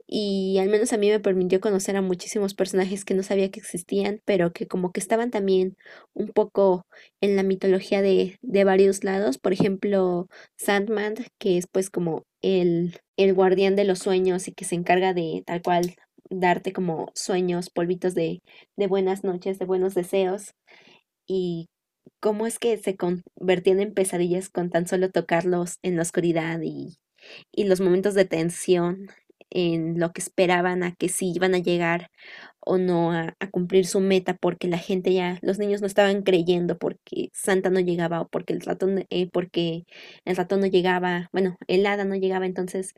y 0.08 0.58
al 0.58 0.70
menos 0.70 0.92
a 0.92 0.98
mí 0.98 1.08
me 1.10 1.20
permitió 1.20 1.62
conocer 1.62 1.96
a 1.96 2.02
muchísimos 2.02 2.56
personajes 2.56 3.06
que 3.06 3.14
no 3.14 3.22
sabía 3.22 3.52
que 3.52 3.60
existían, 3.60 4.22
pero 4.26 4.52
que 4.52 4.66
como 4.66 4.92
que 4.92 5.00
estaban 5.00 5.30
también 5.30 5.78
un 6.14 6.30
poco 6.30 6.88
en 7.22 7.36
la 7.36 7.44
mitología 7.44 8.02
de, 8.02 8.38
de 8.42 8.64
varios 8.64 9.04
lados. 9.04 9.38
Por 9.38 9.54
ejemplo, 9.54 10.28
Sandman, 10.58 11.14
que 11.38 11.58
es 11.60 11.68
pues 11.72 11.92
como 11.92 12.24
el, 12.42 12.98
el 13.18 13.36
guardián 13.36 13.76
de 13.76 13.84
los 13.84 14.00
sueños 14.00 14.48
y 14.48 14.54
que 14.54 14.66
se 14.66 14.74
encarga 14.74 15.14
de 15.14 15.44
tal 15.46 15.62
cual 15.62 15.96
darte 16.30 16.74
como 16.74 17.12
sueños, 17.16 17.70
polvitos 17.70 18.16
de, 18.16 18.42
de 18.78 18.88
buenas 18.88 19.24
noches, 19.24 19.60
de 19.60 19.66
buenos 19.66 19.96
deseos. 19.96 20.54
Y 21.28 21.68
cómo 22.20 22.48
es 22.48 22.60
que 22.60 22.78
se 22.78 22.96
convertían 22.96 23.80
en 23.80 23.94
pesadillas 23.94 24.50
con 24.50 24.70
tan 24.70 24.88
solo 24.88 25.12
tocarlos 25.12 25.78
en 25.84 25.96
la 25.96 26.02
oscuridad 26.04 26.60
y, 26.62 26.98
y 27.52 27.66
los 27.66 27.82
momentos 27.82 28.14
de 28.14 28.26
tensión 28.26 29.08
en 29.52 30.00
lo 30.00 30.12
que 30.12 30.22
esperaban 30.22 30.84
a 30.84 30.94
que 30.96 31.10
si 31.10 31.32
iban 31.32 31.56
a 31.56 31.60
llegar 31.60 32.12
o 32.60 32.78
no 32.78 33.12
a, 33.14 33.36
cumplir 33.52 33.86
su 33.88 34.00
meta 34.00 34.36
porque 34.38 34.68
la 34.68 34.78
gente 34.78 35.14
ya, 35.14 35.40
los 35.42 35.58
niños 35.60 35.82
no 35.82 35.88
estaban 35.88 36.22
creyendo 36.24 36.78
porque 36.78 37.30
Santa 37.34 37.70
no 37.70 37.80
llegaba 37.80 38.22
o 38.22 38.28
porque 38.28 38.54
el 38.54 38.62
ratón, 38.62 39.06
eh, 39.10 39.30
porque 39.32 39.86
el 40.26 40.36
ratón 40.36 40.62
no 40.62 40.68
llegaba, 40.68 41.30
bueno, 41.34 41.58
el 41.68 41.86
hada 41.86 42.06
no 42.06 42.16
llegaba, 42.16 42.46
entonces 42.46 42.94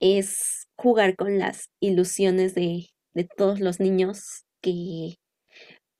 es 0.00 0.67
jugar 0.78 1.16
con 1.16 1.38
las 1.38 1.70
ilusiones 1.80 2.54
de, 2.54 2.86
de 3.14 3.24
todos 3.36 3.60
los 3.60 3.80
niños 3.80 4.44
que 4.62 5.16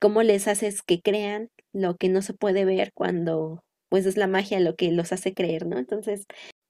cómo 0.00 0.22
les 0.22 0.48
haces 0.48 0.82
que 0.82 1.00
crean 1.00 1.48
lo 1.72 1.96
que 1.96 2.08
no 2.08 2.22
se 2.22 2.34
puede 2.34 2.64
ver 2.64 2.92
cuando 2.94 3.60
pues 3.90 4.06
es 4.06 4.16
la 4.16 4.26
magia 4.26 4.60
lo 4.60 4.76
que 4.76 4.92
los 4.92 5.12
hace 5.12 5.34
creer, 5.34 5.66
¿no? 5.66 5.78
Entonces 5.78 6.26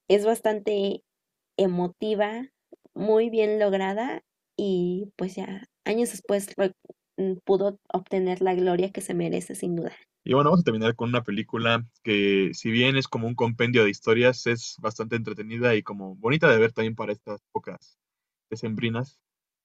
es 0.09 0.25
bastante 0.25 1.03
emotiva, 1.59 2.49
muy 2.95 3.31
bien 3.31 3.59
lograda 3.59 4.23
y 4.57 5.11
pues 5.17 5.35
ya 5.35 5.65
años 5.85 6.11
después 6.13 6.49
mm, 7.17 7.35
pudo 7.45 7.79
obtener 7.93 8.41
la 8.43 8.55
gloria 8.55 8.91
que 8.91 9.01
se 9.01 9.15
merece 9.15 9.55
sin 9.55 9.77
duda. 9.77 9.95
Y 10.29 10.35
bueno, 10.35 10.51
vamos 10.51 10.61
a 10.61 10.65
terminar 10.65 10.95
con 10.95 11.09
una 11.09 11.25
película 11.25 11.87
que 12.03 12.51
si 12.53 12.71
bien 12.71 12.97
es 12.99 13.09
como 13.09 13.27
un 13.27 13.35
compendio 13.35 13.83
de 13.83 13.89
historias, 13.89 14.47
es 14.47 14.77
bastante 14.79 15.17
entretenida 15.17 15.75
y 15.75 15.83
como 15.83 16.17
bonita 16.17 16.51
de 16.51 16.59
ver 16.59 16.71
también 16.73 16.95
para 16.95 17.13
estas 17.13 17.41
épocas 17.49 17.99
decembrinas. 18.51 19.23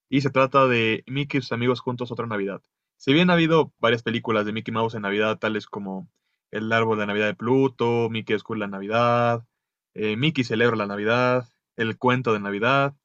Y 0.08 0.22
se 0.22 0.30
trata 0.30 0.66
de 0.68 1.04
Mickey 1.06 1.40
y 1.40 1.42
sus 1.42 1.52
amigos 1.52 1.82
juntos 1.82 2.14
otra 2.14 2.28
Navidad. 2.28 2.62
Si 2.96 3.12
bien 3.12 3.30
ha 3.30 3.34
habido 3.34 3.74
varias 3.78 4.04
películas 4.04 4.46
de 4.46 4.54
Mickey 4.54 4.74
Mouse 4.74 4.94
en 4.94 5.02
Navidad, 5.02 5.38
tales 5.38 5.66
como 5.66 6.08
El 6.50 6.72
árbol 6.72 6.98
de 6.98 7.08
Navidad 7.08 7.26
de 7.26 7.36
Pluto, 7.36 8.08
Mickey 8.10 8.34
descubre 8.34 8.62
la 8.62 8.68
Navidad, 8.68 9.46
eh, 9.96 10.16
Mickey 10.16 10.46
celebra 10.46 10.78
la 10.78 10.88
Navidad, 10.88 11.46
El 11.76 11.98
cuento 11.98 12.32
de 12.32 12.40
Navidad, 12.40 12.96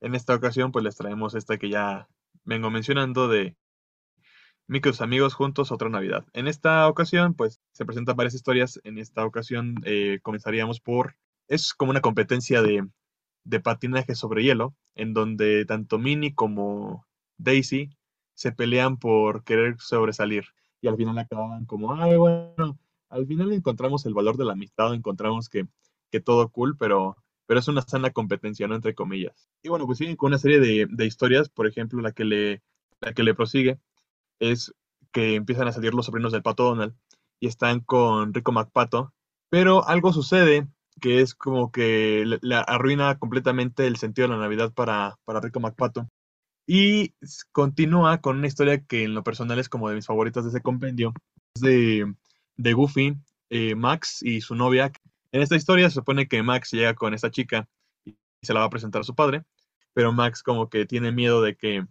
en 0.00 0.14
esta 0.14 0.34
ocasión, 0.34 0.72
pues 0.72 0.82
les 0.82 0.96
traemos 0.96 1.34
esta 1.34 1.58
que 1.58 1.68
ya 1.68 2.08
vengo 2.44 2.70
mencionando 2.70 3.28
de 3.28 3.54
Micros 4.66 5.00
Amigos 5.00 5.34
Juntos 5.34 5.72
Otra 5.72 5.88
Navidad. 5.88 6.24
En 6.32 6.48
esta 6.48 6.88
ocasión, 6.88 7.34
pues 7.34 7.60
se 7.72 7.84
presentan 7.84 8.16
varias 8.16 8.34
historias. 8.34 8.80
En 8.84 8.98
esta 8.98 9.24
ocasión 9.26 9.76
eh, 9.84 10.20
comenzaríamos 10.22 10.80
por, 10.80 11.16
es 11.48 11.74
como 11.74 11.90
una 11.90 12.00
competencia 12.00 12.62
de, 12.62 12.86
de 13.44 13.60
patinaje 13.60 14.14
sobre 14.14 14.42
hielo, 14.42 14.74
en 14.94 15.14
donde 15.14 15.64
tanto 15.64 15.98
Minnie 15.98 16.34
como 16.34 17.06
Daisy 17.38 17.90
se 18.34 18.52
pelean 18.52 18.98
por 18.98 19.44
querer 19.44 19.76
sobresalir. 19.78 20.44
Y 20.80 20.88
al 20.88 20.96
final 20.96 21.18
acaban 21.18 21.64
como, 21.66 21.94
ay, 21.94 22.16
bueno, 22.16 22.78
al 23.08 23.26
final 23.26 23.52
encontramos 23.52 24.06
el 24.06 24.14
valor 24.14 24.36
de 24.36 24.44
la 24.44 24.52
amistad, 24.52 24.94
encontramos 24.94 25.48
que, 25.48 25.66
que 26.10 26.20
todo 26.20 26.48
cool, 26.48 26.76
pero 26.78 27.16
pero 27.46 27.60
es 27.60 27.68
una 27.68 27.82
sana 27.82 28.10
competencia, 28.10 28.66
¿no? 28.66 28.74
Entre 28.74 28.94
comillas. 28.94 29.46
Y 29.62 29.68
bueno, 29.68 29.84
pues 29.84 29.98
siguen 29.98 30.16
con 30.16 30.28
una 30.28 30.38
serie 30.38 30.58
de, 30.58 31.04
historias, 31.04 31.50
por 31.50 31.66
ejemplo, 31.66 32.00
la 32.00 32.12
que, 32.12 32.24
le, 32.24 32.62
la 33.00 33.12
que 33.12 33.22
le 33.22 33.34
prosigue 33.34 33.78
es 34.50 34.74
que 35.12 35.34
empiezan 35.34 35.68
a 35.68 35.72
salir 35.72 35.94
los 35.94 36.06
sobrinos 36.06 36.32
del 36.32 36.42
Pato 36.42 36.64
Donald 36.64 36.94
y 37.40 37.46
están 37.46 37.80
con 37.80 38.34
Rico 38.34 38.52
MacPato, 38.52 39.12
pero 39.50 39.86
algo 39.86 40.12
sucede 40.12 40.68
que 41.00 41.20
es 41.20 41.34
como 41.34 41.72
que 41.72 42.24
le, 42.40 42.54
arruina 42.54 43.18
completamente 43.18 43.86
el 43.86 43.96
sentido 43.96 44.28
de 44.28 44.34
la 44.34 44.40
Navidad 44.40 44.72
para, 44.72 45.18
para 45.24 45.40
Rico 45.40 45.60
MacPato. 45.60 46.08
Y 46.66 47.14
continúa 47.50 48.20
con 48.20 48.38
una 48.38 48.46
historia 48.46 48.84
que 48.84 49.04
en 49.04 49.14
lo 49.14 49.24
personal 49.24 49.58
es 49.58 49.68
como 49.68 49.88
de 49.88 49.96
mis 49.96 50.06
favoritas 50.06 50.44
de 50.44 50.50
ese 50.50 50.60
compendio. 50.60 51.12
Es 51.56 51.62
de, 51.62 52.14
de 52.56 52.72
Goofy, 52.72 53.16
eh, 53.50 53.74
Max 53.74 54.22
y 54.22 54.40
su 54.40 54.54
novia, 54.54 54.92
en 55.32 55.40
esta 55.40 55.56
historia 55.56 55.88
se 55.88 55.94
supone 55.94 56.28
que 56.28 56.42
Max 56.42 56.70
llega 56.72 56.94
con 56.94 57.14
esta 57.14 57.30
chica 57.30 57.66
y 58.04 58.16
se 58.42 58.52
la 58.52 58.60
va 58.60 58.66
a 58.66 58.70
presentar 58.70 59.00
a 59.00 59.04
su 59.04 59.14
padre, 59.14 59.44
pero 59.94 60.12
Max 60.12 60.42
como 60.42 60.68
que 60.68 60.84
tiene 60.84 61.10
miedo 61.10 61.40
de 61.40 61.56
que, 61.56 61.86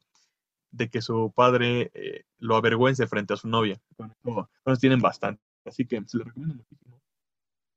de 0.72 0.90
que 0.90 1.02
su 1.02 1.32
padre 1.36 1.92
eh, 1.94 2.24
lo 2.38 2.56
avergüence 2.56 3.08
frente 3.08 3.34
a 3.34 3.38
su 3.38 3.48
novia. 3.48 3.80
Bueno, 4.24 4.50
tienen 4.80 5.00
bastante, 5.00 5.44
así 5.66 5.86
que 5.86 6.02
se 6.08 6.18
lo 6.18 6.24
recomiendo 6.24 6.56
muchísimo. 6.56 7.00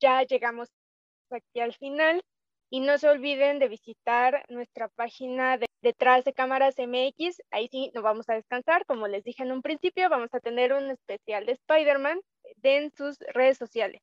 Ya 0.01 0.23
llegamos 0.23 0.69
aquí 1.31 1.61
al 1.61 1.75
final 1.75 2.23
y 2.71 2.81
no 2.81 2.99
se 2.99 3.09
olviden 3.09 3.59
de 3.59 3.69
visitar 3.69 4.45
nuestra 4.49 4.89
página 4.89 5.59
de 5.59 5.67
detrás 5.85 6.25
de 6.25 6.33
cámaras 6.33 6.75
MX. 6.79 7.41
Ahí 7.53 7.69
sí 7.71 7.93
nos 7.95 8.03
vamos 8.03 8.29
a 8.29 8.35
descansar. 8.35 8.85
Como 8.87 9.07
les 9.07 9.23
dije 9.23 9.45
en 9.45 9.53
un 9.53 9.63
principio, 9.63 10.11
vamos 10.11 10.35
a 10.35 10.41
tener 10.41 10.73
un 10.73 10.91
especial 10.91 11.47
de 11.47 11.53
Spider-Man 11.53 12.19
en 12.65 12.91
sus 12.91 13.21
redes 13.33 13.57
sociales. 13.59 14.03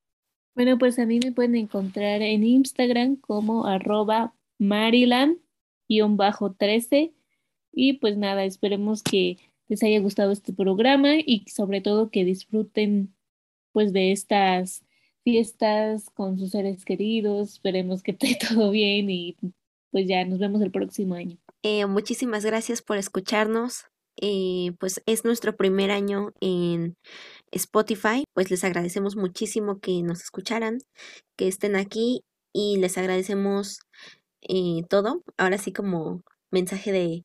Bueno, 0.56 0.78
pues 0.78 0.98
a 1.00 1.06
mí 1.06 1.20
me 1.24 1.34
pueden 1.34 1.56
encontrar 1.56 2.22
en 2.22 2.46
Instagram 2.46 3.18
como 3.18 3.66
arroba 3.66 4.34
Maryland-13. 4.60 7.14
Y 7.74 7.93
pues 7.93 8.17
nada, 8.17 8.43
esperemos 8.43 9.03
que 9.03 9.38
les 9.67 9.84
haya 9.84 9.99
gustado 9.99 10.32
este 10.32 10.53
programa 10.53 11.15
y 11.15 11.45
sobre 11.47 11.82
todo 11.82 12.09
que 12.09 12.26
disfruten 12.26 13.13
pues 13.72 13.93
de 13.93 14.11
estas 14.11 14.84
fiestas 15.24 16.09
con 16.09 16.38
sus 16.38 16.51
seres 16.51 16.84
queridos. 16.84 17.53
Esperemos 17.53 18.03
que 18.03 18.11
esté 18.11 18.38
todo 18.49 18.72
bien 18.72 19.09
y 19.09 19.38
pues 19.91 20.07
ya 20.07 20.26
nos 20.26 20.39
vemos 20.39 20.61
el 20.61 20.72
próximo 20.72 21.15
año. 21.15 21.38
Eh, 21.63 21.86
muchísimas 21.86 22.45
gracias 22.45 22.82
por 22.82 22.97
escucharnos. 22.97 23.86
Eh, 24.17 24.74
pues 24.80 25.01
es 25.05 25.24
nuestro 25.24 25.55
primer 25.55 25.89
año 25.89 26.32
en 26.41 26.95
Spotify, 27.51 28.26
pues 28.34 28.51
les 28.51 28.63
agradecemos 28.63 29.15
muchísimo 29.15 29.80
que 29.80 30.03
nos 30.03 30.22
escucharan, 30.22 30.80
que 31.38 31.47
estén 31.47 31.76
aquí 31.76 32.24
y 32.53 32.78
les 32.78 32.97
agradecemos 32.97 33.80
eh, 34.41 34.84
todo. 34.89 35.24
Ahora 35.38 35.57
sí 35.57 35.72
como 35.72 36.24
mensaje 36.51 36.91
de, 36.91 37.24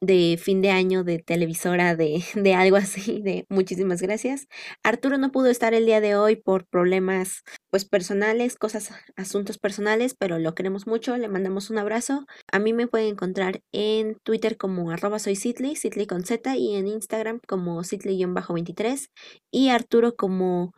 de 0.00 0.38
fin 0.40 0.60
de 0.60 0.70
año 0.70 1.04
de 1.04 1.18
televisora, 1.18 1.96
de, 1.96 2.22
de, 2.34 2.54
algo 2.54 2.76
así, 2.76 3.22
de 3.22 3.46
muchísimas 3.48 4.02
gracias. 4.02 4.46
Arturo 4.82 5.18
no 5.18 5.32
pudo 5.32 5.46
estar 5.46 5.74
el 5.74 5.86
día 5.86 6.00
de 6.00 6.16
hoy 6.16 6.36
por 6.36 6.66
problemas 6.66 7.42
pues 7.70 7.84
personales, 7.84 8.56
cosas, 8.56 8.90
asuntos 9.16 9.58
personales, 9.58 10.14
pero 10.18 10.38
lo 10.38 10.54
queremos 10.54 10.86
mucho, 10.86 11.16
le 11.16 11.28
mandamos 11.28 11.70
un 11.70 11.78
abrazo. 11.78 12.26
A 12.52 12.58
mí 12.58 12.72
me 12.72 12.86
pueden 12.86 13.08
encontrar 13.08 13.60
en 13.72 14.16
Twitter 14.22 14.56
como 14.56 14.90
arroba 14.90 15.18
soy 15.18 15.36
Sitley, 15.36 15.76
Sitley 15.76 16.06
con 16.06 16.24
Z, 16.24 16.56
y 16.56 16.76
en 16.76 16.86
Instagram 16.86 17.40
como 17.46 17.82
Sitley-23, 17.82 19.08
y 19.50 19.68
Arturo 19.70 20.14
como 20.16 20.72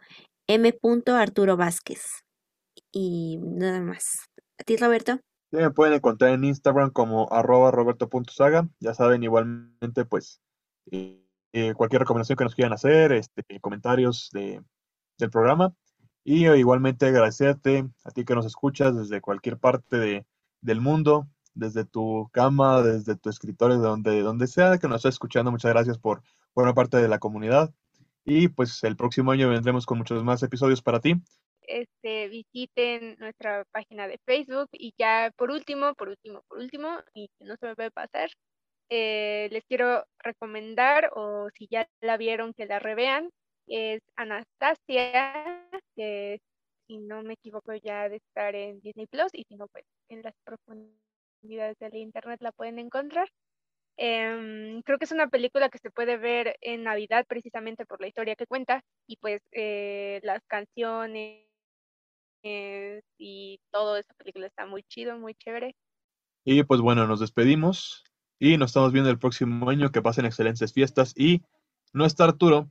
M. 0.49 0.73
Arturo 1.09 1.57
Vázquez. 1.57 2.23
Y 2.93 3.39
nada 3.43 3.81
más. 3.81 4.27
¿A 4.59 4.65
ti, 4.65 4.77
Roberto? 4.77 5.21
Me 5.63 5.71
pueden 5.71 5.95
encontrar 5.95 6.33
en 6.33 6.45
Instagram 6.45 6.91
como 6.91 7.33
arroba 7.33 7.71
roberto.saga. 7.71 8.69
Ya 8.81 8.95
saben, 8.95 9.23
igualmente, 9.23 10.05
pues, 10.05 10.41
eh, 10.91 11.23
eh, 11.53 11.75
cualquier 11.75 12.01
recomendación 12.01 12.37
que 12.37 12.45
nos 12.45 12.55
quieran 12.55 12.73
hacer, 12.73 13.13
este, 13.13 13.43
comentarios 13.61 14.31
de, 14.33 14.63
del 15.19 15.31
programa. 15.31 15.75
Y 16.25 16.47
igualmente 16.49 17.07
agradecerte 17.07 17.89
a 18.05 18.11
ti 18.11 18.25
que 18.25 18.35
nos 18.35 18.47
escuchas 18.47 18.97
desde 18.97 19.21
cualquier 19.21 19.59
parte 19.59 19.97
de, 19.99 20.27
del 20.61 20.81
mundo, 20.81 21.29
desde 21.55 21.85
tu 21.85 22.29
cama, 22.33 22.83
desde 22.83 23.17
tu 23.17 23.31
escritorio, 23.31 23.79
de 23.79 23.87
donde, 23.87 24.23
donde 24.23 24.47
sea 24.49 24.79
que 24.79 24.89
nos 24.89 24.97
estés 24.99 25.15
escuchando. 25.15 25.51
Muchas 25.53 25.73
gracias 25.73 25.99
por 25.99 26.23
buena 26.55 26.75
parte 26.75 26.97
de 26.97 27.09
la 27.09 27.19
comunidad. 27.19 27.73
Y 28.25 28.49
pues 28.49 28.83
el 28.83 28.97
próximo 28.97 29.31
año 29.31 29.49
vendremos 29.49 29.87
con 29.87 29.99
muchos 29.99 30.25
más 30.25 30.43
episodios 30.43 30.83
para 30.83 31.01
ti 31.01 31.23
este, 31.67 32.29
visiten 32.29 33.17
nuestra 33.19 33.65
página 33.73 34.09
de 34.09 34.19
Facebook 34.27 34.69
y 34.73 34.95
ya 34.99 35.33
por 35.37 35.51
último, 35.51 35.95
por 35.95 36.09
último, 36.09 36.43
por 36.49 36.59
último, 36.59 36.99
y 37.15 37.29
no 37.41 37.57
se 37.57 37.67
me 37.67 37.77
puede 37.77 37.91
pasar, 37.91 38.31
eh, 38.91 39.49
les 39.51 39.65
quiero 39.67 40.05
recomendar 40.19 41.11
o 41.15 41.49
si 41.55 41.67
ya 41.69 41.89
la 42.01 42.17
vieron 42.17 42.55
que 42.55 42.67
la 42.67 42.79
revean, 42.79 43.31
es 43.67 44.03
Anastasia, 44.17 45.69
que 45.97 46.41
si 46.87 46.99
no 46.99 47.23
me 47.23 47.35
equivoco 47.35 47.75
ya 47.75 48.09
de 48.09 48.17
estar 48.17 48.55
en 48.55 48.81
Disney 48.81 49.07
Plus 49.07 49.31
y 49.35 49.45
si 49.49 49.57
no 49.57 49.67
pues 49.69 49.85
en 50.09 50.23
las 50.23 50.35
profundidades 50.45 51.77
del 51.81 51.97
internet 51.97 52.41
la 52.43 52.53
pueden 52.53 52.79
encontrar. 52.79 53.29
Em, 53.99 54.83
creo 54.83 54.99
que 54.99 55.07
es 55.07 55.13
una 55.13 55.29
película 55.29 55.71
que 55.71 55.79
se 55.79 55.91
puede 55.91 56.19
ver 56.19 56.57
en 56.61 56.85
Navidad 56.85 57.25
precisamente 57.27 57.87
por 57.87 58.01
la 58.01 58.09
historia 58.09 58.37
que 58.37 58.47
cuenta 58.47 58.83
y 59.07 59.17
pues 59.17 59.41
eh, 59.53 60.21
las 60.23 60.43
canciones 60.47 61.47
y 63.19 63.61
todo 63.71 63.97
esta 63.97 64.15
película 64.15 64.47
está 64.47 64.67
muy 64.67 64.83
chido, 64.85 65.19
muy 65.19 65.35
chévere. 65.35 65.75
Y 66.45 66.63
pues 66.63 66.81
bueno, 66.81 67.07
nos 67.07 67.21
despedimos 67.21 68.05
y 68.39 68.57
nos 68.57 68.71
estamos 68.71 68.93
viendo 68.93 69.11
el 69.11 69.19
próximo 69.19 69.69
año. 69.69 69.91
Que 69.91 70.03
pasen 70.03 70.27
excelentes 70.27 70.73
fiestas 70.73 71.13
y 71.17 71.43
no 71.93 72.05
está 72.05 72.25
Arturo, 72.25 72.71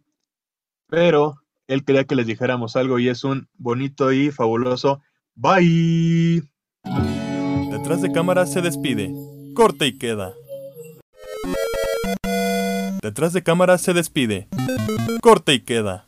pero 0.88 1.36
él 1.68 1.84
quería 1.84 2.06
que 2.06 2.16
les 2.16 2.28
dijéramos 2.28 2.76
algo 2.76 3.00
y 3.00 3.10
es 3.10 3.24
un 3.24 3.50
bonito 3.54 4.12
y 4.12 4.32
fabuloso 4.32 5.02
bye. 5.36 6.44
Detrás 7.72 8.02
de 8.02 8.12
cámara 8.12 8.46
se 8.46 8.62
despide, 8.62 9.12
corta 9.54 9.86
y 9.86 9.98
queda. 9.98 10.34
Detrás 13.02 13.34
de 13.34 13.44
cámara 13.44 13.78
se 13.78 13.94
despide, 13.94 14.48
corta 15.22 15.54
y 15.54 15.60
queda. 15.60 16.06